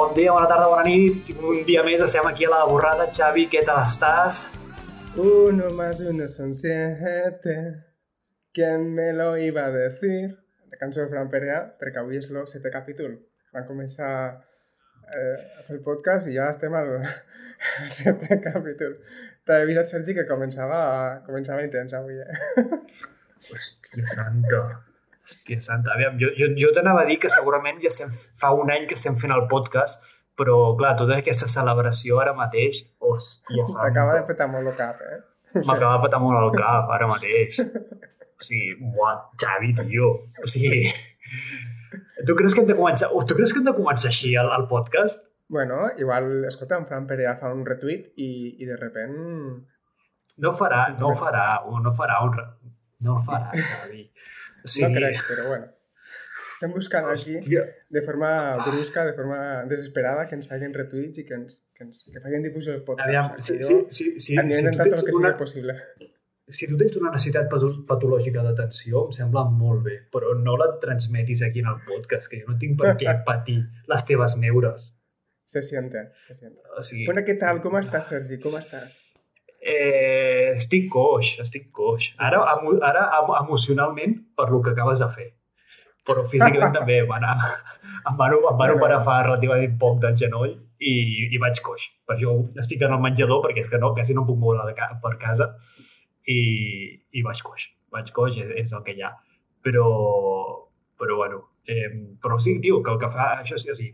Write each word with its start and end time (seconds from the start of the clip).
Bon 0.00 0.14
dia, 0.14 0.32
bona 0.32 0.46
tarda, 0.48 0.64
bona 0.64 0.84
nit. 0.86 1.28
Un 1.44 1.58
dia 1.68 1.82
més 1.84 2.00
estem 2.00 2.24
aquí 2.24 2.46
a 2.46 2.50
la 2.54 2.60
borrada. 2.64 3.04
Xavi, 3.12 3.42
què 3.52 3.60
tal 3.68 3.82
estàs? 3.84 4.38
Uno 5.20 5.68
más 5.76 6.00
uno 6.00 6.24
son 6.26 6.54
siete. 6.56 7.56
¿Quién 8.56 8.88
me 8.94 9.12
lo 9.12 9.36
iba 9.36 9.66
a 9.66 9.70
decir? 9.70 10.38
La 10.72 10.80
cançó 10.80 11.02
de 11.02 11.10
Fran 11.12 11.28
Perea, 11.28 11.60
perquè 11.76 12.00
avui 12.00 12.16
és 12.16 12.30
el 12.32 12.40
setè 12.48 12.72
capítol. 12.72 13.18
Vam 13.52 13.68
començar 13.68 14.10
eh, 14.32 15.36
a 15.60 15.68
fer 15.68 15.76
el 15.76 15.84
podcast 15.84 16.32
i 16.32 16.38
ja 16.40 16.48
estem 16.48 16.80
al, 16.80 16.96
al 17.84 17.92
setè 18.00 18.40
capítol. 18.40 19.02
T'he 19.44 19.64
vist, 19.68 19.92
Sergi, 19.92 20.16
que 20.16 20.30
començava, 20.32 20.80
començava 21.28 21.68
intens 21.68 21.92
avui, 22.00 22.16
eh? 22.24 22.70
Hòstia 23.52 24.14
santa. 24.16 24.64
Hòstia 25.30 25.62
santa. 25.62 25.94
Aviam, 25.94 26.16
jo, 26.18 26.32
jo, 26.34 26.48
jo 26.58 26.72
t'anava 26.74 27.04
a 27.04 27.08
dir 27.08 27.18
que 27.22 27.30
segurament 27.30 27.78
ja 27.82 27.90
estem, 27.92 28.10
fa 28.40 28.50
un 28.56 28.70
any 28.74 28.88
que 28.90 28.96
estem 28.98 29.18
fent 29.20 29.34
el 29.34 29.44
podcast, 29.50 30.02
però, 30.38 30.56
clar, 30.78 30.96
tota 30.98 31.20
aquesta 31.20 31.46
celebració 31.52 32.18
ara 32.22 32.34
mateix, 32.34 32.80
hòstia 32.98 33.66
santa. 33.68 33.86
T'acaba 33.86 34.16
de 34.18 34.24
petar 34.30 34.48
molt 34.50 34.72
el 34.72 34.76
cap, 34.78 35.02
eh? 35.06 35.20
M'acaba 35.60 35.96
de 35.96 36.02
petar 36.06 36.20
molt 36.22 36.40
el 36.40 36.52
cap 36.58 36.90
ara 36.96 37.08
mateix. 37.10 37.60
O 38.40 38.46
sigui, 38.46 38.74
what, 38.96 39.26
Xavi, 39.42 39.74
tio. 39.78 40.10
O 40.42 40.50
sigui, 40.50 40.86
tu 42.26 42.36
creus 42.38 42.56
que 42.56 42.62
hem 42.64 42.70
de 42.70 42.78
començar, 42.78 43.10
tu 43.28 43.36
creus 43.36 43.52
que 43.52 43.60
hem 43.60 43.66
de 43.68 43.76
començar 43.76 44.08
així 44.10 44.32
el, 44.40 44.48
el 44.56 44.64
podcast? 44.70 45.26
Bueno, 45.50 45.82
igual, 45.98 46.46
escolta, 46.48 46.78
en 46.78 46.86
Fran 46.86 47.06
Perea 47.10 47.34
fa 47.36 47.50
un 47.52 47.66
retweet 47.66 48.12
i, 48.16 48.30
i 48.62 48.68
de 48.68 48.78
repent... 48.80 49.14
No 50.40 50.54
farà, 50.56 50.84
no 50.96 51.10
farà, 51.20 51.44
no 51.84 51.92
farà 51.98 52.20
un... 52.24 52.38
No 53.04 53.18
farà, 53.26 53.50
Xavi. 53.52 54.06
Sí. 54.64 54.82
No 54.84 54.90
crec, 54.94 55.20
però 55.28 55.46
bueno. 55.48 55.68
Estem 56.60 56.74
buscant 56.76 57.06
aquí 57.08 57.38
Hòstia, 57.38 57.62
de 57.88 58.02
forma 58.04 58.30
brusca, 58.66 59.06
de 59.08 59.14
forma 59.16 59.64
desesperada, 59.64 60.26
que 60.28 60.34
ens 60.36 60.46
facin 60.50 60.74
retuits 60.76 61.22
i 61.22 61.24
que 61.24 61.32
ens, 61.38 61.62
que 61.72 61.86
ens 61.86 62.02
que 62.12 62.20
facin 62.20 62.42
difusió 62.44 62.74
del 62.74 62.82
podcast. 62.84 63.06
Aviam, 63.08 63.30
O 63.38 63.42
si, 63.42 63.54
sigui, 63.62 63.78
si, 63.90 64.04
si, 64.20 64.34
si, 64.34 64.34
intentant 64.36 64.90
tot 64.90 64.98
el 64.98 65.04
que 65.06 65.14
sigui 65.14 65.24
una, 65.24 65.36
possible. 65.38 65.76
si 66.50 66.66
tu 66.68 66.76
tens 66.76 66.96
una 67.00 67.12
necessitat 67.14 67.48
pato- 67.48 67.86
patològica 67.88 68.42
d'atenció, 68.44 69.06
em 69.08 69.12
sembla 69.16 69.46
molt 69.48 69.84
bé, 69.88 69.96
però 70.12 70.34
no 70.36 70.58
la 70.60 70.68
transmetis 70.82 71.40
aquí 71.48 71.60
en 71.64 71.70
el 71.72 71.80
podcast, 71.88 72.28
que 72.28 72.42
jo 72.42 72.52
no 72.52 72.58
tinc 72.60 72.76
per 72.78 72.92
què 73.00 73.14
patir 73.30 73.62
les 73.88 74.04
teves 74.04 74.36
neures. 74.36 74.90
Se 75.50 75.62
siente, 75.62 76.10
se 76.28 76.34
siente. 76.34 76.60
O 76.76 76.82
sigui, 76.82 77.06
Bueno, 77.08 77.24
què 77.24 77.38
tal? 77.40 77.62
Com 77.64 77.80
estàs, 77.80 78.12
Sergi? 78.12 78.36
Com 78.38 78.58
estàs? 78.60 79.00
Eh, 79.60 80.52
estic 80.56 80.88
coix, 80.92 81.34
estic 81.42 81.70
coix. 81.72 82.10
Ara, 82.18 82.40
emo, 82.56 82.78
ara 82.82 83.06
emo- 83.20 83.36
emocionalment 83.40 84.16
per 84.36 84.48
lo 84.50 84.60
que 84.62 84.70
acabes 84.70 84.98
de 85.04 85.08
fer. 85.14 85.28
Però 86.06 86.24
físicament 86.26 86.72
també 86.74 87.02
van, 87.06 87.24
a- 87.24 87.56
em 88.08 88.16
van, 88.16 88.32
em 88.38 88.56
van 88.58 88.70
operar 88.76 89.02
fa 89.04 89.18
relativament 89.26 89.76
poc 89.78 90.00
del 90.00 90.16
genoll 90.16 90.54
i, 90.80 90.94
i 91.34 91.38
vaig 91.38 91.60
coix. 91.62 91.84
Per 92.06 92.16
això 92.16 92.32
estic 92.58 92.82
en 92.82 92.94
el 92.96 93.02
menjador 93.04 93.42
perquè 93.44 93.60
és 93.60 93.68
que 93.68 93.78
no, 93.78 93.92
quasi 93.94 94.14
no 94.16 94.22
em 94.24 94.30
puc 94.30 94.38
moure 94.40 94.64
de 94.66 94.74
ca 94.78 94.88
per 95.02 95.16
casa 95.20 95.50
i, 96.26 96.40
i 97.12 97.22
vaig 97.22 97.42
coix. 97.44 97.68
Vaig 97.92 98.10
coix, 98.16 98.36
és, 98.40 98.50
és 98.64 98.72
el 98.72 98.82
que 98.86 98.94
hi 98.96 99.02
ha. 99.02 99.12
Però, 99.60 99.84
però 100.96 101.16
bueno, 101.20 101.42
eh, 101.68 101.90
però 102.22 102.38
sí, 102.40 102.56
tio, 102.64 102.82
que 102.82 102.90
el 102.94 102.98
que 103.02 103.10
fa 103.12 103.26
això 103.42 103.58
sí, 103.60 103.68
o 103.70 103.76
sigui, 103.76 103.92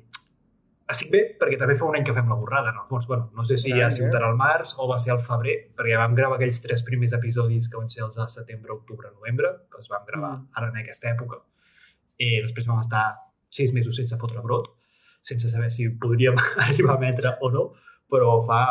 estic 0.88 1.10
bé 1.10 1.20
perquè 1.40 1.58
també 1.58 1.74
fa 1.76 1.84
un 1.88 1.96
any 1.98 2.04
que 2.06 2.14
fem 2.14 2.28
la 2.30 2.36
borrada, 2.38 2.70
en 2.70 2.76
el 2.82 2.86
fons. 2.88 3.06
Bueno, 3.10 3.30
no 3.34 3.44
sé 3.44 3.56
si 3.56 3.72
Un 3.72 3.78
any, 3.78 3.84
ha 3.86 3.90
sigut 3.90 4.14
eh? 4.14 4.16
ara 4.20 4.28
al 4.30 4.36
març 4.36 4.74
o 4.78 4.86
va 4.88 4.98
ser 5.02 5.12
al 5.12 5.20
febrer, 5.24 5.56
perquè 5.76 5.96
vam 5.98 6.14
gravar 6.14 6.36
aquells 6.38 6.60
tres 6.62 6.82
primers 6.86 7.12
episodis 7.12 7.68
que 7.68 7.76
van 7.76 7.90
ser 7.90 8.04
els 8.04 8.16
de 8.16 8.26
setembre, 8.28 8.72
octubre, 8.72 9.10
novembre, 9.14 9.50
que 9.70 9.78
els 9.82 9.88
vam 9.90 10.04
gravar 10.06 10.32
Mm. 10.38 10.48
ara 10.54 10.68
en 10.68 10.76
aquesta 10.84 11.08
època. 11.14 11.40
I 12.18 12.40
després 12.42 12.66
vam 12.66 12.80
estar 12.80 13.04
sis 13.50 13.72
mesos 13.72 13.96
sense 13.96 14.16
fotre 14.18 14.40
brot, 14.42 14.70
sense 15.22 15.48
saber 15.50 15.72
si 15.72 15.88
podríem 15.90 16.36
arribar 16.68 16.94
a 16.94 16.98
emetre 16.98 17.36
o 17.40 17.50
no, 17.50 17.72
però 18.10 18.42
fa... 18.46 18.62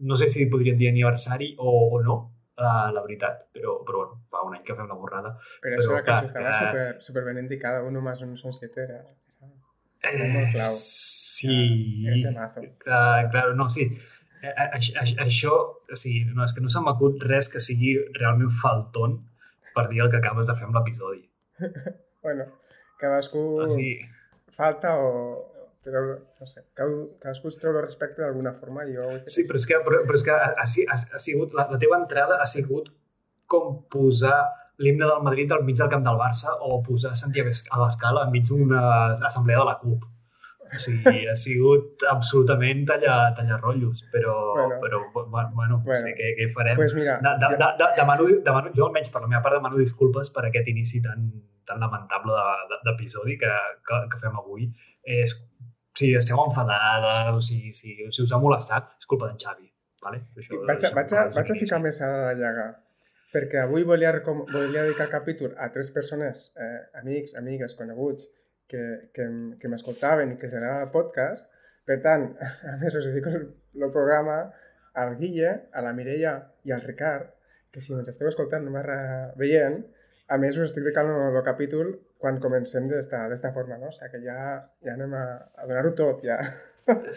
No 0.00 0.16
sé 0.16 0.26
si 0.28 0.46
podríem 0.50 0.76
dir 0.76 0.88
aniversari 0.90 1.54
o, 1.58 1.70
o 1.94 2.00
no, 2.02 2.14
uh, 2.58 2.90
la 2.92 3.00
veritat, 3.04 3.44
però, 3.54 3.76
però 3.86 3.98
bueno, 4.00 4.16
fa 4.28 4.40
un 4.42 4.56
any 4.56 4.64
que 4.66 4.74
fem 4.74 4.88
la 4.90 4.94
borrada. 4.98 5.30
Per 5.62 5.70
això 5.76 5.92
Però, 5.92 6.00
la 6.00 6.02
cançó 6.02 6.32
clar, 6.32 6.50
estava 6.50 6.50
que- 6.50 6.56
super, 6.66 7.02
super 7.02 7.22
ben 7.28 7.38
indicada. 7.38 7.82
Uno 7.86 8.00
más 8.00 8.20
uno 8.22 8.34
son 8.36 8.52
siete. 8.52 8.82
Era, 8.82 9.04
Eh, 10.12 10.52
sí. 10.70 12.06
era 12.06 12.30
temazo. 12.30 12.60
Clar, 12.78 13.30
clar, 13.30 13.54
no, 13.56 13.68
sí. 13.70 13.82
Eh, 14.42 14.48
eh, 14.48 14.68
aix- 14.76 14.92
aix- 15.00 15.16
Això, 15.24 15.54
o 15.90 15.96
sigui, 15.96 16.24
no, 16.34 16.44
és 16.44 16.52
que 16.52 16.60
no 16.60 16.68
se 16.72 16.80
m'acut 16.84 17.22
res 17.24 17.48
que 17.48 17.60
sigui 17.64 17.94
realment 18.18 18.52
falton 18.60 19.16
per 19.74 19.88
dir 19.88 20.02
el 20.04 20.10
que 20.12 20.20
acabes 20.20 20.46
de 20.50 20.54
fer 20.58 20.68
amb 20.68 20.76
l'episodi. 20.80 21.24
Bueno, 22.24 22.44
cadascú 22.96 23.40
O 23.60 23.68
sigui, 23.68 23.98
falta 24.48 24.94
o... 24.96 25.50
No 25.84 26.46
sé, 26.48 26.62
cadascú 26.72 27.50
es 27.50 27.58
treu 27.60 27.74
el 27.76 27.82
respecte 27.84 28.22
d'alguna 28.22 28.54
forma 28.56 28.86
i 28.88 28.94
jo... 28.96 29.04
sí, 29.28 29.42
però 29.44 29.58
és 29.60 29.66
que, 29.68 29.76
però, 29.84 29.98
però 30.08 30.16
és 30.16 30.22
que 30.24 30.32
ha, 30.32 30.46
ha, 30.56 30.64
ha 30.64 31.20
sigut, 31.20 31.52
la, 31.52 31.66
la 31.68 31.76
teva 31.82 31.98
entrada 32.00 32.38
ha 32.40 32.46
sigut 32.48 32.88
com 33.44 33.82
posar 33.92 34.38
l'himne 34.78 35.06
del 35.06 35.22
Madrid 35.22 35.52
al 35.52 35.62
mig 35.64 35.76
del 35.78 35.88
camp 35.88 36.02
del 36.04 36.16
Barça 36.18 36.56
o 36.60 36.82
posar 36.82 37.16
Santiago 37.16 37.50
a 37.70 37.78
l'escala 37.84 38.24
enmig 38.26 38.44
d'una 38.48 38.80
assemblea 39.26 39.58
de 39.58 39.64
la 39.64 39.78
CUP. 39.78 40.02
O 40.74 40.78
sigui, 40.80 41.26
ha 41.30 41.36
sigut 41.38 42.02
absolutament 42.10 42.80
tallar, 42.88 43.34
tallar 43.36 43.60
rotllos, 43.60 44.00
però, 44.10 44.34
Bueno. 44.56 44.80
però 44.82 44.98
bueno, 45.12 45.50
bueno, 45.54 45.82
Bueno. 45.84 46.00
sí, 46.06 46.12
què, 46.18 46.32
què 46.38 46.48
farem? 46.54 46.74
Pues 46.76 46.94
mira, 46.94 47.18
De, 47.22 47.30
de, 47.42 47.50
de, 47.56 47.68
de, 47.78 47.86
demano, 47.96 48.24
demano, 48.42 48.70
jo 48.74 48.86
almenys 48.88 49.10
per 49.10 49.20
la 49.22 49.28
meva 49.28 49.42
part 49.42 49.54
demano 49.60 49.76
disculpes 49.78 50.30
per 50.30 50.46
aquest 50.48 50.66
inici 50.68 51.00
tan, 51.02 51.30
tan 51.66 51.78
lamentable 51.78 52.32
de- 52.32 52.66
de- 52.72 52.80
d'episodi 52.90 53.38
que, 53.38 53.52
que, 53.86 54.00
que 54.10 54.18
fem 54.18 54.34
avui. 54.40 54.66
És, 55.04 55.36
si 55.94 56.10
esteu 56.16 56.40
enfadades 56.42 57.34
o 57.36 57.40
si, 57.40 57.72
si, 57.72 57.94
si 58.10 58.22
us 58.22 58.32
ha 58.32 58.38
molestat, 58.42 58.96
és 58.98 59.06
culpa 59.06 59.28
d'en 59.28 59.38
Xavi. 59.38 59.70
Vale? 60.02 60.24
Això, 60.36 60.58
Vaig 60.66 60.84
a, 60.84 60.90
vaig, 60.96 61.12
a, 61.14 61.28
vaig 61.36 61.50
a 61.50 61.54
ficar 61.60 61.78
més 61.80 62.00
a 62.02 62.08
la 62.10 62.32
llaga, 62.34 62.66
perquè 63.34 63.64
avui 63.64 63.82
volia, 63.82 64.12
volia 64.22 64.84
dedicar 64.84 65.08
el 65.08 65.12
capítol 65.12 65.56
a 65.58 65.70
tres 65.74 65.90
persones, 65.90 66.46
eh, 66.54 67.00
amics, 67.00 67.34
amigues, 67.40 67.74
coneguts, 67.74 68.28
que, 68.70 69.10
que, 69.14 69.26
que 69.60 69.70
m'escoltaven 69.70 70.32
i 70.32 70.38
que 70.38 70.46
els 70.48 70.54
agradava 70.54 70.86
el 70.86 70.92
podcast. 70.94 71.48
Per 71.84 71.98
tant, 72.04 72.28
a 72.72 72.76
més, 72.80 72.94
us 72.94 73.08
dedico 73.10 73.32
el, 73.34 73.48
el 73.80 73.90
programa 73.90 74.38
al 75.02 75.16
Guille, 75.18 75.50
a 75.74 75.82
la 75.82 75.92
Mireia 75.96 76.36
i 76.64 76.72
al 76.72 76.84
Ricard, 76.86 77.32
que 77.74 77.82
si 77.82 77.92
ens 77.92 78.08
esteu 78.12 78.30
escoltant, 78.30 78.64
no 78.64 78.84
veient, 79.40 79.80
a 80.30 80.38
més 80.40 80.56
us 80.56 80.70
estic 80.70 80.84
dedicant 80.86 81.10
el, 81.10 81.40
capítol 81.44 81.90
quan 82.22 82.38
comencem 82.40 82.86
d'esta 82.88 83.50
forma, 83.52 83.76
no? 83.80 83.90
O 83.90 83.96
sigui 83.96 84.12
que 84.14 84.22
ja, 84.24 84.38
ja 84.86 84.94
anem 84.94 85.12
a, 85.18 85.24
a 85.58 85.66
donar-ho 85.68 85.92
tot, 85.98 86.22
ja. 86.24 86.38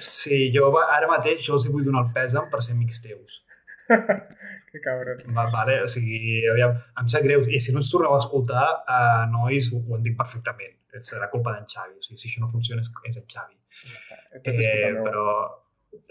Sí, 0.01 0.47
jo 0.55 0.72
ara 0.81 1.07
mateix 1.11 1.45
jo 1.45 1.55
els 1.59 1.67
hi 1.67 1.72
vull 1.72 1.85
donar 1.85 2.05
el 2.07 2.11
pèsam 2.16 2.49
per 2.51 2.63
ser 2.63 2.75
amics 2.75 3.03
teus. 3.05 3.44
que 4.72 4.81
cabron. 4.83 5.22
Va, 5.35 5.45
vale? 5.53 5.78
O 5.83 5.88
sigui, 5.91 6.41
aviam, 6.51 6.75
em 7.01 7.07
sap 7.13 7.23
greu. 7.28 7.45
I 7.47 7.59
si 7.63 7.75
no 7.75 7.81
ens 7.83 7.91
torneu 7.94 8.16
a 8.16 8.19
escoltar, 8.23 8.66
uh, 8.83 9.23
nois, 9.31 9.69
ho, 9.73 9.79
ho 9.83 10.00
entenc 10.00 10.17
perfectament. 10.19 10.75
Serà 11.07 11.29
culpa 11.31 11.53
d'en 11.55 11.67
Xavi. 11.69 11.97
O 12.00 12.03
sigui, 12.05 12.19
si 12.22 12.29
això 12.31 12.44
no 12.44 12.51
funciona 12.51 12.83
és, 12.83 12.91
és 13.09 13.19
en 13.22 13.28
Xavi. 13.33 13.57
Ja 13.85 13.97
està. 14.01 14.19
Tot 14.38 14.53
és 14.53 14.66
culpa 14.66 14.89
Eh, 14.89 15.07
però... 15.07 15.25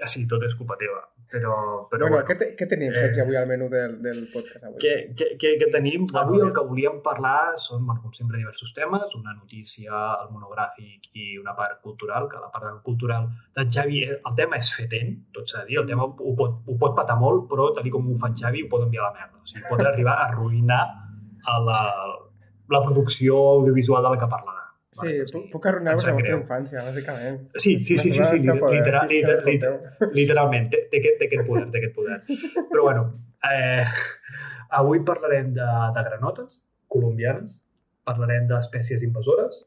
ah, 0.00 0.10
Sí, 0.12 0.26
tot 0.30 0.42
és 0.46 0.54
culpa 0.58 0.76
teva. 0.80 1.02
Però, 1.26 1.54
però 1.90 2.06
bueno, 2.06 2.22
què, 2.26 2.36
te, 2.38 2.46
què 2.54 2.68
tenim, 2.70 2.92
Eh. 2.92 2.98
Sergi, 3.00 3.20
avui 3.20 3.36
al 3.36 3.48
menú 3.50 3.66
del, 3.68 3.96
del 4.02 4.20
podcast 4.32 4.68
avui? 4.68 4.78
què, 4.82 4.92
què, 5.18 5.26
què, 5.40 5.50
què 5.58 5.68
tenim? 5.74 6.04
Avui 6.20 6.38
el 6.44 6.52
que 6.54 6.62
volíem 6.68 7.00
parlar 7.02 7.56
són, 7.58 7.82
bueno, 7.88 8.00
com 8.04 8.12
sempre, 8.14 8.38
diversos 8.38 8.70
temes, 8.76 9.14
una 9.18 9.34
notícia, 9.34 9.90
el 10.22 10.30
monogràfic 10.30 11.10
i 11.18 11.36
una 11.40 11.56
part 11.58 11.80
cultural, 11.82 12.28
que 12.30 12.38
la 12.38 12.50
part 12.54 12.78
cultural 12.86 13.26
d'en 13.58 13.72
Xavi, 13.74 14.04
eh, 14.06 14.20
el 14.22 14.36
tema 14.38 14.60
és 14.62 14.70
fetent, 14.76 15.16
tot 15.34 15.50
s'ha 15.50 15.64
de 15.64 15.72
dir, 15.72 15.80
el 15.82 15.88
tema 15.90 16.06
ho 16.06 16.36
pot, 16.38 16.60
ho 16.62 16.78
pot 16.78 16.94
patar 16.94 17.18
molt, 17.18 17.48
però 17.50 17.72
tal 17.74 17.90
com 17.90 18.12
ho 18.12 18.20
fa 18.22 18.30
en 18.30 18.38
Xavi, 18.38 18.62
ho 18.62 18.70
pot 18.70 18.86
enviar 18.86 19.06
a 19.06 19.10
la 19.10 19.18
merda. 19.18 19.42
O 19.42 19.50
sigui, 19.50 19.66
pot 19.66 19.82
arribar 19.82 20.14
a 20.14 20.28
arruïnar 20.30 20.82
a 21.46 21.58
la, 21.62 21.80
la 22.70 22.82
producció 22.86 23.36
audiovisual 23.58 24.06
de 24.06 24.14
la 24.14 24.20
que 24.22 24.30
parlarà. 24.30 24.55
Sí, 25.00 25.12
puc, 25.32 25.46
puc 25.52 25.68
arruïnar 25.70 25.94
em 25.96 26.02
la 26.02 26.14
vostra 26.16 26.38
infància, 26.38 26.84
bàsicament. 26.86 27.38
Sí, 27.56 27.76
sí, 27.78 27.96
sí, 27.96 28.10
sí, 28.10 28.24
sí, 28.24 28.40
literal, 28.42 29.08
literal, 29.12 29.78
literalment, 30.16 30.68
aquest, 30.72 31.38
poder, 31.48 31.66
té 31.72 31.82
aquest 31.82 31.94
poder. 31.96 32.18
Però 32.72 32.88
bueno, 32.88 33.06
eh, 33.50 33.84
avui 34.80 35.04
parlarem 35.04 35.54
de, 35.56 35.70
de 35.96 36.04
granotes 36.10 36.60
colombianes, 36.92 37.60
parlarem 38.06 38.46
d'espècies 38.50 39.02
invasores, 39.06 39.64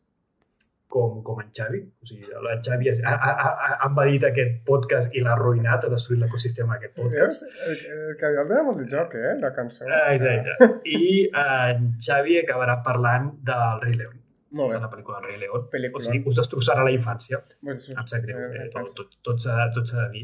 com, 0.90 1.22
com 1.24 1.40
en 1.44 1.52
Xavi. 1.56 1.80
O 2.02 2.10
sigui, 2.10 2.26
en 2.34 2.64
Xavi 2.66 2.90
ha, 2.90 3.14
ha, 3.14 3.32
ha, 3.32 3.50
ha 3.68 3.88
envaït 3.88 4.26
aquest 4.28 4.58
podcast 4.68 5.14
i 5.16 5.22
l'ha 5.24 5.36
arruïnat, 5.38 5.86
ha 5.86 5.92
destruït 5.94 6.24
l'ecosistema 6.24 6.76
d'aquest 6.76 6.96
podcast. 6.98 7.46
Veus? 7.46 7.68
El, 7.68 7.84
el 7.96 8.16
que 8.20 8.32
el 8.32 8.40
dona 8.42 8.64
molt 8.68 8.82
de 8.82 8.88
joc, 8.92 9.14
eh, 9.16 9.36
la 9.44 9.54
cançó. 9.56 9.86
Exacte. 9.86 10.72
I 10.90 11.04
eh, 11.28 11.46
en 11.76 11.92
Xavi 12.06 12.40
acabarà 12.42 12.80
parlant 12.86 13.32
del 13.46 13.86
Rei 13.86 14.00
León, 14.02 14.18
Molt 14.52 14.72
de 14.72 14.78
bé. 14.78 14.82
la 14.82 14.90
pel·lícula 14.90 15.20
del 15.20 15.28
Rei 15.30 15.38
León. 15.44 15.68
Pel·lícula. 15.72 16.02
O 16.02 16.06
sigui, 16.06 16.24
us 16.26 16.36
destrossarà 16.40 16.84
la 16.84 16.92
infància. 16.96 17.38
Em 17.68 18.08
sap 18.08 18.24
greu, 18.24 18.38
eh, 18.40 18.70
tot, 18.74 18.94
tot, 18.98 19.20
tot 19.24 19.40
s'ha 19.44 20.08
de 20.08 20.10
dir. 20.16 20.24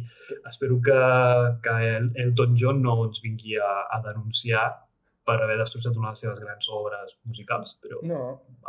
Espero 0.50 0.80
que, 0.82 0.98
que 1.62 1.76
el 1.98 2.12
Elton 2.26 2.56
John 2.58 2.82
no 2.82 2.96
ens 3.06 3.22
vingui 3.22 3.58
a, 3.58 3.70
a 3.92 4.02
denunciar 4.08 4.66
per 5.26 5.40
haver 5.42 5.58
destrossat 5.58 5.96
una 5.98 6.10
de 6.10 6.14
les 6.14 6.20
seves 6.22 6.40
grans 6.40 6.68
obres 6.70 7.16
musicals, 7.26 7.78
però 7.82 7.98
No, 8.06 8.20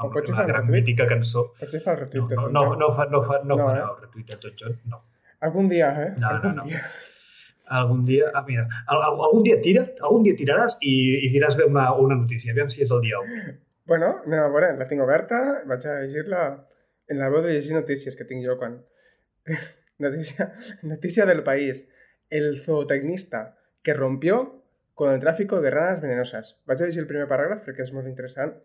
amb 0.01 0.13
potser 0.15 0.35
una 0.37 0.47
gran 0.47 0.63
retuit. 0.67 0.79
mítica 0.85 1.07
cançó. 1.09 1.51
Potser 1.61 1.83
fa 1.85 1.93
el 1.93 1.99
No, 1.99 2.05
retuit 2.05 2.29
de 2.31 2.37
no, 2.37 2.47
no, 2.49 2.63
John. 2.69 2.79
no, 2.79 2.89
fa, 2.97 3.05
no, 3.13 3.23
fa, 3.23 3.41
no, 3.45 3.57
No, 3.57 3.65
farà 3.67 3.83
eh? 3.83 3.91
el 3.91 4.01
retuit 4.07 4.31
de 4.33 4.37
tot 4.45 4.55
John, 4.63 4.79
no. 4.93 5.03
Algun 5.41 5.69
dia, 5.69 5.91
eh? 6.05 6.15
No, 6.17 6.31
no, 6.31 6.35
Algun 6.37 6.57
no. 6.57 6.63
dia. 6.65 6.81
Algun 7.69 8.05
dia, 8.07 8.31
ah, 8.33 8.45
mira, 8.47 8.65
al- 8.87 9.03
al- 9.03 9.21
algun 9.27 9.43
dia 9.43 9.57
tira, 9.61 9.83
algun 10.01 10.23
dia 10.23 10.37
tiraràs 10.39 10.77
i, 10.81 10.93
i 11.27 11.31
diràs 11.35 11.57
bé 11.59 11.65
una, 11.67 11.89
una 11.99 12.15
notícia, 12.15 12.53
aviam 12.53 12.69
si 12.71 12.81
és 12.85 12.93
el 12.95 13.01
dia 13.03 13.19
1. 13.19 13.57
Bueno, 13.87 14.21
anem 14.27 14.43
a 14.43 14.49
veure, 14.51 14.73
la 14.75 14.87
tinc 14.91 15.03
oberta, 15.03 15.39
vaig 15.71 15.85
a 15.87 16.01
llegir-la 16.03 16.43
en 17.07 17.21
la 17.21 17.29
veu 17.31 17.45
de 17.45 17.53
llegir 17.55 17.77
notícies 17.77 18.17
que 18.19 18.25
tinc 18.27 18.43
jo 18.43 18.57
quan... 18.59 18.81
notícia, 20.05 20.53
notícia 20.83 21.27
del 21.27 21.45
país. 21.47 21.89
El 22.29 22.59
zootecnista 22.59 23.57
que 23.83 23.95
rompió 23.95 24.65
con 24.95 25.13
el 25.13 25.21
tráfico 25.21 25.61
de 25.61 25.71
ranas 25.71 26.01
venenosas. 26.01 26.65
Vaig 26.67 26.83
a 26.83 26.87
llegir 26.89 27.05
el 27.05 27.07
primer 27.07 27.29
paràgraf 27.31 27.63
perquè 27.63 27.87
és 27.87 27.93
molt 27.95 28.11
interessant. 28.11 28.57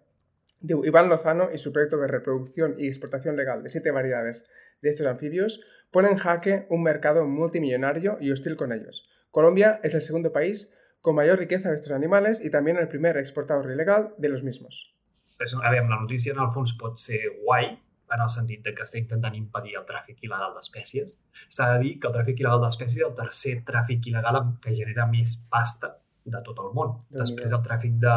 Diu, 0.57 0.81
Iván 0.89 1.09
Lozano 1.09 1.49
y 1.53 1.59
su 1.59 1.73
proyecto 1.73 1.99
de 2.01 2.07
reproducción 2.07 2.75
y 2.79 2.87
exportación 2.87 3.35
legal 3.35 3.61
de 3.61 3.69
siete 3.69 3.91
variedades 3.91 4.47
de 4.81 4.89
estos 4.89 5.05
anfibios 5.05 5.61
pone 5.91 6.09
en 6.09 6.17
jaque 6.17 6.65
un 6.69 6.81
mercado 6.81 7.27
multimillonario 7.27 8.17
y 8.19 8.31
hostil 8.31 8.55
con 8.55 8.71
ellos. 8.71 9.09
Colombia 9.29 9.79
es 9.83 9.93
el 9.93 10.01
segundo 10.01 10.31
país 10.31 10.73
con 11.01 11.15
mayor 11.15 11.37
riqueza 11.37 11.69
de 11.69 11.75
estos 11.75 11.91
animales 11.91 12.43
y 12.43 12.49
también 12.49 12.77
el 12.77 12.87
primer 12.87 13.17
exportador 13.17 13.71
ilegal 13.71 14.15
de 14.17 14.29
los 14.29 14.43
mismos. 14.43 14.95
És, 15.41 15.53
aviam, 15.63 15.89
la 15.89 15.99
notícia 16.01 16.33
en 16.35 16.39
el 16.43 16.51
fons 16.53 16.73
pot 16.79 16.99
ser 17.01 17.21
guai, 17.43 17.71
en 18.11 18.19
el 18.21 18.29
sentit 18.29 18.59
de 18.65 18.73
que 18.75 18.83
està 18.83 18.99
intentant 18.99 19.35
impedir 19.37 19.77
el 19.79 19.85
tràfic 19.87 20.17
il·legal 20.27 20.51
d'espècies. 20.57 21.13
S'ha 21.49 21.67
de 21.73 21.77
dir 21.83 21.93
que 21.99 22.09
el 22.09 22.15
tràfic 22.17 22.41
il·legal 22.43 22.59
d'espècies 22.65 22.97
és 22.99 23.05
el 23.07 23.13
tercer 23.15 23.53
tràfic 23.69 24.09
il·legal 24.11 24.41
que 24.63 24.73
genera 24.75 25.05
més 25.07 25.37
pasta 25.49 25.93
de 26.25 26.41
tot 26.45 26.59
el 26.59 26.73
món, 26.75 26.97
Déu-n'hi-do. 26.97 27.21
després 27.23 27.49
del 27.53 27.63
tràfic 27.65 27.93
de 28.03 28.15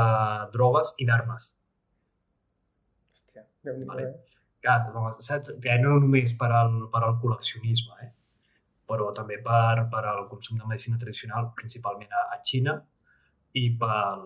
drogues 0.56 0.94
i 0.98 1.06
d'armes. 1.08 1.46
Hòstia, 3.14 3.44
déu 3.64 3.78
nhi 3.78 3.86
Vale. 3.88 4.08
eh? 4.08 4.40
Clar, 4.64 4.78
no, 4.94 5.04
saps? 5.20 5.52
Ja 5.64 5.76
no 5.80 5.98
només 6.00 6.34
per 6.40 6.50
al, 6.50 6.74
per 6.92 7.02
al 7.04 7.16
col·leccionisme, 7.22 7.96
eh? 8.02 8.10
però 8.88 9.12
també 9.16 9.38
per, 9.44 9.86
per 9.92 10.02
al 10.10 10.26
consum 10.28 10.58
de 10.58 10.66
medicina 10.68 10.98
tradicional, 11.00 11.52
principalment 11.56 12.12
a, 12.12 12.24
a 12.34 12.42
Xina, 12.44 12.74
i 13.54 13.68
pel, 13.78 14.24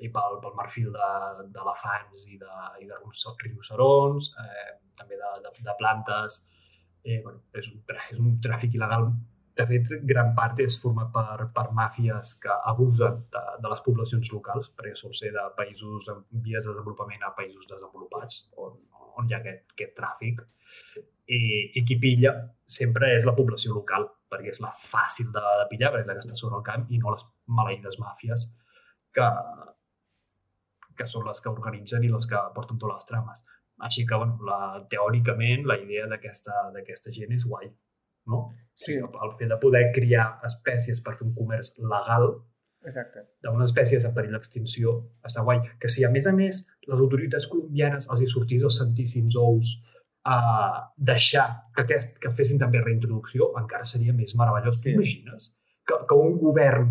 i 0.00 0.08
pel, 0.12 0.38
pel 0.40 0.54
marfil 0.56 0.92
de- 0.94 1.48
d'elefants 1.52 2.22
i, 2.32 2.38
de, 2.40 2.52
i 2.80 2.86
de 2.88 2.96
rinoce- 2.96 3.34
rinocerons, 3.42 4.30
eh, 4.40 4.70
també 4.96 5.18
de, 5.20 5.32
de, 5.44 5.52
de 5.66 5.74
plantes. 5.78 6.38
Eh, 7.04 7.18
bueno, 7.24 7.42
és, 7.56 7.68
un, 7.68 7.82
és 8.12 8.18
un 8.20 8.38
tràfic 8.44 8.76
il·legal. 8.78 9.10
De 9.60 9.66
fet, 9.68 9.90
gran 10.08 10.30
part 10.36 10.60
és 10.64 10.78
format 10.80 11.10
per, 11.12 11.48
per 11.52 11.66
màfies 11.76 12.32
que 12.40 12.54
abusen 12.70 13.18
de, 13.34 13.42
de 13.60 13.72
les 13.72 13.82
poblacions 13.84 14.30
locals, 14.32 14.70
perquè 14.76 14.94
sol 14.96 15.12
ser 15.18 15.34
de 15.34 15.44
països 15.58 16.08
en 16.12 16.22
vies 16.46 16.64
de 16.64 16.70
desenvolupament 16.70 17.26
a 17.26 17.34
països 17.36 17.68
desenvolupats, 17.68 18.46
on, 18.56 18.78
on 19.20 19.28
hi 19.28 19.36
ha 19.36 19.42
aquest, 19.42 19.66
aquest 19.76 19.92
tràfic. 19.98 20.40
I, 21.30 21.40
I 21.76 21.84
qui 21.86 21.98
pilla 22.00 22.32
sempre 22.66 23.12
és 23.18 23.26
la 23.28 23.36
població 23.36 23.74
local, 23.74 24.08
perquè 24.30 24.54
és 24.54 24.62
la 24.64 24.72
fàcil 24.72 25.28
de, 25.34 25.44
de 25.60 25.68
pillar, 25.68 25.92
perquè 25.92 26.06
és 26.06 26.08
la 26.08 26.16
que 26.16 26.24
està 26.24 26.38
sobre 26.40 26.56
el 26.58 26.64
camp, 26.66 26.88
i 26.88 26.98
no 27.02 27.12
les 27.12 27.26
maleïdes 27.60 28.00
màfies 28.00 28.48
que, 29.14 29.28
que 30.98 31.06
són 31.08 31.26
les 31.28 31.40
que 31.40 31.52
organitzen 31.52 32.04
i 32.04 32.12
les 32.12 32.28
que 32.30 32.40
porten 32.56 32.78
totes 32.78 33.00
les 33.00 33.10
trames. 33.10 33.44
Així 33.86 34.04
que, 34.06 34.16
bueno, 34.20 34.36
la, 34.44 34.84
teòricament, 34.92 35.64
la 35.68 35.78
idea 35.80 36.06
d'aquesta 36.10 37.14
gent 37.16 37.32
és 37.36 37.46
guai, 37.48 37.70
no? 38.28 38.42
Sí, 38.76 38.96
El, 38.98 39.08
el 39.24 39.34
fet 39.38 39.48
de 39.52 39.58
poder 39.60 39.86
criar 39.96 40.26
espècies 40.48 41.00
per 41.04 41.16
fer 41.16 41.26
un 41.26 41.34
comerç 41.36 41.72
legal 41.80 42.28
exacte. 42.86 43.24
d'unes 43.44 43.70
espècies 43.70 44.04
en 44.04 44.14
perill 44.16 44.36
d'extinció 44.36 44.96
està 45.26 45.44
guai. 45.46 45.62
Que 45.80 45.88
si, 45.92 46.04
a 46.04 46.10
més 46.12 46.28
a 46.28 46.34
més, 46.36 46.64
les 46.88 46.98
autoritats 47.06 47.48
colombianes 47.50 48.08
els 48.12 48.24
hi 48.24 48.28
sortís 48.28 48.66
els 48.68 48.80
santíssims 48.82 49.38
ous 49.40 49.78
a 50.28 50.40
deixar 50.96 51.46
que, 51.74 51.86
aquest, 51.86 52.18
que 52.20 52.32
fessin 52.36 52.60
també 52.60 52.82
reintroducció, 52.84 53.54
encara 53.60 53.88
seria 53.88 54.12
més 54.12 54.36
meravellós. 54.36 54.82
Sí. 54.82 54.92
T'imagines 54.92 55.54
que, 55.88 56.02
que 56.08 56.18
un 56.28 56.36
govern 56.40 56.90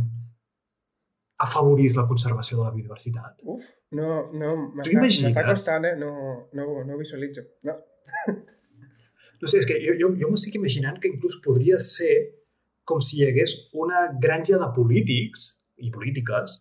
afavorís 1.45 1.95
la 1.97 2.05
conservació 2.07 2.59
de 2.59 2.65
la 2.67 2.73
biodiversitat? 2.75 3.37
Uf, 3.47 3.67
no, 3.95 4.09
no, 4.35 4.55
m'està 4.75 5.45
costant, 5.47 5.87
eh? 5.87 5.95
No, 5.99 6.11
no, 6.57 6.67
no 6.83 6.95
ho 6.95 6.99
visualitzo. 6.99 7.45
No. 7.67 7.77
No 9.39 9.47
sé, 9.47 9.61
és 9.61 9.67
que 9.67 9.77
jo, 9.79 9.93
jo, 9.95 10.09
jo 10.19 10.29
m'estic 10.33 10.57
imaginant 10.59 10.97
que 10.99 11.07
inclús 11.07 11.37
podria 11.45 11.77
ser 11.79 12.15
com 12.89 12.99
si 12.99 13.19
hi 13.19 13.27
hagués 13.29 13.53
una 13.71 14.09
granja 14.19 14.57
de 14.59 14.67
polítics 14.75 15.53
i 15.79 15.93
polítiques 15.93 16.57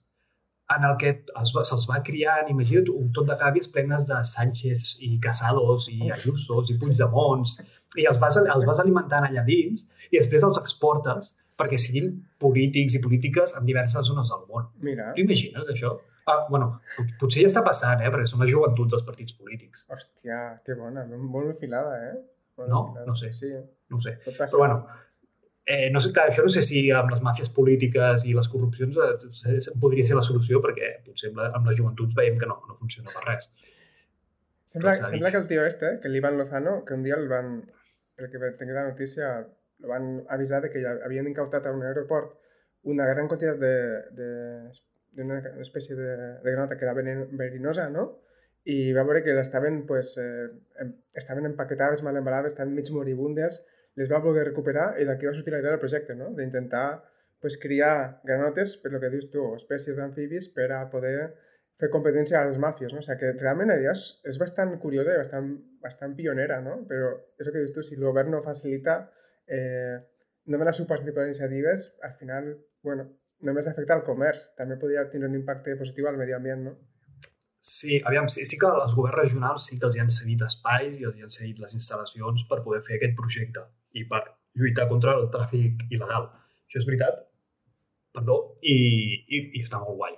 en 0.76 0.84
el 0.84 0.94
que 1.00 1.10
se'ls 1.48 1.86
va 1.88 2.02
criant, 2.04 2.50
imagina't, 2.52 2.90
un 2.92 3.08
tot 3.16 3.26
de 3.26 3.36
gàbies 3.40 3.70
plenes 3.72 4.04
de 4.06 4.18
Sánchez 4.30 4.90
i 5.06 5.16
Casados 5.24 5.88
i. 5.90 5.98
Ayusos 6.12 6.70
i 6.70 6.76
Puigdemons 6.78 7.56
i 7.96 8.04
els 8.10 8.18
vas, 8.20 8.36
els 8.36 8.66
vas 8.68 8.82
alimentant 8.82 9.24
allà 9.24 9.44
dins 9.46 9.86
i 10.12 10.18
després 10.18 10.44
els 10.44 10.60
exportes 10.60 11.32
perquè 11.58 11.78
siguin 11.82 12.12
polítics 12.38 12.94
i 12.94 13.00
polítiques 13.02 13.54
en 13.58 13.66
diverses 13.66 14.06
zones 14.06 14.30
del 14.30 14.44
món. 14.48 14.68
Mira, 14.80 15.12
Tu 15.16 15.22
imagines 15.26 15.66
això? 15.74 15.96
Ah, 16.28 16.46
bueno, 16.50 16.80
pot- 16.96 17.14
potser 17.20 17.42
ja 17.42 17.48
està 17.48 17.62
passant, 17.64 18.02
eh? 18.04 18.10
perquè 18.12 18.26
són 18.28 18.40
les 18.44 18.50
joventuts 18.52 18.92
dels 18.92 19.02
partits 19.06 19.32
polítics. 19.34 19.86
hòstia, 19.88 20.60
que 20.64 20.74
bona, 20.76 21.06
molt 21.06 21.50
afilada, 21.56 21.94
eh? 22.10 22.16
Molt 22.58 22.68
No? 22.68 22.82
afilada. 22.88 23.06
No 23.06 23.14
sé. 23.14 23.32
Sí, 23.32 23.52
No 23.90 23.98
sé. 24.04 24.18
Però 24.26 24.58
bueno, 24.58 24.86
eh, 25.64 25.88
no 25.90 26.00
sé, 26.00 26.12
clar, 26.12 26.28
això 26.30 26.42
no 26.44 26.50
sé 26.52 26.60
si 26.62 26.90
amb 26.92 27.10
les 27.10 27.22
màfies 27.24 27.48
polítiques 27.48 28.24
i 28.28 28.34
les 28.34 28.48
corrupcions 28.52 28.96
eh, 28.96 29.58
podria 29.80 30.04
ser 30.04 30.16
la 30.16 30.22
solució, 30.22 30.60
perquè 30.60 30.90
potser 31.06 31.30
amb, 31.30 31.38
la, 31.40 31.48
amb 31.56 31.66
les 31.66 31.76
joventuts 31.80 32.14
veiem 32.14 32.36
que 32.38 32.46
no, 32.46 32.60
no 32.68 32.76
funciona 32.76 33.08
per 33.14 33.24
res. 33.26 33.54
Sembla, 34.68 34.94
sembla 34.94 35.30
que 35.30 35.38
el 35.38 35.46
tío 35.48 35.64
este, 35.64 35.98
que 36.02 36.08
el 36.08 36.16
Iván 36.16 36.36
Lozano, 36.36 36.84
que 36.84 36.92
un 36.92 37.02
dia 37.02 37.14
el 37.16 37.26
van, 37.28 37.62
que 38.18 38.28
tenc 38.58 38.70
la 38.76 38.84
notícia, 38.90 39.48
lo 39.78 39.88
van 39.88 40.24
avisar 40.28 40.62
de 40.62 40.70
que 40.70 40.82
ja 40.82 40.96
havien 41.06 41.28
incautat 41.30 41.66
a 41.66 41.72
un 41.72 41.84
aeroport 41.86 42.36
una 42.82 43.06
gran 43.06 43.28
quantitat 43.28 43.58
de, 43.58 43.74
de, 44.16 44.28
d'una 45.18 45.38
espècie 45.64 45.96
de, 45.96 46.14
de 46.42 46.50
granota 46.52 46.76
que 46.78 46.86
era 46.86 46.94
verinosa, 46.94 47.88
no? 47.90 48.08
I 48.68 48.92
va 48.92 49.04
veure 49.08 49.22
que 49.24 49.34
estaven, 49.40 49.84
pues, 49.86 50.16
eh, 50.20 50.48
estaven 51.14 51.46
empaquetades, 51.46 52.02
mal 52.02 52.16
embalades, 52.16 52.52
estaven 52.52 52.74
mig 52.74 52.90
moribundes, 52.92 53.62
les 53.98 54.10
va 54.10 54.22
voler 54.22 54.44
recuperar 54.46 54.92
i 55.00 55.06
d'aquí 55.08 55.26
va 55.26 55.34
sortir 55.34 55.54
la 55.54 55.62
idea 55.62 55.74
del 55.74 55.82
projecte, 55.82 56.14
no? 56.14 56.30
D'intentar 56.36 57.02
pues, 57.40 57.56
criar 57.58 58.20
granotes, 58.24 58.76
per 58.82 58.92
lo 58.92 59.00
que 59.00 59.10
dius 59.10 59.30
tu, 59.32 59.44
espècies 59.56 59.98
d'amfibis 59.98 60.50
per 60.54 60.70
a 60.74 60.84
poder 60.90 61.32
fer 61.78 61.90
competència 61.90 62.40
a 62.40 62.46
les 62.48 62.58
màfies, 62.58 62.92
no? 62.92 63.02
O 63.02 63.06
sigui 63.06 63.20
que 63.20 63.32
realment 63.38 63.70
la 63.70 63.78
és, 63.92 64.08
és 64.26 64.38
bastant 64.42 64.74
curiosa 64.82 65.14
i 65.14 65.22
bastant, 65.22 65.52
bastant 65.82 66.16
pionera, 66.18 66.60
no? 66.62 66.80
Però 66.90 67.14
és 67.38 67.46
el 67.46 67.54
que 67.54 67.62
dius 67.62 67.74
tu, 67.74 67.86
si 67.86 67.96
el 67.98 68.06
govern 68.06 68.34
no 68.34 68.42
facilita, 68.42 69.00
eh, 69.48 69.96
només 70.52 70.76
seu 70.76 70.86
participa 70.88 71.24
d'iniciatives, 71.24 71.88
al 72.08 72.14
final, 72.20 72.52
bueno, 72.84 73.08
només 73.48 73.68
afecta 73.70 73.96
el 73.98 74.04
comerç. 74.06 74.48
També 74.58 74.78
podria 74.80 75.06
tenir 75.12 75.28
un 75.28 75.36
impacte 75.38 75.76
positiu 75.80 76.08
al 76.08 76.18
medi 76.20 76.34
ambient, 76.36 76.64
no? 76.68 76.76
Sí, 77.68 77.98
aviam, 78.08 78.28
sí, 78.32 78.46
sí 78.48 78.56
que 78.60 78.68
els 78.70 78.94
governs 78.96 79.18
regionals 79.18 79.66
sí 79.68 79.76
que 79.78 79.84
els 79.88 79.98
han 80.00 80.12
cedit 80.14 80.44
espais 80.46 81.00
i 81.00 81.04
els 81.08 81.18
han 81.24 81.32
cedit 81.34 81.58
les 81.60 81.74
instal·lacions 81.76 82.46
per 82.48 82.62
poder 82.64 82.80
fer 82.86 82.96
aquest 82.96 83.16
projecte 83.18 83.64
i 83.98 84.06
per 84.08 84.22
lluitar 84.58 84.86
contra 84.88 85.16
el 85.18 85.28
tràfic 85.34 85.84
il·legal. 85.90 86.30
Això 86.68 86.80
és 86.80 86.86
veritat, 86.88 87.18
perdó, 88.14 88.38
i, 88.62 88.76
i, 89.26 89.42
i 89.58 89.64
està 89.66 89.82
molt 89.82 89.98
guai. 90.00 90.16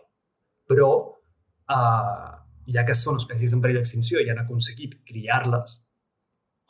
Però, 0.71 0.91
uh, 1.75 2.29
ja 2.71 2.85
que 2.87 2.95
són 2.95 3.19
espècies 3.19 3.57
en 3.57 3.65
perill 3.65 3.81
d'extinció 3.81 4.23
i 4.23 4.31
han 4.31 4.45
aconseguit 4.45 5.01
criar-les, 5.09 5.81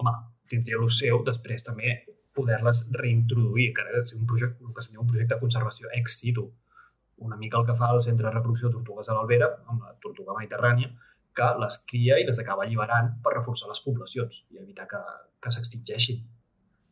home, 0.01 0.15
tindria 0.49 0.81
el 0.81 0.89
seu 0.97 1.21
després 1.27 1.67
també 1.67 1.99
poder-les 2.41 2.83
reintroduir, 2.97 3.69
que 3.77 3.85
és 4.01 4.17
un 4.17 4.27
projecte, 4.27 4.73
que 4.77 4.83
seria 4.89 5.05
un 5.05 5.13
projecte 5.13 5.37
de 5.37 5.41
conservació 5.45 5.93
ex 6.01 6.19
situ, 6.25 6.49
una 7.21 7.37
mica 7.37 7.59
el 7.61 7.67
que 7.69 7.77
fa 7.77 7.93
el 7.93 8.03
Centre 8.03 8.27
de 8.27 8.33
Reproducció 8.35 8.69
de 8.71 8.79
Tortugues 8.79 9.09
a 9.13 9.15
l'Albera, 9.15 9.51
amb 9.69 9.85
la 9.85 9.95
tortuga 10.01 10.33
mediterrània, 10.39 10.91
que 11.37 11.49
les 11.63 11.77
cria 11.87 12.17
i 12.19 12.25
les 12.27 12.39
acaba 12.43 12.65
alliberant 12.65 13.11
per 13.23 13.35
reforçar 13.37 13.69
les 13.71 13.81
poblacions 13.85 14.41
i 14.51 14.59
evitar 14.59 14.87
que, 14.91 14.99
que 15.45 15.53
s'extingeixin. 15.55 16.25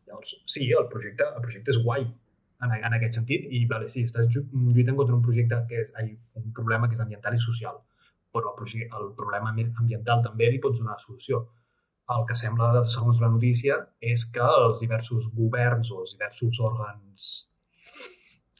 Llavors, 0.07 0.35
sí, 0.47 0.69
el 0.71 0.87
projecte, 0.93 1.27
el 1.37 1.43
projecte 1.45 1.73
és 1.75 1.81
guai 1.85 2.05
en, 2.07 2.75
en 2.77 2.95
aquest 2.99 3.19
sentit 3.19 3.49
i 3.51 3.65
vale, 3.71 3.89
sí, 3.93 4.05
estàs 4.07 4.29
llu- 4.35 4.45
lluitant 4.77 4.97
contra 5.01 5.17
un 5.17 5.25
projecte 5.25 5.59
que 5.71 5.83
és 5.83 5.91
ai, 6.01 6.13
un 6.39 6.53
problema 6.57 6.89
que 6.89 6.97
és 6.97 7.03
ambiental 7.05 7.35
i 7.37 7.43
social, 7.43 7.81
però 8.33 8.55
el, 8.55 8.85
el 8.87 9.11
problema 9.19 9.51
ambi- 9.53 9.69
ambiental 9.83 10.23
també 10.29 10.49
li 10.53 10.61
pots 10.63 10.81
donar 10.85 11.01
solució. 11.03 11.43
El 12.15 12.25
que 12.29 12.37
sembla, 12.41 12.85
segons 12.89 13.21
la 13.21 13.29
notícia, 13.29 13.77
és 14.01 14.25
que 14.33 14.45
els 14.65 14.81
diversos 14.81 15.29
governs 15.37 15.91
o 15.93 16.03
els 16.05 16.15
diversos 16.17 16.61
òrgans 16.65 17.29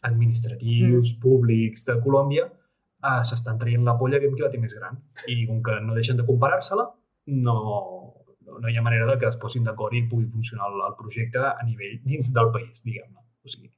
administratius, 0.09 1.15
mm. 1.15 1.21
públics 1.23 1.87
de 1.89 1.97
Colòmbia 2.05 2.45
eh, 2.47 3.23
s'estan 3.31 3.59
traient 3.59 3.87
la 3.87 3.97
polla 4.01 4.19
aviam 4.21 4.37
qui 4.37 4.45
la 4.45 4.53
té 4.53 4.61
més 4.61 4.75
gran. 4.77 5.01
I 5.33 5.47
com 5.49 5.63
que 5.65 5.79
no 5.85 5.97
deixen 5.97 6.21
de 6.21 6.27
comparar-se-la, 6.29 6.87
no, 7.47 7.57
no, 8.45 8.61
no 8.61 8.69
hi 8.69 8.77
ha 8.77 8.85
manera 8.85 9.09
de 9.11 9.17
que 9.23 9.31
es 9.31 9.41
posin 9.41 9.67
d'acord 9.67 9.97
i 9.97 10.05
pugui 10.11 10.29
funcionar 10.29 10.69
el, 10.73 10.85
el 10.91 10.99
projecte 11.01 11.43
a 11.49 11.65
nivell 11.65 11.99
dins 12.05 12.31
del 12.37 12.53
país, 12.55 12.85
diguem-ne. 12.85 13.25
O 13.45 13.53
sigui, 13.53 13.73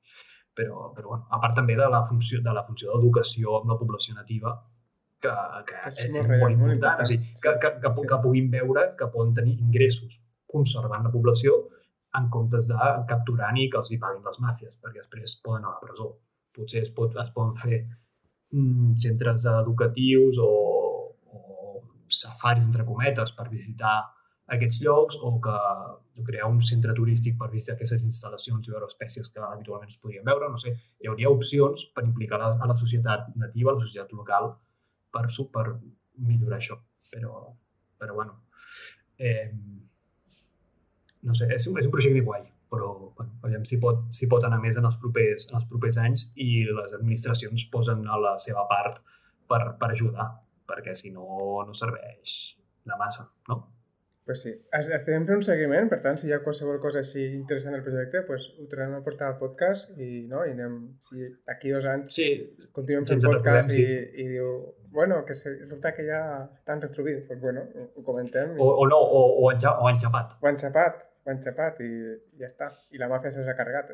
però, 0.57 0.91
però 0.97 1.15
bueno, 1.15 1.27
a 1.31 1.41
part 1.43 1.57
també 1.59 1.77
de 1.79 1.89
la 1.95 2.03
funció 2.11 2.43
de 2.45 2.55
la 2.57 2.67
funció 2.67 2.93
d'educació 2.93 3.61
amb 3.61 3.73
la 3.75 3.79
població 3.81 4.17
nativa, 4.19 4.57
que, 5.23 5.35
que 5.69 5.77
És 5.87 5.99
és, 5.99 6.05
és 6.07 6.13
molt 6.15 6.29
molt, 6.29 6.33
real, 6.33 6.57
molt 6.63 6.75
important. 6.75 7.05
O 7.05 7.09
sigui, 7.11 7.29
important. 7.29 7.61
que, 7.61 7.71
que, 7.71 7.81
que, 7.85 7.95
Sí. 8.01 8.09
que 8.11 8.19
puguin 8.25 8.51
veure 8.51 8.87
que 8.99 9.09
poden 9.15 9.35
tenir 9.35 9.57
ingressos 9.61 10.21
conservant 10.51 11.05
la 11.07 11.13
població 11.15 11.57
en 12.19 12.29
comptes 12.35 12.67
de 12.67 12.77
capturant 13.09 13.57
i 13.57 13.69
que 13.71 13.79
els 13.79 13.93
hi 13.93 13.99
paguin 14.03 14.25
les 14.27 14.41
màfies, 14.43 14.77
perquè 14.83 15.05
després 15.05 15.37
poden 15.45 15.63
anar 15.63 15.75
a 15.75 15.79
la 15.79 15.85
presó. 15.85 16.09
Potser 16.57 16.83
es, 16.83 16.91
pot, 16.97 17.15
es 17.23 17.31
poden 17.35 17.55
fer 17.61 17.85
mm, 18.53 18.97
centres 19.05 19.47
educatius 19.47 20.41
o, 20.43 20.51
o 21.31 21.83
safaris, 22.09 22.65
entre 22.67 22.87
cometes, 22.89 23.31
per 23.37 23.47
visitar 23.53 24.01
aquests 24.51 24.81
llocs 24.83 25.19
o 25.23 25.37
que 25.45 25.55
o 26.21 26.25
crear 26.27 26.49
un 26.51 26.59
centre 26.67 26.93
turístic 26.97 27.37
per 27.39 27.49
visitar 27.53 27.77
aquestes 27.77 28.03
instal·lacions 28.03 28.67
i 28.67 28.75
veure 28.75 28.89
espècies 28.91 29.31
que 29.31 29.41
habitualment 29.47 29.93
es 29.93 30.01
podien 30.03 30.27
veure. 30.27 30.51
No 30.51 30.59
sé, 30.59 30.75
hi 31.01 31.09
hauria 31.09 31.31
opcions 31.31 31.87
per 31.95 32.05
implicar 32.05 32.41
la, 32.43 32.51
a 32.59 32.67
la 32.73 32.77
societat 32.77 33.31
nativa, 33.37 33.71
a 33.71 33.79
la 33.79 33.85
societat 33.87 34.13
local, 34.19 34.51
per, 35.15 35.27
per 35.53 35.67
millorar 36.27 36.59
això. 36.59 36.79
Però, 37.11 37.43
però 37.99 38.15
bueno, 38.15 38.37
eh, 39.19 39.51
no 41.27 41.35
sé, 41.35 41.49
és, 41.51 41.67
és 41.67 41.89
un 41.89 41.93
projecte 41.93 42.23
guai, 42.25 42.45
però 42.71 42.93
bueno, 43.17 43.33
veiem 43.43 43.65
si 43.69 43.81
pot, 43.83 44.07
si 44.15 44.29
pot 44.31 44.47
anar 44.47 44.61
més 44.63 44.79
en 44.79 44.87
els, 44.89 44.97
propers, 45.03 45.49
en 45.51 45.59
els 45.59 45.67
propers 45.71 45.99
anys 46.01 46.29
i 46.39 46.63
les 46.71 46.95
administracions 46.97 47.67
posen 47.73 48.07
a 48.07 48.21
la 48.21 48.37
seva 48.43 48.65
part 48.71 49.03
per, 49.51 49.61
per 49.81 49.91
ajudar, 49.91 50.31
perquè 50.71 50.95
si 50.95 51.11
no, 51.11 51.27
no 51.67 51.75
serveix 51.75 52.39
de 52.87 52.99
massa, 53.01 53.27
no? 53.51 53.61
Pues 54.27 54.43
sí, 54.43 54.51
Es- 54.79 54.89
estem 54.95 55.25
fent 55.27 55.37
un 55.39 55.43
seguiment, 55.43 55.89
per 55.91 55.99
tant, 56.05 56.19
si 56.21 56.29
hi 56.29 56.33
ha 56.33 56.39
qualsevol 56.45 56.79
cosa 56.79 57.01
així 57.01 57.23
interessant 57.35 57.75
del 57.75 57.83
projecte, 57.83 58.21
pues, 58.29 58.45
ho 58.61 58.67
tornem 58.71 58.93
a 58.95 59.01
portar 59.03 59.29
al 59.33 59.39
podcast 59.41 59.97
i, 59.99 60.27
no, 60.31 60.45
i 60.47 60.53
anem, 60.53 60.75
si 61.03 61.25
d'aquí 61.49 61.73
dos 61.75 61.85
anys 61.89 62.15
Sí, 62.15 62.29
continuem 62.77 63.07
fent 63.09 63.23
podcast 63.25 63.73
i, 63.75 63.83
i 64.23 64.27
diu, 64.37 64.51
bueno, 64.93 65.25
que 65.25 65.35
se, 65.35 65.57
resulta 65.63 65.95
que 65.97 66.05
ja 66.07 66.21
estan 66.59 66.83
retribuïts, 66.85 67.25
pues 67.27 67.41
bueno, 67.41 67.65
ho, 67.97 68.05
comentem 68.07 68.55
i, 68.57 68.61
o, 68.61 68.69
o 68.85 68.87
no, 68.87 68.99
o, 69.01 69.25
o, 69.43 69.51
enxa, 69.53 69.73
o 69.81 69.89
enxapat. 69.91 70.37
ho 70.41 70.47
han 70.53 70.59
xapat, 70.63 71.01
ho 71.25 71.31
han 71.31 71.43
xapat 71.43 71.81
i, 71.81 71.91
i 71.91 72.39
ja 72.45 72.47
està. 72.53 72.71
I 72.93 72.99
la 73.03 73.09
màfia 73.09 73.31
se'ls 73.35 73.49
ha 73.49 73.57
carregat. 73.57 73.91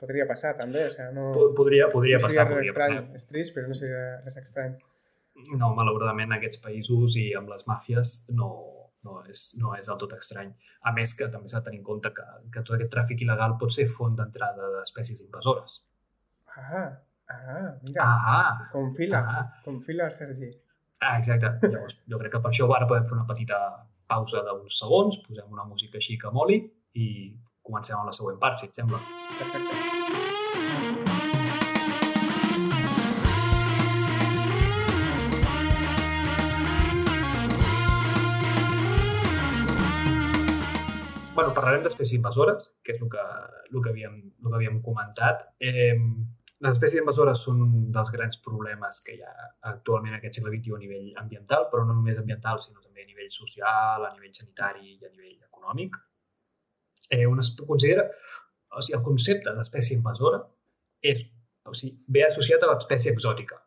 Podria 0.00 0.24
passar 0.26 0.56
també, 0.56 0.86
o 0.88 0.90
sigui, 0.90 1.12
no, 1.14 1.30
Po- 1.36 1.50
Podria, 1.54 1.86
podria 1.92 2.16
no 2.18 2.26
passar, 2.26 2.48
podria 2.48 2.72
estrany. 2.72 2.96
passar. 2.96 3.14
És 3.20 3.26
trist, 3.28 3.54
però 3.54 3.68
no 3.68 3.74
seria 3.76 4.20
res 4.24 4.36
estrany. 4.40 4.74
No, 5.60 5.74
malauradament, 5.76 6.32
en 6.32 6.38
aquests 6.40 6.58
països 6.64 7.14
i 7.20 7.30
amb 7.36 7.48
les 7.52 7.66
màfies 7.68 8.24
no, 8.34 8.48
no, 9.04 9.20
és, 9.28 9.54
no 9.60 9.74
és 9.76 9.86
del 9.86 9.98
tot 10.00 10.12
estrany. 10.16 10.50
A 10.88 10.92
més 10.96 11.14
que 11.14 11.28
també 11.32 11.48
s'ha 11.48 11.60
de 11.60 11.66
tenir 11.70 11.78
en 11.80 11.84
compte 11.84 12.10
que, 12.16 12.24
que 12.52 12.62
tot 12.62 12.74
aquest 12.76 12.92
tràfic 12.94 13.22
il·legal 13.26 13.56
pot 13.60 13.72
ser 13.74 13.86
font 13.88 14.16
d'entrada 14.18 14.70
d'espècies 14.78 15.20
invasores. 15.24 15.80
Ah, 16.56 16.88
ah, 17.30 17.70
mira, 17.82 18.02
Ah, 18.04 18.68
confila, 18.72 19.18
ah, 19.36 19.44
confila 19.64 20.06
el 20.10 20.14
Sergi. 20.14 20.50
ah, 21.00 21.18
exacte. 21.18 21.52
Llavors, 21.68 21.98
jo 22.08 22.18
crec 22.18 22.32
que 22.32 22.40
per 22.44 22.50
això 22.52 22.68
ara 22.76 22.86
podem 22.90 23.06
fer 23.08 23.16
una 23.16 23.26
petita 23.28 23.60
pausa 24.10 24.42
d'uns 24.42 24.78
segons, 24.82 25.20
posem 25.28 25.52
una 25.52 25.64
música 25.64 25.98
així 25.98 26.18
que 26.18 26.30
moli 26.34 26.60
i 26.94 27.08
comencem 27.62 27.96
amb 27.96 28.06
la 28.10 28.12
següent 28.12 28.38
part, 28.42 28.58
si 28.58 28.66
et 28.66 28.74
sembla. 28.74 28.98
Perfecte. 29.38 31.29
Bueno, 41.34 41.54
parlarem 41.54 41.84
d'espècies 41.84 42.18
invasores, 42.18 42.66
que 42.84 42.94
és 42.94 43.00
el 43.02 43.08
que, 43.10 43.22
el 43.70 43.82
que, 43.82 43.90
havíem, 43.92 44.16
el 44.42 44.48
que 44.48 44.58
havíem 44.58 44.80
comentat. 44.84 45.46
Eh, 45.62 45.96
les 46.60 46.74
espècies 46.74 47.00
invasores 47.00 47.40
són 47.46 47.62
un 47.64 47.74
dels 47.94 48.10
grans 48.12 48.36
problemes 48.44 49.00
que 49.04 49.14
hi 49.16 49.22
ha 49.24 49.32
actualment 49.70 50.12
en 50.12 50.18
aquest 50.18 50.36
segle 50.38 50.52
XXI 50.52 50.76
a 50.76 50.80
nivell 50.82 51.08
ambiental, 51.22 51.68
però 51.72 51.86
no 51.86 51.96
només 51.96 52.18
ambiental, 52.20 52.60
sinó 52.64 52.82
també 52.82 53.06
a 53.06 53.08
nivell 53.08 53.30
social, 53.32 54.04
a 54.04 54.12
nivell 54.12 54.34
sanitari 54.36 54.96
i 54.96 55.06
a 55.06 55.12
nivell 55.12 55.38
econòmic. 55.48 55.96
Eh, 57.10 57.24
un 57.26 57.40
es 57.40 57.54
considera, 57.56 58.04
o 58.76 58.82
sigui, 58.84 58.98
el 58.98 59.06
concepte 59.06 59.54
d'espècie 59.56 59.96
invasora 59.96 60.42
és, 61.00 61.24
o 61.64 61.74
sigui, 61.74 61.96
ve 62.06 62.26
associat 62.26 62.62
a 62.62 62.74
l'espècie 62.74 63.14
exòtica. 63.16 63.58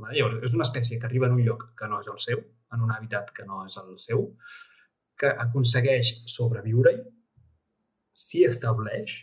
Llavors, 0.00 0.38
és 0.46 0.54
una 0.56 0.64
espècie 0.64 0.96
que 1.00 1.08
arriba 1.08 1.26
en 1.28 1.34
un 1.36 1.44
lloc 1.44 1.72
que 1.76 1.88
no 1.90 1.98
és 2.00 2.08
el 2.08 2.20
seu, 2.22 2.40
en 2.72 2.84
un 2.86 2.92
hàbitat 2.94 3.34
que 3.36 3.44
no 3.44 3.64
és 3.66 3.76
el 3.82 3.98
seu, 4.00 4.28
que 5.20 5.30
aconsegueix 5.44 6.12
sobreviure-hi, 6.32 7.02
s'hi 8.20 8.44
estableix, 8.48 9.16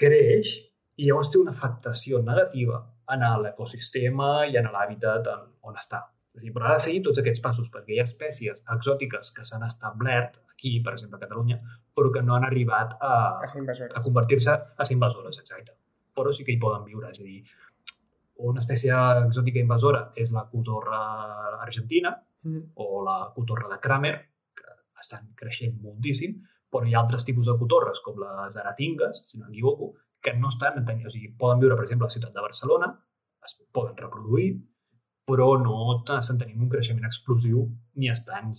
creix 0.00 0.52
i 0.96 1.08
llavors 1.08 1.30
té 1.32 1.40
una 1.40 1.54
afectació 1.56 2.20
negativa 2.24 2.80
en 3.12 3.24
l'ecosistema 3.42 4.30
i 4.50 4.58
en 4.60 4.68
l'hàbitat 4.72 5.28
on 5.66 5.76
està. 5.76 6.02
És 6.30 6.40
a 6.40 6.42
dir, 6.42 6.52
però 6.52 6.68
ha 6.68 6.76
de 6.76 6.84
seguir 6.84 7.02
tots 7.06 7.20
aquests 7.22 7.42
passos, 7.44 7.68
perquè 7.72 7.94
hi 7.94 8.00
ha 8.00 8.06
espècies 8.08 8.62
exòtiques 8.74 9.32
que 9.36 9.44
s'han 9.48 9.64
establert 9.66 10.40
aquí, 10.52 10.80
per 10.84 10.96
exemple, 10.96 11.20
a 11.20 11.24
Catalunya, 11.24 11.60
però 11.96 12.10
que 12.12 12.22
no 12.24 12.34
han 12.36 12.44
arribat 12.48 12.96
a, 13.00 13.12
A 13.94 14.00
a 14.00 14.04
convertir-se 14.04 14.52
a 14.52 14.84
ser 14.84 14.96
invasores, 14.96 15.38
exacte. 15.38 15.76
Però 16.16 16.32
sí 16.32 16.44
que 16.44 16.52
hi 16.52 16.60
poden 16.60 16.84
viure, 16.88 17.12
és 17.12 17.20
a 17.20 17.24
dir, 17.24 17.42
una 18.50 18.60
espècie 18.60 18.96
exòtica 19.24 19.62
invasora 19.62 20.10
és 20.16 20.32
la 20.32 20.44
cotorra 20.50 21.00
argentina, 21.64 22.12
Mm. 22.46 22.62
o 22.74 23.02
la 23.02 23.32
cotorra 23.34 23.68
de 23.72 23.80
Kramer, 23.82 24.14
que 24.54 24.74
estan 25.02 25.32
creixent 25.34 25.80
moltíssim, 25.82 26.36
però 26.70 26.86
hi 26.86 26.94
ha 26.94 27.00
altres 27.00 27.26
tipus 27.26 27.48
de 27.50 27.56
cotorres, 27.58 27.98
com 28.04 28.20
les 28.22 28.58
aratingues, 28.62 29.24
si 29.30 29.40
no 29.40 29.48
m'equivoco, 29.48 29.94
que 30.22 30.34
no 30.38 30.50
estan, 30.52 30.78
o 30.78 31.10
sigui, 31.10 31.32
poden 31.40 31.62
viure, 31.62 31.76
per 31.78 31.86
exemple, 31.86 32.06
a 32.06 32.10
la 32.10 32.16
ciutat 32.16 32.34
de 32.36 32.44
Barcelona, 32.46 32.92
es 33.46 33.58
poden 33.74 33.98
reproduir, 33.98 34.48
però 35.26 35.48
no 35.58 35.76
estan 35.98 36.38
tenint 36.38 36.62
un 36.62 36.70
creixement 36.70 37.06
explosiu 37.08 37.66
ni 37.98 38.10
estan, 38.14 38.54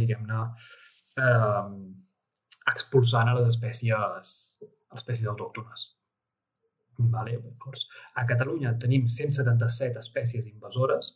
diguem-ne, 0.00 0.42
eh, 1.22 1.64
expulsant 2.74 3.30
a 3.30 3.38
les 3.38 3.48
espècies, 3.54 3.94
a 3.94 4.10
les 4.16 5.02
espècies 5.02 5.30
autòctones. 5.30 5.88
Vale? 7.14 7.38
A 8.14 8.26
Catalunya 8.28 8.74
tenim 8.78 9.06
177 9.08 9.98
espècies 10.02 10.46
invasores, 10.50 11.14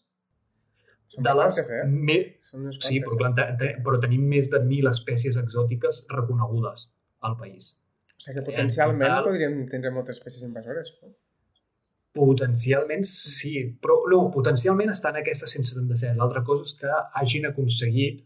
Són 1.08 1.22
de 1.24 1.32
les 1.38 1.58
eh? 1.70 1.82
me- 1.86 2.38
Són 2.42 2.72
Sí, 2.72 3.00
però, 3.00 3.16
clar, 3.16 3.32
però 3.84 4.00
tenim 4.00 4.22
més 4.28 4.48
de 4.50 4.58
1.000 4.60 4.88
espècies 4.90 5.36
exòtiques 5.36 6.04
reconegudes 6.08 6.88
al 7.20 7.36
país. 7.36 7.80
O 8.16 8.20
sigui 8.20 8.34
que 8.34 8.40
en 8.40 8.46
potencialment 8.50 9.08
total- 9.10 9.24
podríem 9.24 9.56
tindre 9.70 9.90
moltes 9.90 10.18
espècies 10.18 10.42
invasores. 10.42 10.92
no? 11.02 11.12
Potencialment 12.16 13.04
sí, 13.04 13.52
però 13.82 13.98
no, 14.08 14.30
potencialment 14.32 14.88
estan 14.94 15.18
aquestes 15.20 15.50
177. 15.52 16.14
L'altra 16.16 16.42
cosa 16.44 16.64
és 16.64 16.72
que 16.80 16.88
hagin 17.20 17.44
aconseguit 17.50 18.22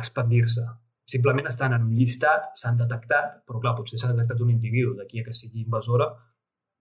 expandir-se. 0.00 0.64
Simplement 1.04 1.46
estan 1.50 1.74
en 1.76 1.82
un 1.84 1.92
llistat, 1.98 2.54
s'han 2.56 2.78
detectat, 2.80 3.42
però 3.44 3.60
clar, 3.60 3.74
potser 3.76 3.98
s'ha 4.00 4.14
detectat 4.14 4.40
un 4.40 4.50
individu 4.54 4.94
d'aquí 4.96 5.20
a 5.20 5.24
que 5.26 5.34
sigui 5.36 5.60
invasora, 5.66 6.06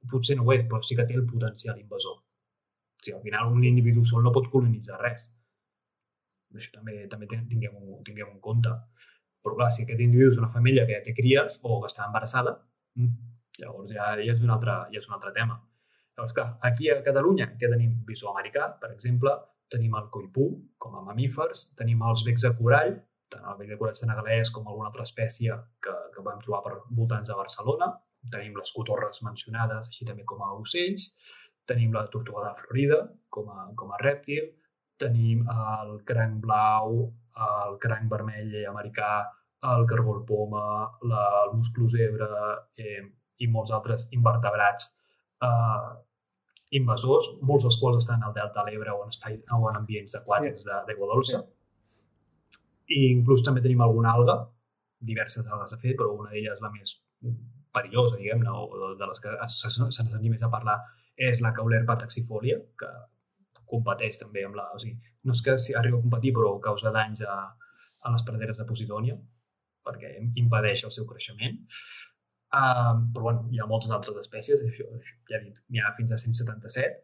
potser 0.10 0.38
no 0.40 0.46
ho 0.48 0.54
és, 0.56 0.64
però 0.70 0.80
sí 0.82 0.96
que 0.96 1.04
té 1.10 1.18
el 1.20 1.26
potencial 1.28 1.78
invasor. 1.82 2.22
O 2.22 3.04
sigui, 3.04 3.18
al 3.18 3.24
final 3.26 3.52
un 3.52 3.66
individu 3.68 4.06
sol 4.08 4.24
no 4.24 4.32
pot 4.32 4.48
colonitzar 4.54 5.02
res. 5.02 5.28
Això 6.60 6.72
també 6.78 7.04
també 7.12 7.30
tinguem-ho 7.32 8.00
tinguem 8.08 8.34
en 8.36 8.42
compte. 8.42 8.74
Però 9.44 9.58
clar, 9.60 9.70
si 9.76 9.84
aquest 9.84 10.00
individu 10.00 10.32
és 10.32 10.40
una 10.40 10.52
família 10.52 10.86
que 10.88 11.02
té 11.06 11.14
cries 11.18 11.60
o 11.64 11.80
que 11.82 11.90
està 11.92 12.06
embarassada, 12.08 12.56
mm, 12.96 13.32
llavors 13.60 13.92
ja, 13.92 14.14
ja, 14.20 14.34
és 14.34 14.44
un 14.44 14.54
altre, 14.56 14.78
ja 14.94 15.02
és 15.02 15.08
un 15.10 15.18
altre 15.18 15.34
tema. 15.36 15.60
Llavors, 16.16 16.36
clar, 16.38 16.48
aquí 16.70 16.90
a 16.90 17.02
Catalunya 17.04 17.50
què 17.60 17.72
tenim? 17.72 17.98
Bisó 18.08 18.32
americà, 18.32 18.70
per 18.80 18.94
exemple, 18.94 19.34
tenim 19.74 19.96
el 19.98 20.10
coipú 20.14 20.48
com 20.78 20.96
a 20.96 21.04
mamífers, 21.10 21.74
tenim 21.80 22.02
els 22.10 22.24
becs 22.28 22.46
de 22.46 22.54
corall, 22.60 22.96
tant 23.34 23.46
el 23.50 23.60
bec 23.60 23.72
de 23.74 23.78
corall 23.82 23.98
senegalès 23.98 24.52
com 24.54 24.68
alguna 24.68 24.92
altra 24.92 25.06
espècie 25.10 25.56
que, 25.84 25.94
que 26.14 26.26
vam 26.26 26.42
trobar 26.44 26.62
per 26.66 26.74
voltants 27.00 27.32
de 27.32 27.38
Barcelona, 27.40 27.90
tenim 28.32 28.56
les 28.60 28.72
cotorres 28.76 29.24
mencionades, 29.26 29.90
així 29.90 30.06
també 30.08 30.26
com 30.30 30.44
a 30.46 30.52
ocells, 30.56 31.10
tenim 31.68 31.96
la 31.96 32.06
tortuga 32.14 32.46
de 32.48 32.54
Florida 32.60 33.00
com 33.34 33.50
a, 33.50 33.66
com 33.80 33.92
a 33.92 34.00
rèptil, 34.04 34.52
tenim 35.02 35.44
el 35.50 35.98
cranc 36.08 36.40
blau, 36.44 37.00
el 37.48 37.78
cranc 37.82 38.10
vermell 38.12 38.54
americà, 38.70 39.12
el 39.74 39.86
cargol 39.88 40.24
poma, 40.28 40.64
la, 41.10 41.24
el 41.46 41.54
musclo 41.58 41.88
zebra 41.90 42.30
eh, 42.78 43.04
i 43.40 43.48
molts 43.48 43.72
altres 43.72 44.08
invertebrats 44.16 44.90
eh, 45.44 45.94
invasors, 46.80 47.30
molts 47.48 47.66
dels 47.68 47.78
quals 47.80 48.02
estan 48.02 48.24
al 48.26 48.34
Delta 48.36 48.64
de 48.64 48.72
l'Ebre 48.72 48.94
o 48.94 49.04
en, 49.06 49.14
espai, 49.14 49.38
o 49.56 49.70
en 49.70 49.80
ambients 49.80 50.18
aquàtics 50.20 50.66
sí. 50.66 50.72
d'aigua 50.88 51.10
dolça. 51.14 51.44
Sí. 51.44 52.60
I 52.98 53.00
inclús 53.14 53.46
també 53.46 53.64
tenim 53.64 53.82
alguna 53.86 54.14
alga, 54.18 54.38
diverses 55.04 55.48
algues 55.48 55.74
de 55.74 55.80
fet, 55.80 55.96
però 56.00 56.12
una 56.18 56.32
d'elles 56.34 56.62
la 56.64 56.72
més 56.74 56.98
perillosa, 57.74 58.18
diguem-ne, 58.20 58.52
o 58.52 58.94
de 59.00 59.08
les 59.10 59.22
que 59.24 59.34
se, 59.50 59.72
se 59.72 59.82
n'ha 59.82 59.92
sentit 59.94 60.30
més 60.32 60.44
a 60.44 60.52
parlar, 60.52 60.78
és 61.30 61.42
la 61.46 61.54
Caulerpa 61.56 61.96
taxifolia, 62.02 62.60
que 62.80 62.90
competeix 63.70 64.20
també 64.22 64.46
amb 64.48 64.58
la... 64.60 64.70
O 64.76 64.82
sigui, 64.82 64.98
no 65.24 65.36
és 65.36 65.42
que 65.46 65.56
arriba 65.80 66.00
a 66.00 66.04
competir, 66.06 66.34
però 66.36 66.56
causa 66.64 66.92
danys 66.96 67.24
a, 67.28 67.38
a 68.04 68.14
les 68.16 68.26
praderes 68.28 68.60
de 68.60 68.68
Posidònia, 68.70 69.18
perquè 69.88 70.16
impedeix 70.40 70.86
el 70.88 70.94
seu 70.96 71.08
creixement. 71.10 71.60
Uh, 72.54 73.10
però 73.14 73.30
bueno, 73.30 73.48
hi 73.50 73.60
ha 73.60 73.66
moltes 73.66 73.92
altres 73.96 74.20
espècies, 74.22 74.62
això, 74.62 74.86
això 75.00 75.16
ja 75.32 75.40
he 75.40 75.48
dit, 75.48 75.58
n'hi 75.74 75.82
ha 75.82 75.94
fins 75.98 76.14
a 76.14 76.20
177, 76.22 77.02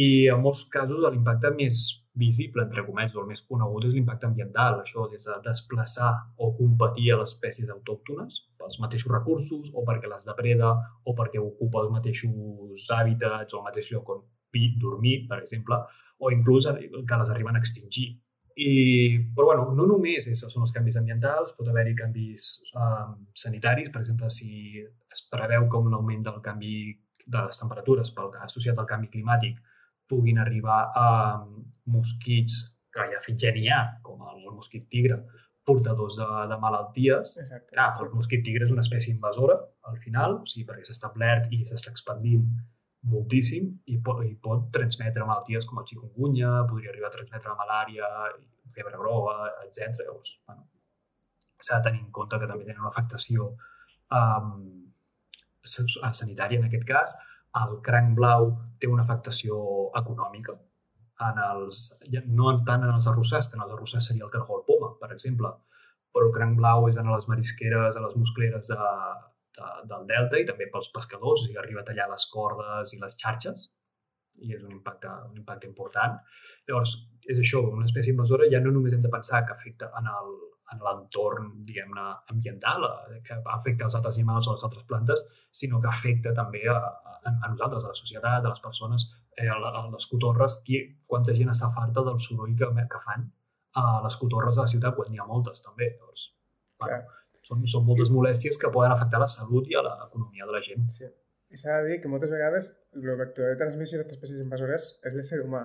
I 0.00 0.06
en 0.30 0.42
molts 0.42 0.64
casos 0.70 1.02
l'impacte 1.02 1.50
més 1.54 1.78
visible, 2.20 2.62
entre 2.62 2.84
cometes, 2.86 3.14
o 3.16 3.22
el 3.22 3.28
més 3.30 3.42
conegut 3.46 3.86
és 3.86 3.94
l'impacte 3.94 4.26
ambiental, 4.26 4.80
això 4.82 5.06
des 5.10 5.26
de 5.26 5.36
desplaçar 5.46 6.10
o 6.38 6.50
competir 6.58 7.12
a 7.12 7.20
les 7.20 7.32
espècies 7.32 7.70
autòctones 7.70 8.40
pels 8.58 8.80
mateixos 8.82 9.12
recursos 9.12 9.70
o 9.74 9.84
perquè 9.86 10.10
les 10.10 10.26
depreda 10.26 10.72
o 11.06 11.14
perquè 11.18 11.40
ocupa 11.42 11.84
els 11.84 11.94
mateixos 11.94 12.90
hàbitats 12.98 13.54
o 13.54 13.60
el 13.60 13.66
mateix 13.68 13.90
lloc 13.94 14.14
on 14.16 14.22
dormir, 14.80 15.26
per 15.28 15.40
exemple, 15.42 15.78
o 16.18 16.30
inclús 16.30 16.66
que 16.66 17.20
les 17.22 17.30
arriben 17.30 17.56
a 17.56 17.62
extingir. 17.62 18.10
I, 18.60 19.18
però 19.34 19.46
bueno, 19.46 19.68
no 19.72 19.86
només 19.88 20.26
són 20.42 20.66
els 20.66 20.72
canvis 20.74 20.98
ambientals, 21.00 21.54
pot 21.56 21.68
haver-hi 21.70 21.94
canvis 21.96 22.48
um, 22.74 23.14
sanitaris, 23.32 23.88
per 23.94 24.02
exemple, 24.02 24.28
si 24.28 24.82
es 24.82 25.22
preveu 25.32 25.68
que 25.70 25.80
un 25.80 25.94
augment 25.96 26.26
del 26.26 26.40
canvi 26.44 26.74
de 27.24 27.44
les 27.46 27.60
temperatures 27.62 28.10
pel, 28.16 28.34
associat 28.44 28.78
al 28.78 28.88
canvi 28.90 29.08
climàtic 29.12 29.60
puguin 30.10 30.42
arribar 30.42 30.80
a 30.98 31.06
mosquits 31.86 32.58
que 32.92 33.06
ja 33.12 33.20
fins 33.24 33.44
ja 33.44 33.52
n'hi 33.54 33.70
ha, 33.70 33.80
com 34.02 34.20
el, 34.26 34.42
el 34.42 34.56
mosquit 34.56 34.88
tigre, 34.90 35.20
portadors 35.64 36.16
de, 36.18 36.26
de 36.50 36.58
malalties. 36.60 37.36
Exacte. 37.38 37.70
Clar, 37.72 37.92
el 38.02 38.10
mosquit 38.16 38.42
tigre 38.44 38.66
és 38.66 38.74
una 38.74 38.84
espècie 38.84 39.14
invasora, 39.14 39.56
al 39.88 40.00
final, 40.02 40.40
o 40.42 40.50
sigui, 40.50 40.66
perquè 40.68 40.84
s'ha 40.88 40.96
establert 40.98 41.48
i 41.54 41.62
s'està 41.68 41.94
expandint 41.94 42.50
moltíssim 43.08 43.70
i 43.88 43.96
pot, 44.04 44.20
i 44.26 44.34
pot 44.36 44.68
transmetre 44.74 45.24
malalties 45.24 45.66
com 45.68 45.80
el 45.80 45.86
chikungunya, 45.88 46.50
podria 46.68 46.92
arribar 46.92 47.08
a 47.08 47.14
transmetre 47.14 47.52
la 47.52 47.58
malària, 47.58 48.10
febre 48.74 48.98
groga, 49.00 49.48
etc. 49.64 50.02
Llavors, 50.04 50.36
bueno, 50.46 50.66
s'ha 51.60 51.80
de 51.80 51.88
tenir 51.88 52.02
en 52.04 52.10
compte 52.12 52.38
que 52.38 52.48
també 52.50 52.66
tenen 52.66 52.84
una 52.84 52.92
afectació 52.92 53.50
um, 54.16 54.52
sanitària 55.64 56.60
en 56.60 56.68
aquest 56.68 56.86
cas, 56.88 57.16
el 57.60 57.80
cranc 57.86 58.14
blau 58.18 58.52
té 58.80 58.88
una 58.88 59.04
afectació 59.06 59.56
econòmica, 59.98 60.54
en 61.20 61.40
els, 61.44 61.90
no 62.32 62.52
tant 62.68 62.84
en 62.86 62.94
els 62.94 63.08
arrossars, 63.10 63.48
que 63.48 63.58
en 63.58 63.64
els 63.64 63.74
arrossars 63.74 64.06
seria 64.08 64.24
el 64.24 64.32
cargol 64.32 64.62
poma, 64.68 64.94
per 65.00 65.10
exemple, 65.12 65.50
però 66.14 66.28
el 66.28 66.32
cranc 66.36 66.56
blau 66.58 66.88
és 66.88 66.96
en 67.00 67.10
les 67.12 67.26
marisqueres, 67.28 67.96
a 67.96 68.04
les 68.06 68.16
muscleres 68.16 68.70
de, 68.72 68.78
de, 69.60 69.70
del 69.92 70.06
delta 70.10 70.40
i 70.40 70.46
també 70.48 70.68
pels 70.72 70.90
pescadors, 70.94 71.46
i 71.50 71.58
arriba 71.60 71.84
a 71.84 71.88
tallar 71.90 72.08
les 72.12 72.26
cordes 72.32 72.96
i 72.96 73.00
les 73.02 73.16
xarxes, 73.22 73.68
i 74.40 74.54
és 74.56 74.62
un 74.64 74.72
impacte, 74.72 75.10
un 75.30 75.40
impacte 75.42 75.68
important. 75.68 76.16
Llavors, 76.68 76.94
és 77.28 77.40
això, 77.40 77.62
una 77.68 77.88
espècie 77.88 78.14
invasora 78.14 78.48
ja 78.52 78.60
no 78.64 78.72
només 78.74 78.94
hem 78.96 79.02
de 79.04 79.12
pensar 79.12 79.42
que 79.46 79.56
afecta 79.56 79.90
en 80.00 80.08
el, 80.10 80.30
en 80.72 80.82
l'entorn, 80.86 81.50
diguem-ne, 81.66 82.06
ambiental, 82.32 82.86
eh, 83.10 83.20
que 83.26 83.38
afecta 83.54 83.88
els 83.88 83.96
altres 83.98 84.18
animals 84.20 84.48
o 84.48 84.56
les 84.56 84.66
altres 84.68 84.86
plantes, 84.90 85.24
sinó 85.62 85.80
que 85.82 85.90
afecta 85.90 86.34
també 86.36 86.62
a, 86.70 86.78
a, 86.78 87.16
a 87.32 87.50
nosaltres, 87.50 87.84
a 87.84 87.92
la 87.92 88.00
societat, 88.00 88.44
a 88.44 88.52
les 88.52 88.64
persones, 88.64 89.08
eh, 89.36 89.48
a, 89.48 89.58
a 89.58 89.86
les 89.90 90.08
cotorres, 90.12 90.60
qui, 90.66 90.82
quanta 91.08 91.36
gent 91.36 91.52
està 91.54 91.72
farta 91.76 92.06
del 92.06 92.20
soroll 92.22 92.56
que, 92.58 92.70
que 92.94 93.02
fan 93.06 93.26
a 93.80 93.86
les 94.04 94.16
cotorres 94.18 94.56
de 94.56 94.64
la 94.64 94.70
ciutat, 94.70 94.96
quan 94.96 95.10
n'hi 95.10 95.20
ha 95.22 95.26
moltes, 95.26 95.62
també. 95.62 95.92
Llavors, 95.96 96.30
bueno, 96.80 97.02
són, 97.46 97.66
són 97.72 97.86
moltes 97.88 98.12
molèsties 98.14 98.58
que 98.60 98.70
poden 98.74 98.94
afectar 98.94 99.20
la 99.22 99.28
salut 99.32 99.68
i 99.70 99.76
a 99.78 99.84
l'economia 99.86 100.48
de 100.48 100.56
la 100.56 100.62
gent. 100.64 100.88
Sí. 100.94 101.10
I 101.50 101.58
s'ha 101.58 101.80
de 101.82 101.90
dir 101.90 102.00
que 102.02 102.10
moltes 102.10 102.30
vegades 102.30 102.70
el 102.94 103.06
vector 103.18 103.50
de 103.50 103.58
transmissió 103.58 103.98
d'aquestes 103.98 104.20
espècies 104.20 104.44
invasores 104.44 104.88
és 105.08 105.16
l'ésser 105.16 105.40
humà. 105.42 105.64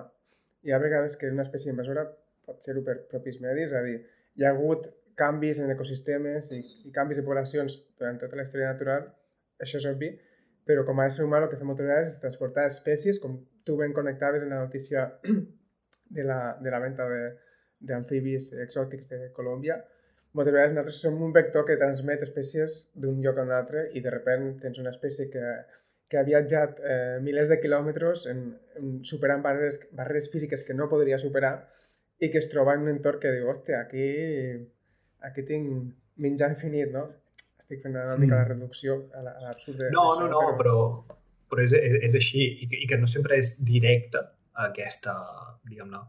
Hi 0.66 0.74
ha 0.74 0.82
vegades 0.82 1.14
que 1.20 1.30
una 1.30 1.44
espècie 1.46 1.70
invasora 1.70 2.06
pot 2.46 2.62
ser-ho 2.66 2.82
per 2.86 2.96
propis 3.10 3.38
medis, 3.42 3.70
és 3.70 3.76
a 3.76 3.82
dir, 3.86 4.00
hi 4.38 4.46
ha 4.46 4.52
hagut 4.54 4.88
canvis 5.18 5.60
en 5.62 5.70
ecosistemes 5.72 6.50
i, 6.56 6.60
i 6.88 6.92
canvis 6.94 7.20
de 7.20 7.24
poblacions 7.26 7.78
durant 7.98 8.18
tota 8.20 8.38
la 8.38 8.44
història 8.46 8.72
natural, 8.72 9.06
això 9.62 9.80
és 9.80 9.86
obvi, 9.90 10.10
però 10.66 10.82
com 10.86 11.00
a 11.00 11.06
ésser 11.08 11.24
humà 11.24 11.40
el 11.40 11.48
que 11.50 11.58
fem 11.60 11.70
moltes 11.70 11.86
vegades 11.86 12.14
és 12.14 12.22
transportar 12.22 12.66
espècies, 12.68 13.20
com 13.22 13.38
tu 13.66 13.78
ben 13.78 13.94
connectaves 13.96 14.42
en 14.42 14.52
la 14.54 14.62
notícia 14.64 15.06
de 16.18 16.26
la, 16.26 16.40
de 16.62 16.72
la 16.74 16.82
venda 16.82 17.06
d'amfibis 17.86 18.52
exòtics 18.64 19.10
de 19.12 19.20
Colòmbia, 19.36 19.78
moltes 20.36 20.54
vegades 20.54 20.74
nosaltres 20.74 21.00
som 21.00 21.18
un 21.24 21.32
vector 21.32 21.64
que 21.68 21.78
transmet 21.80 22.22
espècies 22.26 22.76
d'un 23.00 23.18
lloc 23.24 23.40
a 23.40 23.46
un 23.48 23.52
altre 23.56 23.86
i 23.96 24.02
de 24.04 24.12
repent 24.12 24.50
tens 24.62 24.78
una 24.82 24.92
espècie 24.92 25.30
que, 25.32 25.44
que 26.10 26.20
ha 26.20 26.24
viatjat 26.26 26.80
eh, 26.84 27.18
milers 27.24 27.50
de 27.52 27.58
quilòmetres 27.62 28.26
en, 28.32 28.42
en 28.80 28.96
superant 29.10 29.44
barreres, 29.44 29.80
barreres 29.96 30.30
físiques 30.32 30.64
que 30.66 30.76
no 30.76 30.90
podria 30.92 31.18
superar 31.22 31.54
i 32.20 32.30
que 32.32 32.40
es 32.42 32.50
troba 32.52 32.76
en 32.76 32.84
un 32.86 32.94
entorn 32.94 33.20
que 33.20 33.32
diu, 33.34 33.48
hòstia, 33.52 33.82
aquí, 33.84 34.06
aquí 35.28 35.44
tinc 35.48 35.94
menjar 36.22 36.52
infinit, 36.54 36.92
no? 36.92 37.04
Estic 37.60 37.82
fent 37.82 37.96
una 37.96 38.16
mica 38.16 38.34
mm. 38.34 38.38
la 38.38 38.48
reducció 38.48 38.98
a 39.16 39.24
l'absurd 39.24 39.82
de... 39.82 39.90
No, 39.92 40.08
no, 40.20 40.28
no, 40.32 40.42
però, 40.60 40.76
però, 41.06 41.16
però 41.52 41.64
és, 41.64 41.74
és, 41.76 41.96
és 42.10 42.18
així 42.20 42.44
i 42.44 42.68
que, 42.70 42.80
i 42.84 42.88
que 42.88 43.00
no 43.00 43.08
sempre 43.10 43.40
és 43.40 43.56
directa 43.64 44.22
aquesta, 44.66 45.16
diguem-ne, 45.68 46.00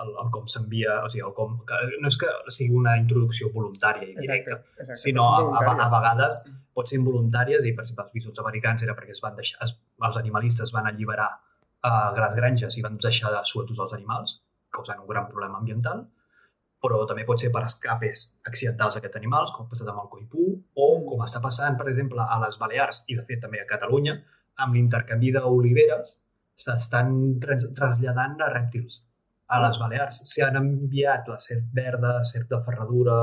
el, 0.00 0.12
el 0.22 0.30
com 0.32 0.46
s'envia, 0.48 0.98
o 1.04 1.10
sigui, 1.12 1.24
el 1.26 1.34
com, 1.36 1.58
que 1.68 1.78
no 2.00 2.10
és 2.10 2.18
que 2.20 2.30
sigui 2.54 2.76
una 2.78 2.94
introducció 3.00 3.50
voluntària 3.54 4.08
i 4.08 4.14
directa, 4.16 4.56
exacte, 4.56 4.84
exacte, 4.84 5.02
sinó 5.04 5.26
a, 5.28 5.42
a, 5.60 5.74
a, 5.74 5.88
vegades 5.92 6.40
pot 6.72 6.88
ser 6.88 6.98
involuntàries 7.00 7.66
i, 7.68 7.74
per 7.76 7.84
exemple, 7.84 8.06
els 8.06 8.16
bisots 8.16 8.42
americans 8.44 8.86
era 8.86 8.96
perquè 8.96 9.12
es 9.16 9.20
van 9.24 9.36
deixar, 9.36 9.60
es, 9.66 9.74
els 10.08 10.18
animalistes 10.22 10.72
van 10.72 10.88
alliberar 10.88 11.28
a 11.28 11.92
uh, 11.92 12.16
les 12.16 12.34
granges 12.38 12.78
i 12.78 12.84
van 12.84 12.96
deixar 13.02 13.34
de 13.34 13.44
sueltos 13.48 13.80
els 13.84 13.94
animals, 13.98 14.38
causant 14.72 15.02
un 15.02 15.10
gran 15.10 15.28
problema 15.28 15.60
ambiental, 15.60 16.06
però 16.82 17.04
també 17.06 17.26
pot 17.28 17.38
ser 17.38 17.52
per 17.54 17.62
escapes 17.66 18.24
accidentals 18.48 18.96
d'aquests 18.96 19.20
animals, 19.20 19.52
com 19.54 19.66
ha 19.66 19.70
passat 19.70 19.92
amb 19.92 20.02
el 20.02 20.10
coipú, 20.10 20.48
o 20.74 20.88
com 21.06 21.22
està 21.26 21.42
passant, 21.44 21.76
per 21.78 21.90
exemple, 21.92 22.24
a 22.24 22.40
les 22.42 22.58
Balears 22.58 23.04
i, 23.06 23.18
de 23.18 23.26
fet, 23.28 23.42
també 23.44 23.60
a 23.60 23.68
Catalunya, 23.68 24.16
amb 24.64 24.74
l'intercanvi 24.78 25.30
d'oliveres, 25.36 26.16
s'estan 26.62 27.14
traslladant 27.42 28.40
a 28.42 28.50
rèptils 28.52 29.00
a 29.52 29.60
les 29.66 29.78
Balears. 29.80 30.22
S'hi 30.30 30.44
han 30.46 30.58
enviat 30.60 31.28
la 31.32 31.38
serp 31.44 31.68
verda, 31.76 32.16
serp 32.28 32.48
de 32.52 32.60
ferradura 32.64 33.18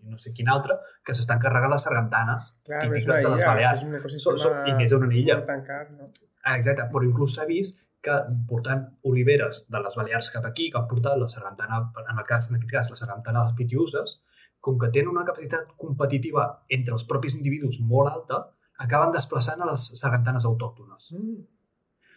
i 0.00 0.08
no 0.08 0.16
sé 0.18 0.32
quin 0.36 0.48
altre, 0.48 0.78
que 1.04 1.14
s'estan 1.16 1.40
carregant 1.42 1.74
les 1.74 1.84
sargantanes 1.84 2.48
Clar, 2.64 2.86
típiques 2.86 3.06
de 3.10 3.34
les 3.34 3.44
Balears. 3.44 3.82
És 3.82 3.86
un 3.88 3.98
ecosistema 4.00 4.40
so, 4.40 4.48
so, 4.48 4.64
I 4.70 4.74
més 4.78 4.96
una 4.96 5.12
illa. 5.12 5.40
tancat, 5.48 5.92
no? 5.92 6.08
Ah, 6.40 6.56
exacte, 6.56 6.88
però 6.92 7.04
inclús 7.04 7.36
s'ha 7.36 7.46
vist 7.48 7.82
que 8.00 8.16
portant 8.48 8.86
oliveres 9.10 9.66
de 9.68 9.82
les 9.84 9.96
Balears 10.00 10.30
cap 10.32 10.46
aquí, 10.48 10.70
que 10.72 10.80
han 10.80 10.88
portat 10.88 11.20
la 11.20 11.28
sargantana, 11.28 11.82
en, 12.00 12.16
el 12.16 12.26
cas, 12.28 12.48
en 12.48 12.56
aquest 12.56 12.72
cas, 12.72 12.90
la 12.92 12.96
sargantana 12.96 13.42
de 13.42 13.50
les 13.50 13.58
pitiuses, 13.58 14.16
com 14.64 14.78
que 14.80 14.88
tenen 14.94 15.12
una 15.12 15.26
capacitat 15.28 15.68
competitiva 15.80 16.46
entre 16.72 16.96
els 16.96 17.04
propis 17.08 17.36
individus 17.36 17.80
molt 17.92 18.08
alta, 18.12 18.40
acaben 18.80 19.12
desplaçant 19.12 19.60
a 19.60 19.68
les 19.72 19.92
sargantanes 20.00 20.48
autòctones. 20.48 21.10
Mm. 21.12 21.42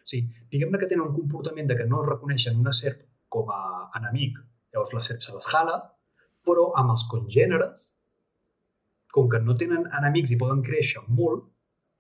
O 0.04 0.12
sigui, 0.12 0.28
diguem-ne 0.52 0.80
que 0.82 0.90
tenen 0.92 1.08
un 1.08 1.16
comportament 1.16 1.70
de 1.70 1.78
que 1.80 1.88
no 1.88 2.04
reconeixen 2.04 2.60
una 2.60 2.76
serp 2.76 3.06
com 3.32 3.50
a 3.50 3.62
enemic, 4.00 4.38
llavors 4.74 4.94
la 4.94 5.04
serp 5.06 5.24
se 5.26 5.34
les 5.36 5.48
jala, 5.50 5.80
però 6.44 6.70
amb 6.80 6.94
els 6.94 7.06
congèneres, 7.12 7.90
com 9.14 9.30
que 9.32 9.40
no 9.40 9.56
tenen 9.56 9.88
enemics 10.00 10.34
i 10.34 10.40
poden 10.42 10.64
créixer 10.66 11.04
molt, 11.08 11.48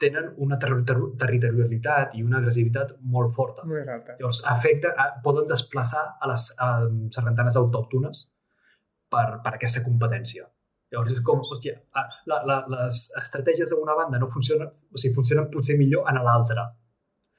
tenen 0.03 0.31
una 0.43 0.57
ter 0.59 0.71
ter 0.87 0.97
territorialitat 1.21 2.15
i 2.17 2.23
una 2.25 2.39
agressivitat 2.41 2.95
molt 3.15 3.35
forta. 3.37 3.63
Més 3.69 3.87
alta. 3.87 4.17
Llavors, 4.19 4.41
afecta, 4.51 4.91
a, 4.97 5.05
poden 5.23 5.47
desplaçar 5.51 6.03
a 6.19 6.29
les 6.31 6.49
a, 6.57 6.69
sargantanes 7.15 7.59
autòctones 7.61 8.25
per, 9.13 9.25
per 9.45 9.53
aquesta 9.55 9.83
competència. 9.85 10.49
Llavors 10.93 11.15
és 11.15 11.21
com, 11.25 11.41
hòstia, 11.41 11.77
la, 12.29 12.39
la, 12.49 12.57
les 12.69 13.03
estratègies 13.21 13.71
d'una 13.71 13.95
banda 13.97 14.19
no 14.21 14.29
funcionen, 14.33 14.69
o 14.69 14.99
sigui, 14.99 15.15
funcionen 15.15 15.49
potser 15.53 15.77
millor 15.79 16.09
en 16.11 16.19
l'altra. 16.25 16.67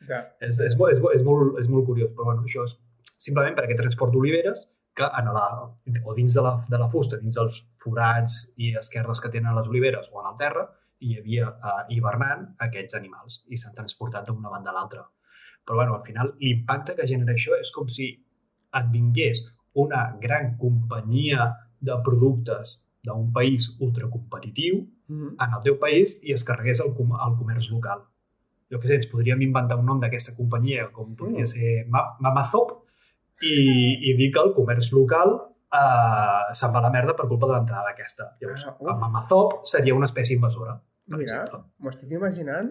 Ja. 0.09 0.21
És, 0.41 0.59
és, 0.61 0.75
és, 0.75 0.79
és, 1.17 1.23
molt, 1.25 1.59
és 1.61 1.69
molt 1.69 1.87
curiós, 1.87 2.13
però 2.15 2.31
bueno, 2.31 2.45
això 2.45 2.65
és 2.67 2.77
simplement 3.19 3.55
per 3.57 3.65
aquest 3.65 3.81
transport 3.81 4.13
d'oliveres 4.13 4.69
que 4.95 5.07
en 5.19 5.31
la, 5.35 5.47
o 6.05 6.15
dins 6.15 6.37
de 6.37 6.43
la, 6.45 6.55
de 6.71 6.79
la 6.79 6.89
fusta, 6.91 7.19
dins 7.19 7.35
dels 7.35 7.61
forats 7.83 8.37
i 8.63 8.75
esquerdes 8.79 9.21
que 9.21 9.31
tenen 9.33 9.57
les 9.57 9.69
oliveres 9.71 10.11
o 10.13 10.21
en 10.23 10.31
el 10.31 10.39
terra, 10.39 10.69
hi 11.03 11.19
havia 11.19 11.49
eh, 11.51 11.81
hivernant 11.97 12.47
aquests 12.69 12.97
animals 13.01 13.41
i 13.51 13.59
s'han 13.59 13.75
transportat 13.75 14.29
d'una 14.29 14.53
banda 14.53 14.71
a 14.71 14.77
l'altra. 14.77 15.03
Però 15.65 15.81
bueno, 15.81 15.97
al 15.97 16.05
final 16.07 16.35
l'impacte 16.39 16.95
que 16.95 17.09
genera 17.11 17.35
això 17.35 17.59
és 17.59 17.73
com 17.75 17.91
si 17.91 18.13
et 18.79 18.89
vingués 18.93 19.43
una 19.85 20.07
gran 20.23 20.55
companyia 20.61 21.51
de 21.85 21.97
productes 22.07 22.79
d'un 23.05 23.33
país 23.33 23.67
ultracompetitiu 23.81 24.77
mm 25.09 25.17
-hmm. 25.17 25.35
en 25.45 25.55
el 25.57 25.63
teu 25.63 25.79
país 25.79 26.19
i 26.23 26.33
es 26.33 26.45
carregués 26.45 26.81
el, 26.81 26.95
com 26.95 27.13
el 27.13 27.37
comerç 27.39 27.71
local 27.71 28.05
jo 28.75 28.81
què 28.83 28.91
sé, 28.91 28.99
ens 28.99 29.11
podríem 29.11 29.43
inventar 29.47 29.79
un 29.79 29.87
nom 29.87 30.01
d'aquesta 30.03 30.35
companyia, 30.37 30.89
com 30.95 31.15
podria 31.19 31.47
mm. 31.47 31.53
ser 31.55 31.85
Mamazop, 32.27 32.81
i, 33.45 33.55
i 34.11 34.15
dir 34.19 34.31
que 34.35 34.43
el 34.43 34.53
comerç 34.57 34.91
local 34.97 35.37
eh, 35.39 36.51
se'n 36.59 36.75
va 36.75 36.83
a 36.83 36.85
la 36.89 36.93
merda 36.95 37.15
per 37.19 37.29
culpa 37.31 37.51
de 37.51 37.55
l'entrada 37.57 37.91
d'aquesta. 37.91 38.33
Llavors, 38.43 38.67
ah, 38.73 38.99
Mamazop 39.05 39.63
seria 39.71 39.95
una 39.95 40.11
espècie 40.11 40.39
invasora. 40.39 40.77
Mira, 41.15 41.45
m'ho 41.79 41.93
estic 41.93 42.13
imaginant 42.17 42.71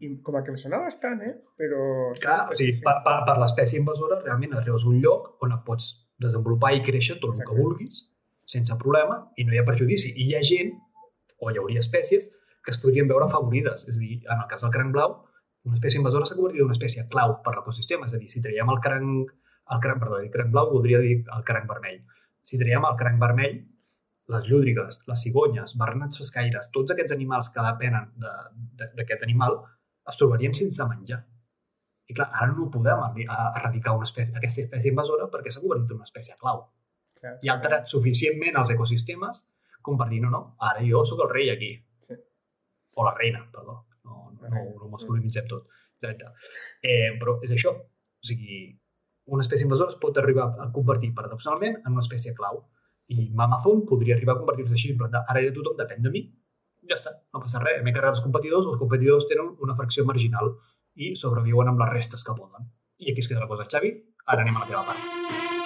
i 0.00 0.12
com 0.24 0.38
a 0.38 0.44
que 0.46 0.52
em 0.54 0.58
sona 0.60 0.78
bastant, 0.84 1.20
eh? 1.26 1.34
Però... 1.58 1.80
Clar, 2.22 2.38
o 2.52 2.58
sigui, 2.58 2.78
per, 2.84 2.98
per, 3.04 3.16
per 3.26 3.36
l'espècie 3.42 3.80
invasora 3.80 4.20
realment 4.22 4.54
arribes 4.56 4.86
a 4.86 4.92
un 4.92 5.00
lloc 5.02 5.42
on 5.44 5.54
et 5.56 5.64
pots 5.66 5.90
desenvolupar 6.22 6.72
i 6.76 6.84
créixer 6.86 7.18
tot 7.22 7.34
el 7.34 7.46
que 7.46 7.56
vulguis 7.58 8.06
sense 8.48 8.74
problema 8.80 9.20
i 9.36 9.44
no 9.44 9.52
hi 9.52 9.60
ha 9.60 9.66
perjudici. 9.66 10.14
I 10.16 10.30
hi 10.30 10.36
ha 10.38 10.44
gent, 10.46 10.72
o 11.38 11.50
hi 11.50 11.58
hauria 11.60 11.82
espècies, 11.84 12.30
que 12.64 12.72
es 12.72 12.78
podrien 12.80 13.10
veure 13.10 13.26
afavorides. 13.26 13.84
És 13.90 13.98
a 13.98 14.00
dir, 14.00 14.20
en 14.24 14.38
el 14.38 14.46
cas 14.50 14.64
del 14.64 14.72
cranc 14.74 14.94
blau, 14.94 15.18
una 15.68 15.78
espècie 15.78 16.00
invasora 16.00 16.26
s'ha 16.26 16.36
convertit 16.38 16.62
en 16.62 16.68
una 16.68 16.76
espècie 16.76 17.06
clau 17.12 17.38
per 17.44 17.54
l'ecosistema. 17.56 18.08
És 18.08 18.14
a 18.16 18.20
dir, 18.20 18.30
si 18.32 18.42
traiem 18.44 18.70
el 18.74 18.80
cranc, 18.84 19.32
el 19.74 19.82
cranc, 19.84 20.02
perdó, 20.02 20.20
el 20.24 20.30
cranc 20.34 20.54
blau 20.54 20.70
voldria 20.72 21.00
dir 21.04 21.16
el 21.22 21.44
cranc 21.48 21.68
vermell. 21.70 21.98
Si 22.42 22.60
traiem 22.60 22.86
el 22.88 22.96
cranc 23.00 23.20
vermell, 23.22 23.58
les 24.34 24.46
llúdrigues, 24.48 25.02
les 25.08 25.24
cigonyes, 25.24 25.74
barrenats 25.80 26.20
pescaires, 26.20 26.68
tots 26.72 26.92
aquests 26.92 27.14
animals 27.16 27.48
que 27.54 27.64
depenen 27.64 28.10
d'aquest 28.20 28.96
de, 28.96 29.06
de, 29.14 29.24
animal 29.24 29.60
es 30.08 30.18
trobarien 30.20 30.56
sense 30.56 30.84
menjar. 30.88 31.22
I 32.08 32.16
clar, 32.16 32.30
ara 32.32 32.48
no 32.52 32.70
podem 32.72 33.22
erradicar 33.28 33.94
una 33.96 34.08
espècie, 34.08 34.34
aquesta 34.36 34.64
espècie 34.64 34.92
invasora 34.92 35.28
perquè 35.32 35.52
s'ha 35.52 35.64
convertit 35.64 35.92
en 35.92 36.00
una 36.00 36.08
espècie 36.08 36.36
clau. 36.40 36.66
Clar, 37.20 37.34
I 37.44 37.50
ha 37.50 37.56
alterat 37.56 37.88
suficientment 37.92 38.56
els 38.60 38.72
ecosistemes 38.72 39.44
com 39.88 39.98
per 39.98 40.08
dir, 40.12 40.20
no, 40.24 40.30
no, 40.32 40.40
ara 40.70 40.84
jo 40.84 41.04
sóc 41.08 41.22
el 41.24 41.30
rei 41.32 41.50
aquí. 41.52 41.70
Sí. 42.04 42.16
O 42.96 43.04
la 43.06 43.14
reina, 43.16 43.44
perdó. 43.52 43.84
No, 44.42 44.64
no, 44.78 44.90
masculinitzem 44.94 45.48
tot. 45.50 45.68
Eh, 46.02 47.14
però 47.18 47.38
és 47.42 47.54
això. 47.54 47.74
O 47.74 48.28
sigui, 48.28 48.64
una 49.34 49.44
espècie 49.44 49.66
invasora 49.66 49.92
es 49.92 50.00
pot 50.00 50.18
arribar 50.18 50.48
a 50.62 50.68
convertir 50.74 51.12
paradoxalment 51.14 51.80
en 51.84 51.92
una 51.92 52.04
espècie 52.04 52.34
clau. 52.38 52.62
I 53.08 53.30
Amazon 53.40 53.84
podria 53.88 54.16
arribar 54.16 54.36
a 54.36 54.42
convertir-se 54.42 54.76
així, 54.76 54.92
en 54.92 55.00
plan, 55.00 55.14
ara 55.20 55.42
ja 55.44 55.52
tothom 55.54 55.78
depèn 55.78 56.04
de 56.04 56.12
mi, 56.12 56.24
ja 56.88 56.96
està, 56.98 57.14
no 57.34 57.42
passa 57.44 57.62
res. 57.62 57.82
M'he 57.84 57.94
carregat 57.94 58.18
els 58.18 58.24
competidors, 58.24 58.68
els 58.68 58.80
competidors 58.80 59.28
tenen 59.30 59.54
una 59.64 59.76
fracció 59.78 60.06
marginal 60.08 60.54
i 60.96 61.14
sobreviuen 61.16 61.72
amb 61.72 61.84
les 61.84 61.94
restes 61.94 62.26
que 62.26 62.36
poden. 62.38 62.68
I 62.98 63.12
aquí 63.12 63.24
es 63.24 63.30
queda 63.30 63.44
la 63.44 63.52
cosa. 63.52 63.68
Xavi, 63.70 63.94
ara 64.26 64.44
anem 64.44 64.58
a 64.58 64.66
la 64.66 64.72
teva 64.72 64.84
part. 64.90 65.57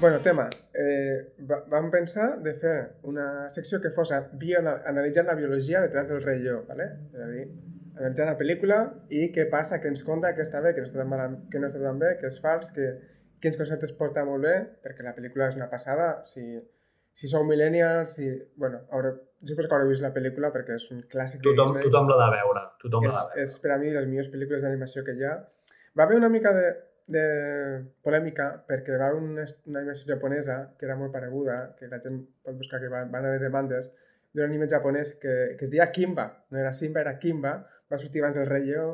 Bueno, 0.00 0.18
tema. 0.18 0.48
Eh, 0.72 1.34
vam 1.68 1.90
pensar 1.92 2.38
de 2.40 2.54
fer 2.56 2.76
una 3.04 3.50
secció 3.52 3.82
que 3.84 3.90
fos 3.92 4.14
bio, 4.40 4.62
analitzant 4.64 5.26
la 5.28 5.34
biologia 5.36 5.82
detrás 5.84 6.08
del 6.08 6.22
rei 6.22 6.40
jo, 6.40 6.62
¿vale? 6.66 6.86
és 7.12 7.20
a 7.20 7.28
dir, 7.28 7.44
analitzant 7.98 8.30
la 8.30 8.38
pel·lícula 8.40 8.78
i 9.12 9.26
què 9.34 9.44
passa, 9.52 9.76
què 9.82 9.92
ens 9.92 10.00
conta, 10.06 10.32
què 10.32 10.40
està 10.46 10.64
bé, 10.64 10.72
què 10.72 10.80
no 10.80 10.88
està 10.88 11.02
tan, 11.02 11.10
mal, 11.12 11.36
què 11.52 11.60
no 11.60 11.68
està 11.68 11.84
tan 11.84 12.00
bé, 12.00 12.14
què 12.16 12.30
és 12.32 12.40
fals, 12.40 12.72
que, 12.72 12.88
quins 13.44 13.60
conceptes 13.60 13.92
porta 14.00 14.24
molt 14.24 14.48
bé, 14.48 14.56
perquè 14.80 15.04
la 15.04 15.12
pel·lícula 15.16 15.52
és 15.52 15.60
una 15.60 15.68
passada. 15.68 16.10
Si, 16.24 16.46
si 17.12 17.28
sou 17.28 17.44
millennials, 17.44 18.16
si... 18.16 18.32
Bueno, 18.56 18.86
haureu, 18.96 19.20
suposo 19.44 19.68
que 19.68 19.76
haureu 19.76 19.92
vist 19.92 20.04
la 20.04 20.14
pel·lícula 20.16 20.48
perquè 20.54 20.80
és 20.80 20.90
un 20.96 21.04
clàssic 21.12 21.44
tothom, 21.44 21.74
de 21.74 21.80
Disney. 21.82 21.90
Tothom 21.90 22.08
l'ha 22.08 22.20
de 22.24 22.34
veure. 22.38 22.68
Tothom 22.86 23.04
és, 23.04 23.16
de 23.16 23.20
veure. 23.20 23.44
és 23.44 23.60
per 23.60 23.76
a 23.76 23.80
mi 23.84 23.92
les 23.96 24.08
millors 24.08 24.32
pel·lícules 24.32 24.64
d'animació 24.64 25.04
que 25.04 25.16
hi 25.20 25.28
ha. 25.28 25.36
Va 25.92 26.06
haver 26.06 26.16
una 26.20 26.32
mica 26.32 26.56
de, 26.56 26.70
de 27.10 27.24
polèmica 28.06 28.52
perquè 28.68 28.96
va 28.98 29.10
haver 29.10 29.20
una, 29.22 29.44
una 29.66 29.82
animació 29.82 30.06
japonesa 30.12 30.60
que 30.78 30.86
era 30.86 30.96
molt 30.96 31.12
pareguda, 31.14 31.74
que 31.78 31.90
la 31.90 32.00
gent 32.02 32.22
pot 32.44 32.56
buscar 32.58 32.80
que 32.82 32.90
van, 32.92 33.10
van 33.12 33.26
haver 33.26 33.42
demandes, 33.42 33.90
d'un 34.32 34.46
anime 34.46 34.68
japonès 34.70 35.14
que, 35.18 35.36
que 35.58 35.66
es 35.66 35.72
deia 35.72 35.90
Kimba, 35.90 36.26
no 36.50 36.60
era 36.60 36.72
Simba, 36.72 37.02
era 37.02 37.18
Kimba, 37.18 37.54
va 37.90 37.98
sortir 37.98 38.22
abans 38.22 38.38
del 38.38 38.46
Rei 38.46 38.68
Lleó, 38.68 38.90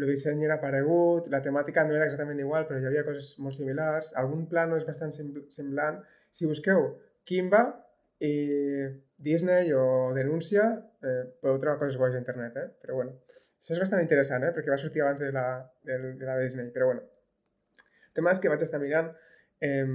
el 0.00 0.08
disseny 0.08 0.42
era 0.46 0.56
paregut, 0.62 1.28
la 1.32 1.42
temàtica 1.44 1.84
no 1.84 1.94
era 1.94 2.06
exactament 2.08 2.40
igual, 2.40 2.66
però 2.66 2.80
hi 2.80 2.88
havia 2.88 3.04
coses 3.06 3.34
molt 3.44 3.58
similars, 3.58 4.14
algun 4.18 4.46
plano 4.50 4.78
és 4.78 4.86
bastant 4.88 5.12
semblant. 5.12 6.00
Si 6.32 6.48
busqueu 6.48 6.86
Kimba 7.28 7.62
i 8.24 8.32
Disney 9.20 9.72
o 9.76 10.10
Denúncia, 10.16 10.66
eh, 11.04 11.22
podeu 11.42 11.60
trobar 11.60 11.78
coses 11.82 12.00
guais 12.00 12.16
a 12.16 12.22
internet, 12.22 12.56
eh? 12.56 12.68
però 12.80 13.00
bueno, 13.00 13.18
això 13.60 13.76
és 13.76 13.82
bastant 13.82 14.02
interessant, 14.02 14.46
eh? 14.46 14.54
perquè 14.56 14.72
va 14.72 14.80
sortir 14.80 15.04
abans 15.04 15.20
de 15.20 15.30
la, 15.36 15.46
de, 15.84 15.98
de 16.16 16.28
la 16.28 16.38
Disney, 16.40 16.70
però 16.74 16.92
bueno, 16.92 17.04
és 18.16 18.40
que 18.40 18.52
vaig 18.52 18.62
estar 18.62 18.80
mirant, 18.80 19.12
eh, 19.60 19.86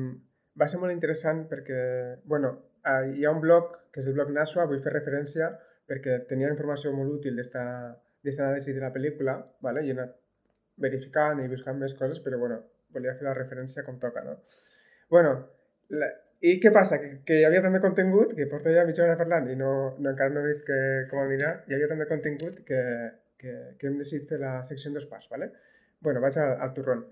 va 0.55 0.67
ser 0.67 0.79
molt 0.79 0.93
interessant 0.93 1.45
perquè, 1.51 2.21
bueno, 2.25 2.53
hi 2.85 3.25
ha 3.25 3.31
un 3.31 3.41
blog, 3.41 3.73
que 3.91 3.99
és 3.99 4.07
el 4.07 4.15
blog 4.17 4.31
Nasua, 4.31 4.67
vull 4.69 4.83
fer 4.83 4.93
referència 4.93 5.49
perquè 5.89 6.19
tenia 6.29 6.49
informació 6.49 6.91
molt 6.93 7.19
útil 7.19 7.35
d'esta 7.37 7.63
anàlisi 8.25 8.73
de 8.73 8.81
la 8.81 8.91
pel·lícula, 8.93 9.35
¿vale? 9.61 9.83
i 9.85 9.91
he 9.91 9.97
anat 9.97 10.15
verificant 10.81 11.41
i 11.43 11.49
buscant 11.51 11.77
més 11.79 11.93
coses, 11.97 12.19
però 12.23 12.39
bueno, 12.41 12.59
volia 12.93 13.15
fer 13.17 13.27
la 13.27 13.35
referència 13.37 13.83
com 13.85 13.99
toca, 13.99 14.23
no? 14.25 14.39
Bueno, 15.11 15.35
la, 15.93 16.09
i 16.41 16.55
què 16.61 16.71
passa? 16.73 16.97
Que, 17.01 17.11
que 17.27 17.37
hi 17.39 17.45
havia 17.47 17.61
tant 17.63 17.75
de 17.75 17.81
contingut, 17.83 18.33
que 18.37 18.47
porto 18.51 18.73
ja 18.73 18.85
mitja 18.87 19.05
hora 19.05 19.19
parlant 19.19 19.47
i 19.51 19.55
no, 19.59 19.71
no 19.99 20.11
encara 20.11 20.33
no 20.33 20.43
he 20.43 20.53
dit 20.53 20.65
que, 20.67 20.79
com 21.11 21.21
anirà, 21.21 21.53
hi 21.67 21.77
havia 21.77 21.91
tant 21.91 22.01
de 22.03 22.09
contingut 22.09 22.63
que, 22.67 22.81
que, 23.41 23.53
que 23.79 23.89
hem 23.89 23.99
decidit 24.01 24.27
fer 24.31 24.41
la 24.41 24.57
secció 24.67 24.91
en 24.91 24.97
dos 24.99 25.07
parts, 25.11 25.29
¿vale? 25.31 25.51
Bueno, 26.01 26.21
vaig 26.23 26.37
al, 26.41 26.57
al 26.65 26.73
turrón. 26.75 27.05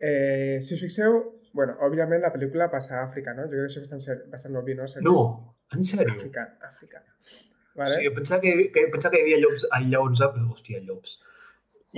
Eh, 0.00 0.58
si 0.64 0.74
us 0.74 0.82
fixeu, 0.86 1.18
bueno, 1.52 1.76
òbviament 1.84 2.22
la 2.24 2.32
pel·lícula 2.32 2.70
passa 2.72 2.98
a 2.98 3.04
Àfrica, 3.04 3.34
no? 3.36 3.44
Jo 3.44 3.52
crec 3.52 3.66
que 3.66 3.70
això 3.70 3.82
és 3.82 3.90
bastant, 3.92 4.22
bastant 4.32 4.58
obvi, 4.60 4.76
no? 4.78 4.88
Sense... 4.88 5.04
No, 5.06 5.16
en 5.76 5.86
sèrio? 5.86 6.16
Àfrica, 6.16 6.46
Àfrica. 6.70 7.02
Vale? 7.80 7.98
Sí, 7.98 8.06
jo 8.08 8.14
pensava 8.16 8.40
que, 8.44 8.54
que, 8.74 8.86
pensava 8.92 9.14
que 9.14 9.20
hi 9.20 9.26
havia 9.26 9.40
llops, 9.44 9.66
ai, 9.76 9.84
lleons, 9.92 10.22
hòstia, 10.24 10.80
llops. 10.86 11.18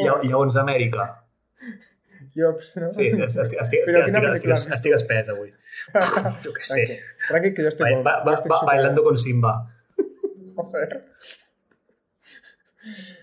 Lla, 0.01 0.19
lleons 0.25 0.57
d'Amèrica. 0.57 1.07
Llops, 2.39 2.75
no? 2.81 2.91
Sí, 2.97 3.11
sí 3.13 3.23
estic, 3.27 3.41
estic, 3.43 3.61
estic, 3.63 3.87
estic, 3.87 4.53
estic, 4.55 4.75
estic 4.77 4.97
espès 4.97 5.31
avui. 5.33 5.51
jo 6.45 6.53
què 6.57 6.67
sé. 6.69 6.85
Tranqui, 7.29 7.53
que 7.57 7.67
jo 7.67 7.73
estic 7.73 8.03
ba, 8.07 8.19
ba, 8.27 8.37
ba, 8.37 8.61
bailando 8.69 9.05
con 9.05 9.19
Simba. 9.21 9.57
Joder. 10.57 11.03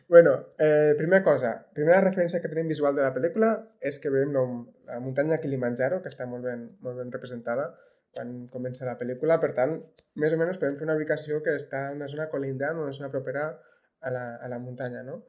Bueno, 0.10 0.32
eh, 0.58 0.96
primera 0.98 1.22
cosa, 1.24 1.52
primera 1.78 2.02
referència 2.02 2.40
que 2.42 2.50
tenim 2.50 2.72
visual 2.72 2.96
de 2.98 3.04
la 3.06 3.14
pel·lícula 3.14 3.52
és 3.86 4.00
que 4.02 4.10
veiem 4.10 4.32
la, 4.34 4.42
la 4.90 4.98
muntanya 5.04 5.38
Kilimanjaro, 5.38 6.00
que 6.02 6.10
està 6.10 6.26
molt 6.26 6.48
ben, 6.50 6.66
molt 6.82 6.98
ben 6.98 7.14
representada 7.14 7.68
quan 8.10 8.48
comença 8.50 8.88
la 8.88 8.98
pel·lícula, 8.98 9.38
per 9.38 9.52
tant, 9.54 9.76
més 10.18 10.34
o 10.34 10.40
menys 10.42 10.58
podem 10.58 10.80
fer 10.80 10.88
una 10.88 10.98
ubicació 10.98 11.44
que 11.46 11.54
està 11.54 11.86
en 11.92 12.02
una 12.02 12.10
zona 12.10 12.26
colindant, 12.34 12.82
una 12.82 12.96
zona 12.98 13.12
propera 13.14 13.52
a 14.02 14.14
la, 14.16 14.26
a 14.42 14.50
la 14.50 14.58
muntanya, 14.58 15.06
no? 15.06 15.22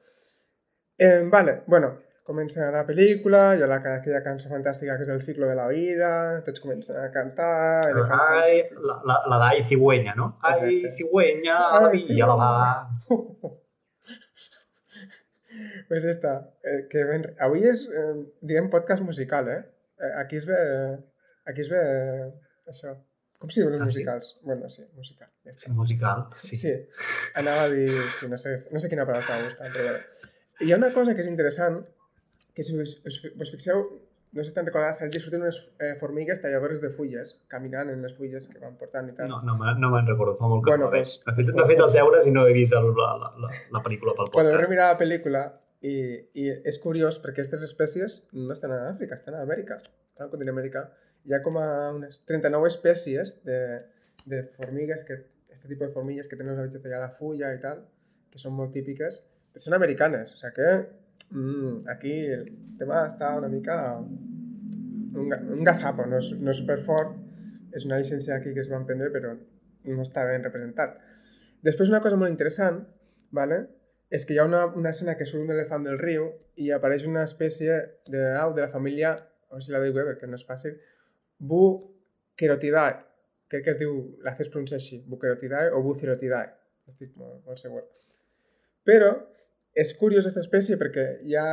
Eh, 0.97 1.29
vale, 1.29 1.59
bueno, 1.69 1.93
comença 2.25 2.73
la 2.73 2.87
pel·lícula, 2.89 3.45
hi 3.53 3.61
ha 3.61 3.69
la, 3.69 3.83
aquella 3.99 4.25
cançó 4.25 4.49
fantàstica 4.49 4.97
que 4.97 5.05
és 5.05 5.13
el 5.13 5.21
ciclo 5.21 5.49
de 5.51 5.61
la 5.61 5.69
vida, 5.69 6.11
tots 6.49 6.65
comencen 6.65 7.05
a 7.05 7.09
cantar... 7.13 7.53
Ai, 8.17 8.63
la, 8.81 9.01
la, 9.05 9.23
la 9.29 9.45
d'Ai 9.45 9.65
Cigüenya, 9.69 10.17
no? 10.17 10.35
Ai, 10.41 10.79
Cigüenya, 10.97 11.65
la 11.77 11.93
villa, 11.93 12.33
la 12.33 12.41
va... 12.41 12.53
pues 15.91 16.05
esta, 16.05 16.55
eh, 16.63 16.87
que 16.89 17.03
ben... 17.03 17.25
Avui 17.43 17.65
és, 17.67 17.81
eh, 17.91 18.13
diguem, 18.47 18.69
podcast 18.71 19.03
musical, 19.03 19.49
eh? 19.51 19.65
eh 19.99 20.11
aquí 20.21 20.37
es 20.39 20.45
ve... 20.47 20.59
Aquí 21.51 21.65
es 21.65 21.71
ve... 21.73 21.81
Eh, 21.83 22.29
això. 22.71 22.93
Com 23.43 23.51
s'hi 23.51 23.65
diuen 23.65 23.75
els 23.75 23.83
ah, 23.83 23.89
musicals? 23.89 24.29
Sí? 24.37 24.39
Bueno, 24.47 24.69
sí, 24.71 24.85
musical. 24.95 25.27
Ja 25.43 25.51
està. 25.51 25.73
Musical, 25.75 26.23
sí. 26.45 26.61
Sí, 26.61 26.77
anava 27.41 27.65
a 27.65 27.73
dir... 27.73 27.89
Sí, 28.21 28.29
no, 28.31 28.39
sé, 28.39 28.53
no 28.71 28.79
sé 28.79 28.93
quina 28.93 29.09
paraula 29.09 29.25
estava 29.25 29.49
buscant, 29.49 29.75
però 29.75 29.97
bé. 29.97 30.31
Hi 30.63 30.71
ha 30.71 30.79
una 30.79 30.93
cosa 30.95 31.17
que 31.19 31.25
és 31.25 31.33
interessant, 31.33 31.81
que 32.55 32.63
si 32.69 32.79
us, 32.79 32.93
us, 33.11 33.19
us 33.35 33.51
fixeu, 33.57 33.83
no 34.31 34.45
sé 34.45 34.53
si 34.53 34.55
te'n 34.61 34.69
recordat, 34.69 34.95
Sergi, 35.01 35.19
surten 35.25 35.43
unes 35.43 35.59
eh, 35.83 35.97
formigues 35.99 36.39
talladores 36.45 36.85
de 36.85 36.93
fulles, 36.95 37.33
caminant 37.51 37.91
en 37.91 38.07
les 38.07 38.15
fulles 38.15 38.47
que 38.53 38.63
van 38.63 38.79
portant 38.79 39.11
i 39.11 39.17
tal. 39.19 39.33
No, 39.33 39.41
no, 39.43 39.75
no 39.83 39.91
me'n 39.97 40.07
recordo, 40.13 40.37
fa 40.39 40.53
molt 40.53 40.63
que 40.63 40.77
bueno, 40.77 40.87
no 40.87 40.95
pues, 40.95 41.17
he 41.27 41.35
fet, 41.35 41.51
no 41.57 41.67
he 41.67 41.73
fet 41.73 41.83
els 41.89 41.99
deures 41.99 42.31
i 42.31 42.37
no 42.39 42.47
he 42.47 42.55
vist 42.55 42.79
el, 42.79 42.93
la, 42.95 43.11
la, 43.25 43.51
la, 43.51 43.83
pel·lícula 43.83 44.15
pel 44.15 44.31
podcast. 44.31 44.39
Podeu 44.39 44.63
remirar 44.63 44.93
la 44.93 45.01
pel·lícula 45.03 45.43
i, 45.81 45.95
I 46.37 46.47
és 46.69 46.79
curiós 46.83 47.19
perquè 47.23 47.41
aquestes 47.41 47.63
espècies 47.65 48.19
no 48.37 48.53
estan 48.53 48.75
a 48.77 48.83
Àfrica, 48.91 49.17
estan 49.17 49.37
a 49.39 49.45
Amèrica, 49.47 49.79
estan 49.81 50.27
al 50.27 50.33
continent 50.33 50.55
americà. 50.55 50.85
Hi 51.25 51.37
ha 51.37 51.41
com 51.45 51.57
a 51.61 51.67
unes 51.97 52.23
39 52.29 52.69
espècies 52.69 53.39
de, 53.47 53.61
de 54.29 54.43
formigues, 54.57 55.05
que, 55.09 55.17
aquest 55.49 55.69
tipus 55.69 55.89
de 55.89 55.95
formigues 55.95 56.29
que 56.29 56.39
tenen 56.41 56.59
vegetació 56.61 56.99
a 56.99 57.05
la 57.07 57.13
fulla 57.17 57.53
i 57.57 57.61
tal, 57.63 57.83
que 58.31 58.41
són 58.41 58.55
molt 58.57 58.75
típiques, 58.77 59.23
però 59.53 59.65
són 59.65 59.77
americanes. 59.77 60.35
O 60.37 60.41
sigui 60.41 60.55
que 60.61 60.71
mm, 61.31 61.89
aquí 61.97 62.15
el 62.37 62.45
tema 62.81 63.07
està 63.09 63.33
una 63.41 63.51
mica 63.53 63.81
un, 63.97 65.33
un 65.57 65.65
gazapo, 65.67 66.07
no 66.07 66.21
és, 66.21 66.33
no 66.39 66.53
és 66.53 66.61
superfort, 66.63 67.17
és 67.77 67.87
una 67.89 67.99
llicència 68.01 68.37
aquí 68.37 68.53
que 68.55 68.63
es 68.63 68.71
van 68.71 68.87
prendre, 68.87 69.11
però 69.15 69.33
no 69.33 70.05
està 70.05 70.29
ben 70.29 70.45
representat. 70.45 70.97
Després 71.67 71.91
una 71.93 72.01
cosa 72.05 72.19
molt 72.21 72.33
interessant, 72.33 72.83
¿vale? 73.37 73.65
És 74.11 74.27
que 74.27 74.35
hi 74.35 74.41
ha 74.43 74.47
una, 74.49 74.65
una 74.77 74.91
escena 74.91 75.17
que 75.17 75.27
surt 75.29 75.45
un 75.45 75.53
elefant 75.55 75.87
del 75.87 75.99
riu 76.01 76.27
i 76.59 76.71
apareix 76.75 77.07
una 77.07 77.23
espècie 77.29 77.77
de 78.11 78.25
au 78.41 78.55
de 78.57 78.65
la 78.65 78.73
família, 78.73 79.15
veure 79.51 79.65
si 79.65 79.75
la 79.75 79.83
dic 79.85 79.95
bé 79.95 80.07
perquè 80.09 80.29
no 80.29 80.39
és 80.39 80.47
fàcil, 80.47 80.77
Bucerotidae. 81.51 82.97
Crec 83.51 83.65
que 83.65 83.73
es 83.73 83.79
diu, 83.81 83.95
la 84.27 84.35
fes 84.37 84.51
pronunciar 84.53 84.81
així, 84.81 85.01
Bucerotidae 85.09 85.71
o 85.75 85.83
Bucerotidae. 85.87 86.51
Estic 86.91 87.15
molt, 87.17 87.41
molt 87.47 87.63
segur. 87.63 87.85
Però 88.87 89.15
és 89.79 89.93
curiós 89.97 90.27
aquesta 90.27 90.43
espècie 90.43 90.77
perquè 90.81 91.07
hi 91.25 91.37
ha, 91.39 91.47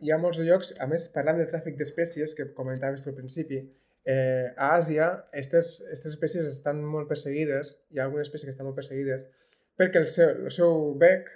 hi 0.00 0.12
ha 0.14 0.20
molts 0.22 0.38
llocs, 0.46 0.72
a 0.78 0.86
més 0.90 1.08
parlant 1.14 1.40
del 1.42 1.50
tràfic 1.50 1.76
d'espècies 1.80 2.36
que 2.38 2.52
comentaves 2.54 3.02
tu 3.02 3.10
al 3.10 3.18
principi, 3.18 3.58
eh, 4.06 4.52
a 4.54 4.74
Àsia 4.76 5.08
aquestes 5.32 5.80
espècies 6.12 6.46
estan 6.46 6.82
molt 6.84 7.10
perseguides, 7.10 7.74
hi 7.90 7.98
ha 7.98 8.06
algunes 8.06 8.28
espècies 8.28 8.50
que 8.50 8.54
estan 8.54 8.68
molt 8.68 8.78
perseguides 8.78 9.26
perquè 9.78 9.98
el 9.98 10.08
seu, 10.08 10.30
el 10.46 10.52
seu 10.54 10.92
bec 11.00 11.30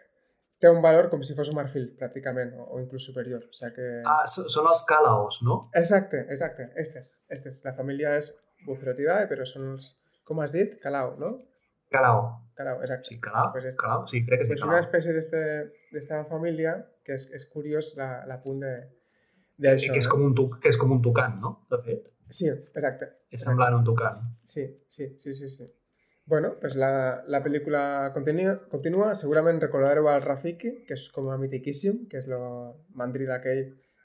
té 0.60 0.68
un 0.70 0.80
valor 0.82 1.08
com 1.10 1.22
si 1.22 1.34
fos 1.38 1.48
un 1.52 1.56
marfil, 1.60 1.84
pràcticament, 1.98 2.52
o, 2.58 2.64
o 2.74 2.80
inclús 2.82 3.04
superior. 3.06 3.44
O 3.46 3.54
sigui 3.54 3.74
que... 3.76 3.88
Ah, 4.06 4.24
so- 4.26 4.48
són 4.50 4.66
els 4.70 4.82
calaos, 4.88 5.40
no? 5.46 5.60
Exacte, 5.78 6.24
exacte, 6.34 6.70
estes, 6.76 7.12
estes. 7.30 7.60
La 7.64 7.74
família 7.78 8.16
és 8.18 8.32
Bucerotidae, 8.66 9.28
però 9.30 9.46
són 9.46 9.68
els, 9.74 9.92
com 10.26 10.40
has 10.42 10.52
dit, 10.56 10.74
Calau, 10.82 11.14
no? 11.20 11.36
Calao. 11.94 12.24
Calau, 12.58 12.80
exacte. 12.82 13.08
Sí, 13.14 13.20
calao. 13.22 13.52
Pues 13.54 13.64
estes. 13.64 13.80
Calao, 13.80 14.06
sí, 14.10 14.24
crec 14.26 14.40
que 14.42 14.46
sí, 14.50 14.52
És 14.58 14.62
una 14.66 14.74
calao. 14.74 14.84
espècie 14.86 15.12
d'este- 15.14 15.70
d'esta 15.94 16.24
família 16.28 16.74
que 17.06 17.14
és, 17.14 17.28
és 17.32 17.46
curiós 17.48 17.94
la, 17.96 18.10
la 18.28 18.36
punt 18.42 18.58
de, 18.60 18.74
Que, 19.58 19.62
d'això. 19.70 19.92
que, 19.94 19.98
és 20.02 20.06
no? 20.06 20.12
com 20.12 20.24
un, 20.26 20.34
tuc- 20.36 20.58
que 20.60 20.68
és 20.74 20.76
com 20.76 20.92
un 20.92 21.00
tucan, 21.02 21.38
no? 21.40 21.54
De 21.70 21.78
fet. 21.86 22.10
Sí, 22.28 22.50
exacte. 22.50 23.08
És 23.32 23.40
semblant 23.46 23.72
a 23.72 23.78
un 23.78 23.84
tucan. 23.86 24.18
Sí, 24.44 24.66
sí, 24.88 25.14
sí, 25.22 25.32
sí, 25.34 25.48
sí. 25.48 25.64
Bueno, 26.28 26.56
pues 26.60 26.76
la, 26.76 27.24
la 27.26 27.40
pel·lícula 27.40 28.12
continua, 28.12 28.58
continua. 28.68 29.14
Segurament 29.16 29.62
recordareu 29.62 30.10
al 30.12 30.20
Rafiki, 30.20 30.74
que 30.84 30.96
és 30.98 31.06
com 31.14 31.30
a 31.32 31.38
mitiquíssim, 31.40 32.02
que 32.10 32.20
és 32.20 32.26
el 32.28 32.42
mandril 33.00 33.32
aquell 33.32 33.62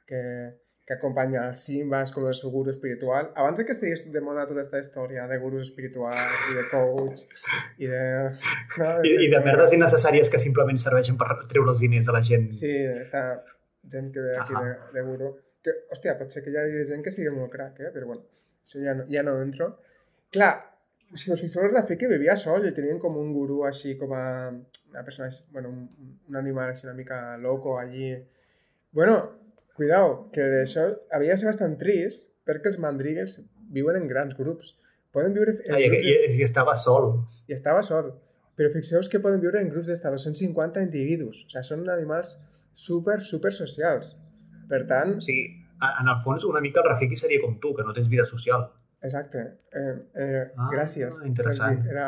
que, 0.07 0.21
que 0.88 0.95
acompanya 0.95 1.41
al 1.49 1.57
Simba, 1.59 1.99
és 2.07 2.15
com 2.15 2.23
el 2.29 2.38
seu 2.39 2.53
guru 2.53 2.71
espiritual. 2.71 3.27
Abans 3.36 3.59
de 3.59 3.67
que 3.67 3.75
estigués 3.75 4.05
de 4.15 4.23
moda 4.23 4.47
tota 4.47 4.63
aquesta 4.63 4.79
història 4.79 5.27
de 5.27 5.41
gurus 5.43 5.67
espirituals 5.67 6.47
i 6.47 6.57
de 6.62 6.65
coach 6.71 7.25
i 7.83 7.91
de... 7.91 8.01
No, 8.79 8.95
I, 9.03 9.15
I 9.27 9.31
de 9.36 9.43
merdes 9.43 9.75
innecessàries 9.75 10.31
que 10.31 10.39
simplement 10.47 10.79
serveixen 10.79 11.19
per 11.19 11.41
treure 11.51 11.75
els 11.75 11.83
diners 11.83 12.07
de 12.07 12.15
la 12.15 12.23
gent. 12.31 12.51
Sí, 12.55 12.71
està 13.03 13.27
gent 13.91 14.13
que 14.15 14.23
ve 14.23 14.36
aquí 14.39 14.55
de, 14.55 14.75
de 14.95 15.09
guru. 15.12 15.36
Que, 15.63 15.75
hòstia, 15.91 16.15
pot 16.19 16.31
ser 16.31 16.47
que 16.47 16.55
hi 16.55 16.62
hagi 16.63 16.88
gent 16.88 17.03
que 17.03 17.12
sigui 17.12 17.36
molt 17.36 17.51
crac, 17.51 17.83
eh? 17.83 17.91
però 17.91 18.13
bueno, 18.13 18.29
això 18.63 18.79
ja 18.79 18.95
no, 18.95 19.12
ja 19.12 19.27
no 19.27 19.41
entro. 19.43 19.73
Clar, 20.31 20.53
si 21.15 21.32
us 21.32 21.41
fixeu, 21.41 21.63
el 21.65 21.71
Rafiki 21.73 22.08
vivia 22.10 22.36
sol 22.39 22.63
i 22.65 22.69
el 22.71 22.76
tenien 22.78 22.99
com 23.02 23.15
un 23.19 23.32
gurú 23.36 23.63
així 23.67 23.95
com 23.99 24.13
a 24.17 24.26
una 24.49 25.04
persona, 25.04 25.30
bueno, 25.52 25.69
un, 25.69 25.88
un 26.30 26.36
animal 26.39 26.69
així 26.71 26.86
una 26.88 26.93
mica 26.97 27.38
loco 27.38 27.78
allí. 27.80 28.12
Bueno, 28.91 29.17
cuidao, 29.78 30.30
que 30.34 30.45
això 30.62 30.86
havia 31.12 31.34
de 31.34 31.38
ser 31.41 31.49
bastant 31.49 31.78
trist 31.82 32.30
perquè 32.45 32.69
els 32.73 32.80
mandrigues 32.84 33.39
viuen 33.73 33.97
en 34.02 34.08
grans 34.08 34.36
grups. 34.38 34.76
Poden 35.13 35.34
viure 35.34 35.54
en 35.63 35.73
Ah, 35.76 35.80
i, 35.80 35.89
grups 35.89 36.06
i, 36.06 36.13
i 36.39 36.43
estava 36.45 36.76
sol. 36.76 37.23
i 37.47 37.54
estava 37.54 37.82
sol. 37.86 38.12
Però 38.58 38.69
fixeu-vos 38.69 39.10
que 39.10 39.19
poden 39.21 39.41
viure 39.41 39.62
en 39.62 39.69
grups 39.69 39.89
d'esta 39.89 40.12
250 40.13 40.82
individus. 40.86 41.43
O 41.45 41.49
sigui, 41.49 41.63
són 41.65 41.88
animals 41.89 42.36
super, 42.73 43.19
super 43.21 43.52
socials. 43.54 44.15
Per 44.69 44.84
tant, 44.89 45.15
O 45.17 45.21
sigui, 45.21 45.47
en 45.84 46.10
el 46.10 46.19
fons, 46.23 46.45
una 46.45 46.62
mica 46.62 46.82
el 46.82 46.89
Rafiki 46.91 47.17
seria 47.17 47.41
com 47.41 47.58
tu, 47.60 47.73
que 47.76 47.84
no 47.86 47.93
tens 47.93 48.10
vida 48.10 48.26
social. 48.30 48.67
Exacte. 49.04 49.44
Eh, 49.76 49.94
eh, 50.16 50.44
Ah, 50.58 50.70
gràcies. 50.74 51.20
interessant. 51.26 51.86
Era 51.92 52.08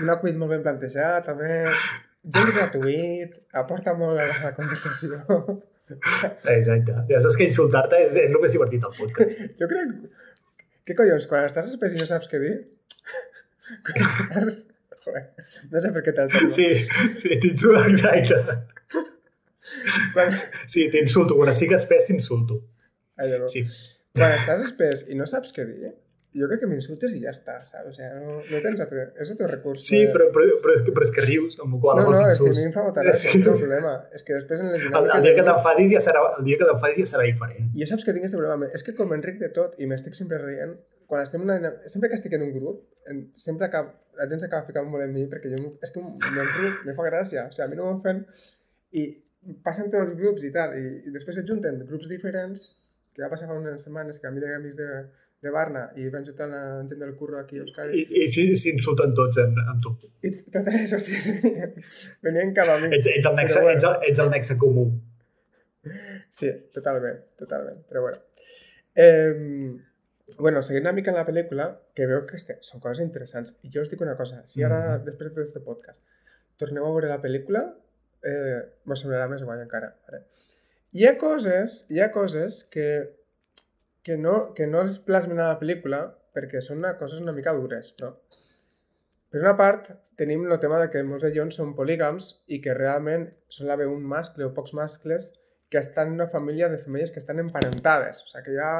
un 0.00 0.10
acudit 0.10 0.36
molt 0.40 0.50
ben 0.54 0.62
plantejat, 0.62 1.28
a 1.28 1.34
més, 1.38 1.86
gens 2.34 2.50
gratuït, 2.56 3.38
aporta 3.52 3.94
molt 3.98 4.20
a 4.20 4.26
la 4.44 4.52
conversació. 4.56 5.20
Exacte. 6.48 6.94
Ja 7.10 7.18
saps 7.20 7.36
que 7.36 7.48
insultar-te 7.50 7.98
és, 8.06 8.14
és 8.16 8.30
el 8.30 8.38
més 8.40 8.52
divertit 8.54 8.84
al 8.86 8.94
podcast. 8.96 9.42
Jo 9.60 9.68
crec... 9.68 9.96
Què 10.84 10.92
collons, 10.96 11.24
quan 11.30 11.46
estàs 11.48 11.70
espès 11.72 11.94
i 11.96 12.00
no 12.00 12.04
saps 12.08 12.28
què 12.28 12.38
dir? 12.42 12.54
Quan 13.86 14.04
estàs... 14.04 14.62
Joder, 15.04 15.22
no 15.72 15.80
sé 15.84 15.90
per 15.92 16.00
què 16.04 16.12
te'l 16.16 16.30
torno. 16.32 16.50
Sí, 16.56 16.66
sí, 17.20 17.36
t'insulto, 17.40 17.82
exacte. 17.90 18.56
Quan... 20.14 20.32
Sí, 20.68 20.86
t'insulto. 20.92 21.36
Quan 21.36 21.50
estic 21.52 21.72
espès, 21.76 22.06
t'insulto. 22.08 22.62
Sí. 23.52 23.64
Quan 24.16 24.32
estàs 24.38 24.62
espès 24.64 25.04
i 25.12 25.16
no 25.18 25.26
saps 25.28 25.52
què 25.56 25.64
dir, 25.68 25.92
jo 26.34 26.48
crec 26.50 26.60
que 26.64 26.66
m'insultes 26.70 27.12
i 27.14 27.20
ja 27.22 27.30
està, 27.30 27.60
saps? 27.68 27.88
O 27.90 27.92
sigui, 27.94 28.08
no, 28.24 28.36
no 28.50 28.60
tens 28.64 28.80
altre... 28.82 29.04
És 29.22 29.30
el 29.30 29.36
teu 29.38 29.46
recurs. 29.50 29.84
Sí, 29.86 30.00
de- 30.02 30.10
però, 30.14 30.26
però, 30.34 30.48
però, 30.64 30.74
és 30.78 30.82
que, 30.86 30.94
però 30.96 31.06
és 31.06 31.12
que 31.14 31.22
rius, 31.26 31.58
amb 31.62 31.76
la 31.76 31.80
qual 31.84 32.00
No, 32.00 32.06
no, 32.10 32.14
és 32.32 32.40
que 32.42 32.48
a 32.50 32.54
mi 32.56 32.64
em 32.68 32.74
fa 32.74 32.82
molta 32.88 33.04
gràcia, 33.06 33.30
és 33.30 33.46
el 33.46 33.58
problema. 33.60 33.92
És 34.18 34.26
que 34.26 34.34
després 34.38 34.60
en 34.64 34.72
les 34.72 34.82
El, 34.82 34.88
dinàmiques... 34.88 35.14
el 35.20 35.26
dia 35.28 35.34
que 35.38 35.44
de- 35.44 35.48
t'enfadis 35.52 35.92
ja 35.94 36.02
serà, 36.08 36.24
el 36.40 36.44
dia 36.48 36.58
que 36.62 36.68
t'enfadis 36.70 36.98
ja 37.04 37.10
serà 37.14 37.26
diferent. 37.30 37.70
Jo 37.78 37.88
saps 37.92 38.04
que 38.08 38.16
tinc 38.16 38.26
aquest 38.26 38.38
problema, 38.40 38.70
és 38.78 38.86
que 38.88 38.96
com 38.98 39.12
m'enric 39.14 39.38
de 39.44 39.50
tot 39.60 39.78
i 39.78 39.86
m'estic 39.90 40.18
sempre 40.18 40.42
rient, 40.42 40.74
quan 41.06 41.22
estem 41.22 41.42
una... 41.46 41.58
Sempre 41.86 42.08
que 42.10 42.18
estic 42.18 42.34
en 42.38 42.46
un 42.48 42.54
grup, 42.58 42.82
sempre 43.48 43.70
acab... 43.70 43.92
la 44.18 44.28
gent 44.30 44.38
s'acaba 44.42 44.62
ficant 44.66 44.86
molt 44.90 45.02
en 45.06 45.10
mi 45.14 45.24
perquè 45.30 45.50
jo... 45.54 45.74
És 45.82 45.90
que 45.94 46.02
m'enric, 46.02 46.82
me 46.86 46.94
fa 46.98 47.06
gràcia, 47.10 47.48
o 47.48 47.52
sigui, 47.54 47.64
a 47.66 47.70
mi 47.72 47.78
no 47.78 47.88
m'ofèn 47.92 48.24
i 48.94 49.06
passen 49.66 49.90
tots 49.90 50.02
els 50.06 50.14
grups 50.18 50.44
i 50.46 50.50
tal, 50.54 50.72
i, 50.78 50.84
i 51.08 51.10
després 51.14 51.38
es 51.42 51.46
junten 51.48 51.80
grups 51.88 52.06
diferents, 52.08 52.62
que 53.14 53.22
va 53.22 53.28
passar 53.32 53.46
fa 53.50 53.56
unes 53.58 53.82
setmanes 53.84 54.18
que 54.22 54.26
a 54.26 54.30
mi 54.34 54.40
tenia 54.42 54.56
amics 54.60 54.78
de, 54.78 54.86
de 55.44 55.52
Barna 55.54 55.84
i 56.00 56.08
van 56.12 56.24
juntar 56.26 56.48
la 56.50 56.60
gent 56.88 57.00
del 57.02 57.14
curro 57.20 57.38
aquí 57.40 57.58
a 57.60 57.64
Euskadi 57.66 58.00
I, 58.00 58.24
i 58.24 58.56
s'insulten 58.56 59.12
tots 59.16 59.38
en, 59.44 59.54
amb 59.68 59.82
tu. 59.84 59.92
i 60.24 60.30
totes 60.50 60.92
hòsties 60.96 61.26
venien, 61.42 61.74
venien 62.24 62.54
cap 62.56 62.72
a 62.74 62.78
mi. 62.82 62.88
Ets, 62.96 63.06
ets, 63.12 63.26
el 63.30 63.36
nexe, 63.38 63.60
bueno. 63.60 63.76
ets, 63.76 63.84
el, 63.90 63.98
ets 64.10 64.22
el 64.24 64.30
nexe 64.32 64.56
comú. 64.60 64.86
Sí, 66.32 66.48
totalment, 66.72 67.18
totalment, 67.38 67.82
però 67.88 68.00
bueno. 68.06 68.18
Eh, 68.96 69.76
bueno, 70.38 70.62
seguint 70.64 70.86
una 70.86 70.92
mica 70.96 71.12
en 71.12 71.18
la 71.18 71.26
pel·lícula, 71.28 71.66
que 71.94 72.06
veu 72.08 72.22
que 72.26 72.38
este, 72.40 72.56
són 72.64 72.80
coses 72.80 73.04
interessants. 73.04 73.58
I 73.62 73.70
jo 73.74 73.82
us 73.84 73.90
dic 73.92 74.00
una 74.02 74.16
cosa, 74.16 74.40
si 74.48 74.64
ara, 74.64 74.80
Mhm. 74.96 75.04
després 75.10 75.30
d'aquest 75.34 75.60
podcast, 75.66 76.00
torneu 76.56 76.86
a 76.86 76.90
veure 76.94 77.08
la 77.12 77.20
pel·lícula, 77.22 77.66
eh, 78.24 78.62
vos 78.86 79.02
semblarà 79.04 79.28
més 79.28 79.42
guai 79.44 79.60
encara. 79.60 79.92
Vale? 80.08 80.24
Hi 80.94 81.06
ha 81.06 81.18
coses, 81.18 81.84
hi 81.90 82.00
ha 82.00 82.10
coses 82.14 82.62
que, 82.72 82.88
que, 84.04 84.18
no, 84.20 84.52
que 84.54 84.68
no 84.68 84.82
es 84.84 85.00
plasmen 85.02 85.40
a 85.40 85.48
la 85.52 85.58
pel·lícula 85.60 86.04
perquè 86.34 86.60
són 86.62 86.82
una, 86.82 86.94
coses 87.00 87.22
una 87.22 87.34
mica 87.34 87.54
dures, 87.56 87.94
no? 88.02 88.12
Per 89.34 89.40
una 89.42 89.56
part, 89.58 89.88
tenim 90.20 90.44
el 90.46 90.60
tema 90.62 90.78
de 90.78 90.90
que 90.92 91.02
molts 91.02 91.24
de 91.26 91.32
llons 91.34 91.56
són 91.58 91.72
polígams 91.74 92.28
i 92.54 92.60
que 92.62 92.76
realment 92.76 93.24
sol 93.50 93.72
haver 93.74 93.88
un 93.90 94.04
mascle 94.06 94.46
o 94.46 94.52
pocs 94.54 94.76
mascles 94.78 95.32
que 95.72 95.80
estan 95.80 96.12
en 96.12 96.20
una 96.20 96.28
família 96.30 96.68
de 96.70 96.78
femelles 96.78 97.10
que 97.10 97.18
estan 97.18 97.40
emparentades. 97.42 98.20
O 98.22 98.30
sigui, 98.30 98.44
que 98.44 98.54
hi 98.54 98.60
ha 98.62 98.74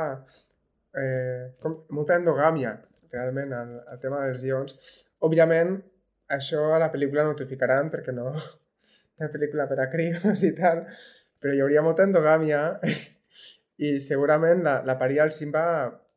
eh, 1.02 1.72
molta 1.90 2.20
endogàmia, 2.20 2.76
realment, 3.10 3.56
al, 3.56 3.74
al 3.90 3.98
tema 4.04 4.20
dels 4.28 4.44
ions. 4.46 4.78
Òbviament, 5.26 5.74
això 6.38 6.68
a 6.76 6.78
la 6.82 6.92
pel·lícula 6.92 7.26
no 7.26 7.34
t'ho 7.34 7.48
ficaran 7.50 7.90
perquè 7.90 8.14
no 8.14 8.28
una 9.18 9.32
pel·lícula 9.32 9.66
per 9.70 9.80
a 9.82 9.90
crios 9.90 10.46
i 10.46 10.52
tal, 10.54 10.84
però 11.42 11.56
hi 11.56 11.64
hauria 11.64 11.82
molta 11.82 12.06
endogàmia 12.06 12.62
i 13.82 13.96
segurament 14.00 14.62
la, 14.62 14.76
la 14.86 14.98
paria 14.98 15.22
al 15.24 15.32
Simba 15.32 15.64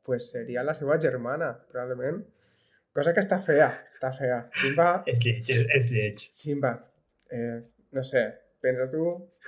pues, 0.05 0.29
seria 0.31 0.63
la 0.63 0.73
seva 0.77 0.99
germana, 1.01 1.51
probablement. 1.71 2.21
Cosa 2.95 3.13
que 3.13 3.21
està 3.21 3.39
fea, 3.43 3.69
està 3.93 4.11
fea. 4.15 4.43
Simba, 4.57 4.91
És 5.11 5.19
lleig, 5.23 5.49
és, 5.49 5.89
lleig. 5.91 6.27
Simba, 6.33 6.71
eh, 7.29 7.57
no 7.93 8.03
sé, 8.03 8.23
pensa 8.61 8.87
tu 8.89 9.03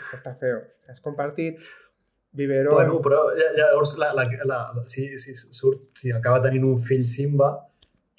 que 0.10 0.18
està 0.18 0.36
feo. 0.38 0.60
Has 0.90 1.02
compartit 1.06 1.58
biberó... 2.32 2.76
Bueno, 2.76 3.00
però 3.02 3.24
lla- 3.34 3.54
llavors, 3.58 3.96
la, 4.02 4.12
la, 4.18 4.26
la, 4.46 4.60
si, 4.90 5.08
si, 5.22 5.34
surt, 5.36 5.88
si 5.98 6.12
acaba 6.14 6.42
tenint 6.44 6.66
un 6.68 6.82
fill 6.86 7.08
Simba, 7.10 7.54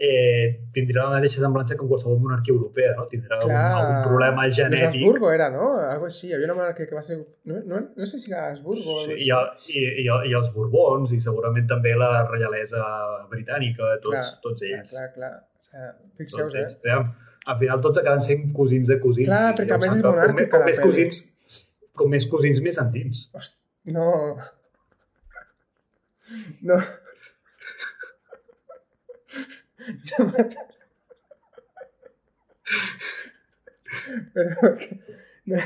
eh, 0.00 0.60
tindrà 0.72 1.04
la 1.04 1.18
mateixa 1.18 1.42
semblança 1.42 1.74
en 1.76 1.80
qualsevol 1.82 2.16
monarquia 2.22 2.54
europea, 2.54 2.94
no? 2.96 3.04
Tindrà 3.10 3.36
algun, 3.36 3.56
algun 3.56 3.98
problema 4.06 4.46
genètic. 4.48 4.86
Habsburgo 4.88 5.32
era, 5.34 5.50
no? 5.52 5.66
Algo 5.84 6.08
així. 6.08 6.30
Hi 6.30 6.36
havia 6.38 6.48
una 6.48 6.56
monarquia 6.62 6.88
que 6.88 6.96
va 6.96 7.02
ser... 7.04 7.18
No, 7.50 7.60
no, 7.68 7.80
no 8.00 8.08
sé 8.08 8.20
si 8.22 8.32
era 8.32 8.46
Habsburgo 8.48 8.96
o 8.96 9.02
Sí, 9.04 9.18
i, 9.26 9.28
i, 9.28 9.82
i, 10.06 10.06
i 10.08 10.36
els 10.38 10.48
Borbons, 10.54 11.12
i 11.12 11.20
segurament 11.20 11.68
també 11.68 11.92
la 12.00 12.10
reialesa 12.30 12.84
britànica, 13.32 13.90
tots, 14.06 14.16
Clar, 14.16 14.38
tots 14.46 14.64
ells. 14.70 14.94
Clar, 14.94 15.10
clar, 15.18 15.34
clar. 15.36 15.42
O 15.60 15.68
sigui, 15.68 15.90
fixeu-vos, 16.22 16.56
eh? 16.56 16.64
Aviam, 16.80 17.12
al 17.52 17.60
final 17.60 17.84
tots 17.84 18.00
acaben 18.00 18.24
sent 18.24 18.48
cosins 18.56 18.88
de 18.88 18.96
cosins. 19.04 19.28
Clar, 19.28 19.52
perquè 19.58 19.76
a 19.76 19.82
més 19.84 19.98
és 19.98 20.00
com, 20.00 20.16
monàrquica 20.16 20.48
com, 20.48 20.64
com 20.64 20.70
més 20.72 20.80
cosins, 20.86 21.20
com 22.00 22.16
més 22.16 22.30
cosins 22.32 22.64
més 22.64 22.80
endins. 22.80 23.26
Host... 23.36 23.58
No... 23.92 24.08
No... 26.64 26.80
Pero 34.32 34.50
no, 35.46 35.56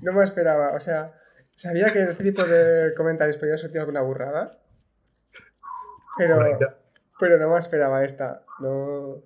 no 0.00 0.12
me 0.12 0.24
esperaba, 0.24 0.74
o 0.74 0.80
sea, 0.80 1.12
sabía 1.54 1.92
que 1.92 2.00
en 2.00 2.08
este 2.08 2.24
tipo 2.24 2.42
de 2.44 2.94
comentarios 2.94 3.36
podía 3.36 3.58
sortir 3.58 3.80
alguna 3.80 4.00
burrada, 4.00 4.58
pero, 6.16 6.58
pero 7.18 7.38
no 7.38 7.52
me 7.52 7.58
esperaba 7.58 8.04
esta. 8.04 8.44
No... 8.60 9.22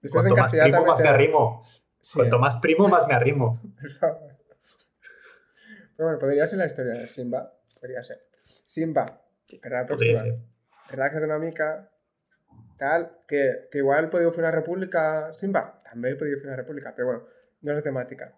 Después 0.00 0.24
Cuanto 0.24 0.34
en 0.34 0.40
más 0.40 0.50
primo, 0.50 0.86
más 0.86 1.00
me 1.00 1.08
arrimo. 1.08 1.62
Sí, 2.00 2.18
Cuanto 2.18 2.38
más 2.38 2.56
primo, 2.56 2.88
más 2.88 3.06
me 3.06 3.14
arrimo. 3.14 3.60
por 3.80 3.90
favor. 3.90 4.36
Pero 5.96 6.08
bueno, 6.08 6.18
podría 6.18 6.46
ser 6.46 6.58
la 6.58 6.66
historia 6.66 6.94
de 6.94 7.06
Simba. 7.08 7.52
Podría 7.78 8.02
ser. 8.02 8.26
Simba, 8.64 9.20
para 9.62 9.82
la 9.82 9.86
próxima. 9.86 10.20
ser. 10.20 10.38
Relaxa't 10.88 11.24
una 11.24 11.38
mica. 11.38 11.89
Tal, 12.80 13.02
que, 13.28 13.42
que 13.70 13.78
igual 13.82 14.08
podeu 14.12 14.30
fer 14.32 14.40
una 14.46 14.54
república 14.54 15.02
Simba. 15.36 15.62
També 15.90 16.14
podeu 16.16 16.38
fer 16.40 16.48
una 16.48 16.56
república, 16.62 16.94
però 16.96 17.06
bueno, 17.10 17.22
no 17.60 17.72
és 17.74 17.78
la 17.80 17.84
temàtica. 17.84 18.30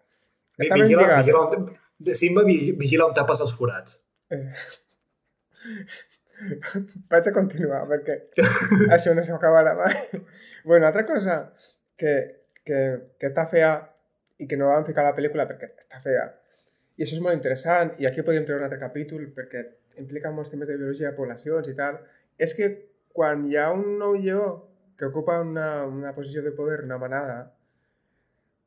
Està 0.59 0.75
ben 0.75 0.83
Vigila, 0.89 1.03
lligat. 1.05 1.21
vigila, 1.25 1.41
on, 1.47 1.69
de 2.09 2.15
Simba, 2.19 2.43
vi- 2.49 2.73
vigila 2.81 3.07
on 3.07 3.15
tapes 3.15 3.41
els 3.45 3.53
forats. 3.59 4.01
Eh, 4.35 4.43
Vaig 7.13 7.29
a 7.29 7.33
continuar, 7.37 7.85
perquè 7.87 8.17
això 8.97 9.13
no 9.15 9.23
s'acabarà 9.23 9.77
mai. 9.79 9.95
Bueno, 10.67 10.89
altra 10.89 11.05
cosa 11.07 11.37
que, 11.97 12.15
que, 12.67 12.79
que 13.21 13.29
està 13.31 13.45
fea 13.51 13.71
i 14.43 14.49
que 14.51 14.57
no 14.59 14.73
van 14.73 14.87
ficar 14.89 15.05
a 15.05 15.11
la 15.13 15.17
pel·lícula 15.17 15.47
perquè 15.47 15.69
està 15.79 16.01
fea. 16.03 16.25
I 16.99 17.05
això 17.07 17.15
és 17.17 17.23
molt 17.25 17.37
interessant, 17.39 17.95
i 18.03 18.09
aquí 18.09 18.25
podríem 18.27 18.45
treure 18.49 18.65
un 18.65 18.69
altre 18.69 18.81
capítol 18.83 19.23
perquè 19.37 19.63
implica 20.03 20.33
molts 20.35 20.51
temes 20.51 20.67
de 20.69 20.77
biologia 20.81 21.13
de 21.13 21.17
poblacions 21.17 21.69
i 21.71 21.77
tal, 21.79 21.95
és 22.43 22.53
que 22.59 22.67
quan 23.17 23.47
hi 23.49 23.57
ha 23.57 23.71
un 23.73 23.99
nou 24.01 24.15
lleó 24.19 24.47
que 24.99 25.09
ocupa 25.09 25.41
una, 25.41 25.85
una 25.87 26.15
posició 26.15 26.43
de 26.43 26.53
poder, 26.53 26.83
una 26.85 26.99
manada, 26.99 27.55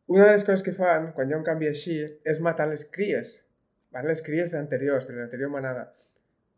una 0.08 0.26
de 0.26 0.34
les 0.34 0.44
coses 0.44 0.62
que 0.62 0.74
fan, 0.76 1.12
quan 1.18 1.30
hi 1.30 1.34
ha 1.34 1.40
un 1.40 1.46
canvi 1.46 1.70
així, 1.70 1.96
és 2.30 2.42
matar 2.46 2.68
les 2.70 2.84
cries, 2.94 3.40
vale? 3.96 4.12
les 4.12 4.22
cries 4.26 4.54
anteriors, 4.58 5.08
de 5.08 5.16
l'anterior 5.18 5.50
manada. 5.50 5.88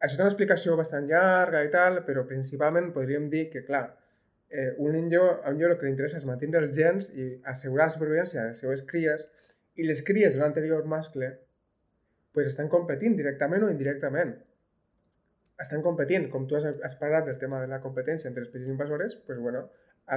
Això 0.03 0.17
té 0.17 0.23
una 0.25 0.31
explicació 0.33 0.75
bastant 0.77 1.07
llarga 1.09 1.63
i 1.63 1.71
tal, 1.73 2.01
però 2.05 2.25
principalment 2.27 2.91
podríem 2.95 3.29
dir 3.31 3.47
que, 3.53 3.63
clar, 3.65 3.85
eh, 4.49 4.73
un 4.83 4.97
lleó, 5.09 5.29
a 5.43 5.53
un 5.53 5.61
lleó 5.61 5.71
el 5.71 5.77
que 5.79 5.87
li 5.87 5.93
interessa 5.93 6.19
és 6.19 6.27
mantenir 6.27 6.59
els 6.59 6.75
gens 6.75 7.09
i 7.15 7.29
assegurar 7.53 7.87
la 7.87 7.95
supervivència 7.95 8.41
de 8.41 8.51
les 8.51 8.65
seves 8.65 8.83
cries, 8.89 9.29
i 9.77 9.85
les 9.87 10.01
cries 10.03 10.35
de 10.35 10.41
l'anterior 10.41 10.85
mascle 10.89 11.31
pues, 12.33 12.47
estan 12.49 12.69
competint 12.69 13.15
directament 13.17 13.63
o 13.63 13.71
indirectament 13.71 14.35
estan 15.61 15.83
competint, 15.85 16.29
com 16.33 16.47
tu 16.47 16.57
has, 16.57 16.65
has 16.85 16.95
parlat 16.99 17.27
del 17.27 17.37
tema 17.41 17.61
de 17.63 17.69
la 17.71 17.81
competència 17.83 18.29
entre 18.29 18.45
espècies 18.45 18.69
invasores, 18.73 19.15
pues 19.27 19.39
bueno, 19.41 19.67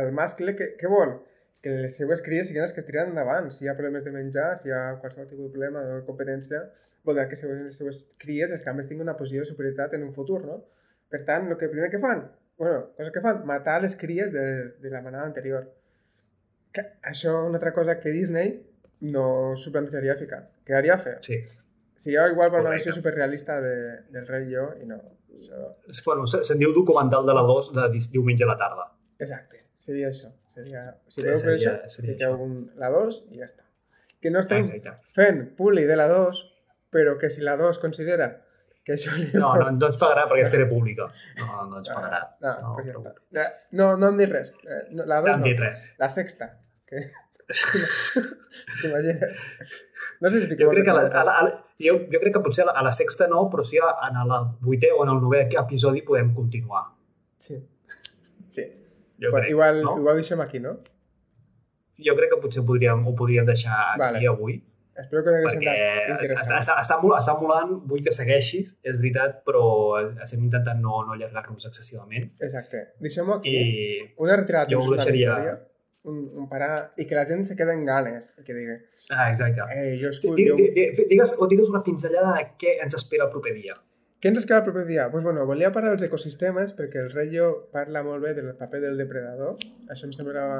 el 0.00 0.11
mascle 0.16 0.55
què, 0.57 0.74
què 0.81 0.90
vol? 0.90 1.16
Que 1.61 1.74
les 1.83 1.96
seues 1.96 2.22
cries 2.24 2.48
siguin 2.48 2.64
les 2.64 2.72
que 2.72 2.81
es 2.81 2.88
tiren 2.88 3.11
endavant. 3.12 3.50
Si 3.53 3.66
hi 3.66 3.70
ha 3.70 3.76
problemes 3.76 4.07
de 4.07 4.12
menjar, 4.14 4.55
si 4.57 4.70
hi 4.70 4.74
ha 4.76 4.83
qualsevol 5.00 5.29
tipus 5.29 5.48
de 5.48 5.55
problema 5.57 5.83
de 5.85 5.98
competència, 6.07 6.62
vol 7.05 7.20
dir 7.20 7.26
que 7.29 7.40
les 7.50 7.81
seues 7.81 8.05
cries, 8.20 8.53
les 8.53 8.64
més 8.76 8.88
tinguin 8.88 9.09
una 9.09 9.16
posició 9.18 9.44
de 9.44 9.50
superioritat 9.50 9.96
en 9.98 10.07
un 10.09 10.14
futur, 10.16 10.40
no? 10.46 10.61
Per 11.12 11.24
tant, 11.29 11.50
el 11.50 11.59
que 11.61 11.68
primer 11.72 11.90
que 11.92 12.00
fan, 12.00 12.24
bueno, 12.61 12.92
cosa 12.96 13.12
que 13.12 13.20
fan, 13.24 13.44
matar 13.48 13.81
les 13.83 13.96
cries 13.96 14.33
de, 14.33 14.46
de 14.81 14.90
la 14.90 15.00
manada 15.00 15.24
anterior. 15.24 15.64
Que, 16.72 16.85
això, 17.12 17.33
una 17.48 17.57
altra 17.59 17.72
cosa 17.76 17.98
que 18.00 18.12
Disney 18.14 18.53
no 19.12 19.57
s'ho 19.57 19.72
plantejaria 19.72 20.16
ficar. 20.20 20.42
Quedaria 20.68 20.98
fer. 21.00 21.16
Sí. 21.24 21.40
Seria 22.01 22.27
igual 22.33 22.49
per 22.49 22.63
una 22.63 22.71
versió 22.73 22.93
superrealista 22.97 23.59
de, 23.61 23.77
del 24.09 24.27
rei 24.27 24.47
jo 24.49 24.71
i 24.81 24.87
no, 24.89 24.97
això... 25.37 25.59
Bueno, 26.07 26.25
se'n 26.31 26.61
diu 26.61 26.73
documental 26.73 27.27
de 27.29 27.35
la 27.37 27.43
2 27.45 27.73
de 27.77 27.89
diumenge 28.15 28.47
a 28.47 28.49
la 28.49 28.57
tarda. 28.61 28.87
Exacte, 29.21 29.67
seria 29.77 30.09
això. 30.09 30.31
Seria, 30.55 30.87
si 31.13 31.27
veu 31.27 31.37
per 31.37 31.53
això, 31.53 31.75
seria 31.93 32.31
un, 32.33 32.55
la 32.81 32.89
2 32.95 33.21
i 33.35 33.43
ja 33.43 33.51
està. 33.51 33.67
Que 34.21 34.33
no 34.33 34.41
estem 34.41 34.65
Exacte. 34.65 35.13
fent 35.17 35.43
puli 35.59 35.85
de 35.89 35.99
la 36.01 36.09
2, 36.09 36.41
però 36.93 37.19
que 37.21 37.29
si 37.33 37.45
la 37.45 37.59
2 37.61 37.83
considera 37.85 38.31
que 38.85 38.97
això 38.97 39.13
li... 39.19 39.29
No, 39.37 39.53
no, 39.61 39.69
no 39.77 39.93
ens 39.93 40.01
pagarà 40.01 40.25
perquè 40.31 40.49
és 40.49 40.69
pública. 40.73 41.11
No, 41.37 41.67
no 41.69 41.83
ens 41.83 41.93
ah, 41.93 41.99
pagarà. 41.99 42.23
No, 42.41 42.55
no, 42.65 42.75
pues 42.79 42.89
ja 42.89 42.97
està. 42.97 43.47
no, 43.77 43.93
no 44.01 44.15
em 44.15 44.25
dic 44.25 44.33
res. 44.33 44.55
Eh, 44.65 44.83
no, 44.97 45.05
la 45.05 45.21
2 45.29 45.37
no. 45.37 45.45
no. 45.45 45.53
Res. 45.67 45.85
La 46.01 46.09
sexta. 46.09 46.55
Que... 46.89 47.05
T'imagines? 48.81 49.45
No 50.21 50.29
sé 50.29 50.43
si 50.43 50.49
jo 50.53 50.69
crec 50.69 50.85
que, 50.85 50.93
la, 50.93 51.07
a 51.09 51.25
la, 51.25 51.33
a 51.33 51.45
la, 51.47 51.51
jo, 51.81 51.95
jo 52.13 52.21
crec 52.21 52.35
que 52.35 52.43
potser 52.45 52.67
a 52.67 52.69
la, 52.69 52.75
a 52.77 52.85
la 52.85 52.93
sexta 52.93 53.29
no, 53.29 53.47
però 53.53 53.65
sí 53.65 53.81
en 53.81 54.19
el 54.21 54.33
vuitè 54.61 54.91
o 54.93 55.05
en 55.07 55.15
el 55.15 55.21
novè 55.25 55.47
episodi 55.63 56.03
podem 56.07 56.35
continuar. 56.37 56.89
Sí. 57.39 57.61
Sí. 58.51 58.65
Jo 59.23 59.31
crec, 59.31 59.53
igual, 59.53 59.77
no? 59.85 59.93
igual 60.01 60.17
deixem 60.19 60.41
aquí, 60.43 60.59
no? 60.59 60.73
Jo 62.03 62.17
crec 62.19 62.33
que 62.33 62.39
potser 62.43 62.65
podríem, 62.67 63.05
ho 63.07 63.13
podríem 63.15 63.47
deixar 63.47 63.77
aquí 63.93 64.01
vale. 64.03 64.27
avui. 64.27 64.57
Espero 64.99 65.23
que 65.23 65.31
no 65.31 65.39
hagués 65.39 65.55
semblat 65.55 66.11
interessant. 66.17 66.41
Està, 66.43 66.59
està, 66.59 66.75
està, 66.83 66.97
està 67.21 67.37
molant, 67.39 67.77
vull 67.87 68.03
que 68.03 68.11
segueixis, 68.17 68.75
és 68.83 68.99
veritat, 68.99 69.39
però 69.47 69.63
estem 70.25 70.43
intentant 70.49 70.83
no, 70.83 70.99
no 71.07 71.15
allargar-nos 71.15 71.71
excessivament. 71.71 72.27
Exacte. 72.43 72.83
Deixem-ho 73.07 73.39
aquí. 73.39 73.55
I 73.55 74.01
una 74.19 74.41
retirada 74.43 74.75
jo 74.75 74.83
ho 74.83 74.91
deixaria... 74.97 75.37
Victòria 75.39 75.59
un, 76.05 76.21
un 76.35 76.49
parar 76.49 76.93
i 76.97 77.07
que 77.07 77.17
la 77.19 77.27
gent 77.29 77.45
se 77.45 77.57
quede 77.57 77.75
en 77.77 77.85
ganes, 77.85 78.33
que 78.45 78.57
digui. 78.57 78.77
Ah, 79.11 79.31
exacte. 79.31 79.67
Eh, 79.77 79.99
jo 80.01 80.11
escull, 80.15 80.41
jo... 80.47 80.57
Digues, 80.57 81.37
o 81.39 81.49
digues 81.51 81.69
una 81.69 81.83
pinzellada 81.87 82.35
de 82.39 82.45
què 82.61 82.79
ens 82.85 82.97
espera 82.99 83.27
el 83.29 83.33
proper 83.35 83.55
dia. 83.57 83.77
Què 84.21 84.29
ens 84.33 84.43
espera 84.43 84.61
el 84.61 84.67
proper 84.67 84.87
dia? 84.89 85.09
Pues 85.13 85.25
bueno, 85.25 85.47
volia 85.49 85.73
parlar 85.73 85.95
dels 85.95 86.07
ecosistemes 86.09 86.75
perquè 86.77 87.01
el 87.05 87.11
Reyo 87.13 87.51
parla 87.73 88.05
molt 88.05 88.25
bé 88.25 88.35
del 88.37 88.53
paper 88.57 88.83
del 88.85 89.01
depredador. 89.01 89.61
Això 89.93 90.09
em 90.09 90.13
semblava 90.17 90.59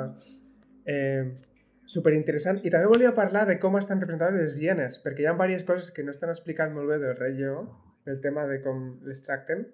eh, 0.89 1.37
superinteressant. 1.85 2.63
I 2.65 2.73
també 2.73 2.89
volia 2.89 3.13
parlar 3.17 3.47
de 3.49 3.59
com 3.61 3.77
estan 3.81 4.01
representades 4.01 4.41
les 4.41 4.61
hienes, 4.63 5.01
perquè 5.05 5.25
hi 5.25 5.29
ha 5.29 5.37
diverses 5.37 5.69
coses 5.69 5.93
que 5.93 6.05
no 6.05 6.15
estan 6.15 6.33
explicant 6.33 6.73
molt 6.77 6.89
bé 6.89 7.01
del 7.03 7.17
Reyo, 7.19 7.67
el 8.09 8.21
tema 8.25 8.47
de 8.49 8.63
com 8.65 9.01
les 9.05 9.21
tracten, 9.25 9.67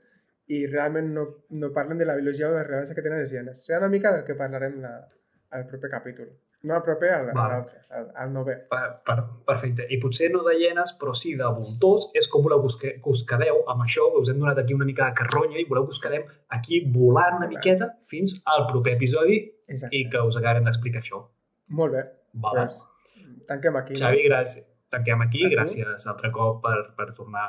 i 0.50 0.64
realment 0.66 1.12
no, 1.14 1.26
no 1.50 1.72
parlen 1.74 1.98
de 1.98 2.06
la 2.06 2.14
biologia 2.18 2.48
o 2.48 2.54
de 2.54 2.60
la 2.60 2.66
rellevància 2.66 2.94
que 2.94 3.02
tenen 3.06 3.22
les 3.22 3.32
hienes. 3.34 3.62
Serà 3.66 3.80
una 3.82 3.90
mica 3.90 4.12
del 4.14 4.26
que 4.26 4.38
parlarem 4.38 4.80
la, 4.82 4.96
al 5.50 5.66
proper 5.66 5.90
capítol. 5.90 6.28
No 6.66 6.74
al 6.74 6.82
proper, 6.82 7.10
al, 7.14 7.26
vale. 7.34 7.54
l'altre, 7.54 7.80
al, 7.94 8.06
al 8.22 8.30
novè. 8.32 8.54
Per, 8.70 8.80
per, 9.06 9.16
perfecte. 9.46 9.84
I 9.92 9.98
potser 10.02 10.30
no 10.32 10.40
de 10.46 10.56
hienes, 10.58 10.94
però 10.98 11.12
sí 11.14 11.34
de 11.38 11.46
voltors. 11.58 12.08
És 12.18 12.26
com 12.32 12.42
voleu 12.42 12.64
que 12.80 12.96
us 13.12 13.22
quedeu 13.28 13.60
amb 13.70 13.84
això, 13.84 14.08
us 14.18 14.32
hem 14.32 14.40
donat 14.42 14.58
aquí 14.62 14.74
una 14.74 14.88
mica 14.88 15.06
de 15.06 15.18
carronya 15.20 15.60
i 15.60 15.66
voleu 15.68 15.86
que 15.86 15.94
us 15.94 16.02
quedem 16.02 16.24
aquí 16.56 16.80
volant 16.94 17.38
una 17.38 17.50
miqueta 17.50 17.92
fins 18.10 18.40
al 18.50 18.66
proper 18.72 18.96
episodi 18.96 19.38
Exacte. 19.68 19.94
i 19.94 20.08
que 20.10 20.24
us 20.26 20.40
acabem 20.40 20.66
d'explicar 20.66 21.04
això. 21.04 21.22
Molt 21.78 21.94
bé. 21.94 22.02
Vale. 22.46 22.66
Pues, 22.66 22.80
tanquem 23.46 23.78
aquí. 23.82 24.00
Xavi, 24.00 24.24
no? 24.24 24.32
gràcies. 24.32 24.66
Tanquem 24.90 25.22
aquí. 25.22 25.46
A 25.46 25.54
gràcies 25.54 26.10
altre 26.10 26.32
cop 26.34 26.62
per, 26.64 26.76
per 26.98 27.12
tornar 27.14 27.46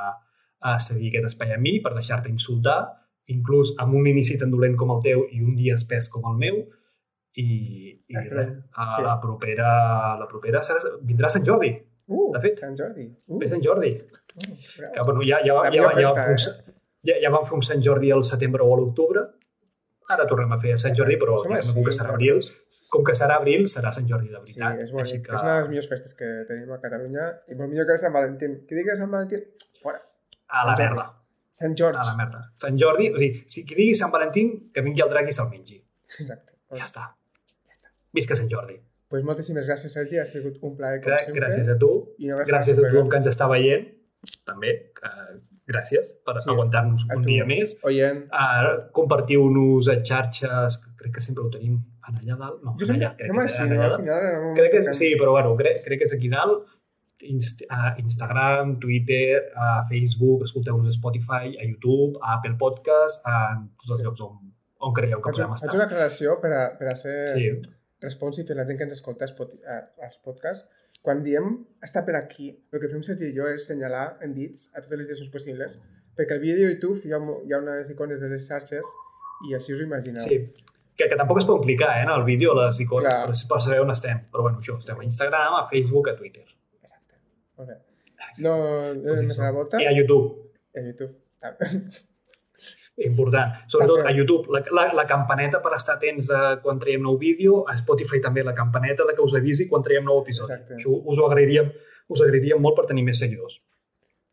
a 0.60 0.78
seguir 0.82 1.14
aquest 1.14 1.34
espai 1.34 1.54
a 1.54 1.60
mi, 1.62 1.78
per 1.82 1.94
deixar-te 1.96 2.30
insultar, 2.30 2.80
inclús 3.34 3.74
amb 3.82 3.98
un 3.98 4.08
inici 4.10 4.38
tan 4.42 4.52
dolent 4.54 4.78
com 4.80 4.94
el 4.96 5.04
teu 5.06 5.26
i 5.34 5.42
un 5.44 5.56
dia 5.58 5.76
espès 5.78 6.10
com 6.10 6.26
el 6.30 6.38
meu 6.42 6.66
i, 7.38 7.48
i 8.10 8.18
res, 8.32 8.54
a 8.74 8.88
sí. 8.90 9.04
la 9.06 9.18
propera, 9.22 9.70
la 10.18 10.28
propera 10.30 10.64
serà, 10.66 10.96
vindrà 11.06 11.30
Sant 11.30 11.46
Jordi. 11.46 11.72
Uh, 12.08 12.30
de 12.34 12.42
fet. 12.44 12.62
Sant 12.64 12.78
Jordi. 12.80 13.06
Uh. 13.28 13.40
Ve 13.42 13.50
Sant 13.52 13.64
Jordi. 13.64 13.92
Uh, 14.38 14.54
que, 14.80 15.04
bueno, 15.04 15.22
ja, 15.28 15.42
ja, 15.46 15.58
ja, 15.68 15.82
ja, 15.84 15.90
festa, 15.92 16.24
ja, 16.24 16.62
eh? 16.64 16.78
ja, 17.10 17.18
ja 17.26 17.34
vam 17.34 17.46
fer 17.50 17.58
un 17.60 17.66
Sant 17.68 17.84
Jordi 17.84 18.14
al 18.16 18.24
setembre 18.28 18.66
o 18.66 18.72
a 18.74 18.80
l'octubre. 18.80 19.26
Ara 20.16 20.24
tornem 20.30 20.54
a 20.56 20.58
fer 20.62 20.78
Sant 20.80 20.96
Jordi, 20.96 21.18
però 21.20 21.36
ja, 21.44 21.60
com 21.68 21.84
que 21.84 21.92
serà 21.92 22.14
abril, 22.16 22.40
com 22.94 23.04
que 23.04 23.16
serà 23.20 23.42
abril, 23.42 23.66
serà 23.68 23.92
Sant 23.92 24.08
Jordi 24.08 24.32
de 24.32 24.40
veritat. 24.40 24.78
Sí, 24.80 24.86
és, 24.86 24.94
bonic. 24.96 25.26
que... 25.26 25.36
és 25.36 25.44
una 25.44 25.58
de 25.58 25.60
les 25.60 25.72
millors 25.74 25.90
festes 25.92 26.16
que 26.16 26.32
tenim 26.48 26.72
a 26.72 26.80
Catalunya 26.80 27.28
i 27.52 27.60
molt 27.60 27.74
millor 27.74 27.90
que 27.90 27.98
el 27.98 28.04
Sant 28.06 28.16
Valentín. 28.16 28.56
Qui 28.70 28.80
digui 28.80 28.96
Sant 28.96 29.12
Valentín, 29.12 29.44
fora. 29.84 30.00
A 30.48 30.64
la 30.72 30.78
merda. 30.80 31.10
Sant 31.60 31.76
Jordi. 31.76 32.00
A 32.00 32.08
la 32.08 32.18
merda. 32.24 32.46
Sant 32.64 32.80
Jordi, 32.80 33.12
o 33.12 33.20
sigui, 33.20 33.44
si 33.52 33.68
qui 33.68 33.82
digui 33.82 34.00
Sant 34.00 34.16
Valentín, 34.16 34.56
que 34.72 34.86
vingui 34.88 35.04
el 35.04 35.12
drac 35.12 35.28
i 35.28 35.36
se'l 35.36 35.52
mengi. 35.52 35.82
Exacte. 36.16 36.56
Ja 36.72 36.88
està. 36.88 37.10
Visca 38.18 38.38
Sant 38.40 38.50
Jordi. 38.52 38.80
Pues 39.08 39.24
moltíssimes 39.24 39.68
gràcies, 39.70 39.94
Sergi. 39.96 40.20
Ha 40.20 40.26
sigut 40.28 40.58
un 40.68 40.74
plaer, 40.76 41.00
com 41.04 41.14
sempre. 41.24 41.46
Gràcies 41.46 41.70
a 41.72 41.78
tu. 41.80 41.92
I 42.20 42.34
gràcies 42.34 42.74
a 42.76 42.82
tothom 42.82 43.12
que 43.12 43.22
ens 43.22 43.30
està 43.32 43.48
veient. 43.52 43.86
També. 44.48 44.74
Uh, 45.00 45.38
gràcies 45.68 46.10
per 46.26 46.36
sí. 46.40 46.50
aguantar-nos 46.52 47.06
un 47.06 47.22
tu, 47.22 47.30
dia 47.30 47.46
més. 47.48 47.78
Oient. 47.88 48.26
Uh, 48.32 48.90
Compartiu-nos 48.96 49.88
a 49.92 50.00
xarxes, 50.10 50.80
crec 51.00 51.14
que 51.18 51.24
sempre 51.24 51.46
ho 51.46 51.52
tenim 51.54 51.78
en 52.08 52.20
allà 52.20 52.40
dalt. 52.40 52.60
No, 52.66 52.74
jo 52.80 52.90
sempre 52.90 53.14
fem 53.20 53.40
així, 53.44 53.70
no? 53.72 53.80
Al 53.86 53.96
final... 54.02 54.28
Crec 54.60 54.74
que 54.74 54.84
és, 54.84 54.92
sí, 55.00 55.14
però 55.20 55.38
bueno, 55.38 55.56
crec, 55.60 55.80
crec 55.86 56.04
que 56.04 56.10
és 56.10 56.18
aquí 56.18 56.32
dalt. 56.34 56.68
Inst 57.28 57.64
a 57.74 57.96
Instagram, 57.98 58.76
Twitter, 58.84 59.40
a 59.58 59.88
Facebook, 59.90 60.44
escolteu-nos 60.46 60.92
a 60.92 60.98
Spotify, 61.00 61.56
a 61.58 61.66
YouTube, 61.66 62.20
a 62.22 62.38
Apple 62.38 62.54
Podcast, 62.60 63.24
a 63.26 63.56
tots 63.80 63.96
els 63.96 64.04
sí. 64.04 64.06
llocs 64.06 64.28
on, 64.28 64.38
on 64.86 64.94
creieu 65.00 65.24
que 65.24 65.34
podem 65.34 65.56
estar. 65.56 65.72
Faig 65.72 65.80
una 65.80 65.90
aclaració 65.90 66.38
per 66.44 66.54
a, 66.54 66.64
per 66.78 66.92
a 66.94 67.00
ser... 67.00 67.20
Sí 67.34 67.50
responsive 68.02 68.56
la 68.56 68.66
gent 68.66 68.78
que 68.80 68.86
ens 68.88 68.98
escolta 68.98 69.26
als 69.26 70.20
podcasts, 70.24 70.68
quan 71.02 71.24
diem 71.24 71.54
estar 71.86 72.04
per 72.06 72.18
aquí, 72.20 72.50
el 72.74 72.82
que 72.82 72.90
fem 72.92 73.04
Sergi 73.06 73.30
i 73.32 73.36
jo 73.36 73.48
és 73.48 73.68
senyalar 73.70 74.18
en 74.26 74.34
dits 74.36 74.70
a 74.74 74.82
totes 74.82 74.98
les 75.00 75.12
direccions 75.12 75.34
possibles, 75.34 75.78
perquè 76.18 76.36
al 76.36 76.42
vídeo 76.44 76.58
de 76.60 76.74
YouTube 76.74 77.06
hi 77.06 77.14
ha, 77.14 77.20
hi 77.46 77.54
ha 77.54 77.62
unes 77.62 77.92
icones 77.94 78.24
de 78.24 78.32
les 78.32 78.50
xarxes 78.50 78.90
i 79.48 79.54
així 79.56 79.76
us 79.76 79.84
ho 79.84 79.88
imagineu. 79.88 80.26
Sí, 80.26 80.42
que, 80.98 81.08
que 81.08 81.20
tampoc 81.20 81.40
es 81.42 81.48
poden 81.48 81.64
clicar 81.64 81.94
eh, 81.96 82.04
en 82.06 82.12
el 82.14 82.26
vídeo 82.28 82.56
les 82.58 82.82
icones, 82.82 83.14
Clar. 83.14 83.30
però 83.30 83.54
per 83.54 83.62
saber 83.68 83.80
on 83.86 83.94
estem. 83.94 84.26
Però 84.34 84.48
bueno, 84.50 84.64
això, 84.64 84.80
estem 84.82 84.98
sí. 84.98 85.06
a 85.06 85.10
Instagram, 85.12 85.60
a 85.62 85.64
Facebook, 85.72 86.12
a 86.12 86.18
Twitter. 86.18 86.46
Exacte. 86.82 87.22
Molt 87.62 87.74
bé. 87.74 87.80
No, 88.44 88.58
no 88.98 89.14
pues 89.14 89.26
més 89.32 89.40
a 89.40 89.48
la 89.48 89.56
volta. 89.62 89.82
I 89.82 89.90
a 89.90 89.96
YouTube. 89.96 90.52
A 90.76 90.86
YouTube 90.90 91.14
important. 93.06 93.54
Sobretot 93.68 94.06
a 94.06 94.12
YouTube, 94.12 94.50
la, 94.54 94.64
la, 94.74 94.88
la 94.94 95.06
campaneta 95.06 95.62
per 95.62 95.74
estar 95.78 95.98
atents 95.98 96.32
a 96.34 96.42
quan 96.64 96.80
traiem 96.82 97.04
nou 97.06 97.18
vídeo, 97.22 97.62
a 97.70 97.78
Spotify 97.78 98.22
també 98.24 98.44
la 98.44 98.56
campaneta 98.58 99.06
de 99.06 99.14
que 99.14 99.22
us 99.22 99.36
avisi 99.38 99.68
quan 99.70 99.86
traiem 99.86 100.06
nou 100.08 100.24
episodi. 100.24 100.56
Exacte. 100.56 100.80
Això 100.80 100.96
us 100.98 101.22
ho 101.22 101.28
agrairíem, 101.30 101.70
us 102.10 102.24
agrairíem 102.26 102.62
molt 102.62 102.80
per 102.80 102.88
tenir 102.90 103.06
més 103.06 103.22
seguidors. 103.22 103.62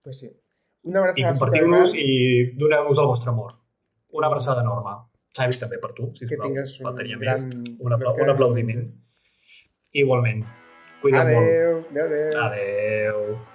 Pues 0.04 0.24
sí. 0.24 0.32
Una 0.84 1.00
abraçada 1.00 1.22
I 1.22 1.30
compartiu-nos 1.32 1.94
i 1.96 2.08
doneu-nos 2.60 3.00
el 3.00 3.08
vostre 3.08 3.32
amor. 3.32 3.54
Una 4.14 4.28
abraçada 4.28 4.64
enorme. 4.64 4.98
Xavi, 5.34 5.56
també 5.58 5.80
per 5.82 5.90
tu, 5.96 6.10
sisplau. 6.14 6.52
Que 6.52 6.52
tingues 6.52 6.76
un 6.80 7.24
gran... 7.24 7.48
Un, 7.80 7.96
apla 7.96 8.12
un 8.22 8.30
aplaudiment. 8.30 8.84
Igualment. 10.04 10.44
Cuida't 11.02 11.26
adeu. 11.26 11.40
molt. 11.40 11.90
Adéu, 11.90 12.06
adéu. 12.06 12.46
Adéu. 12.46 13.53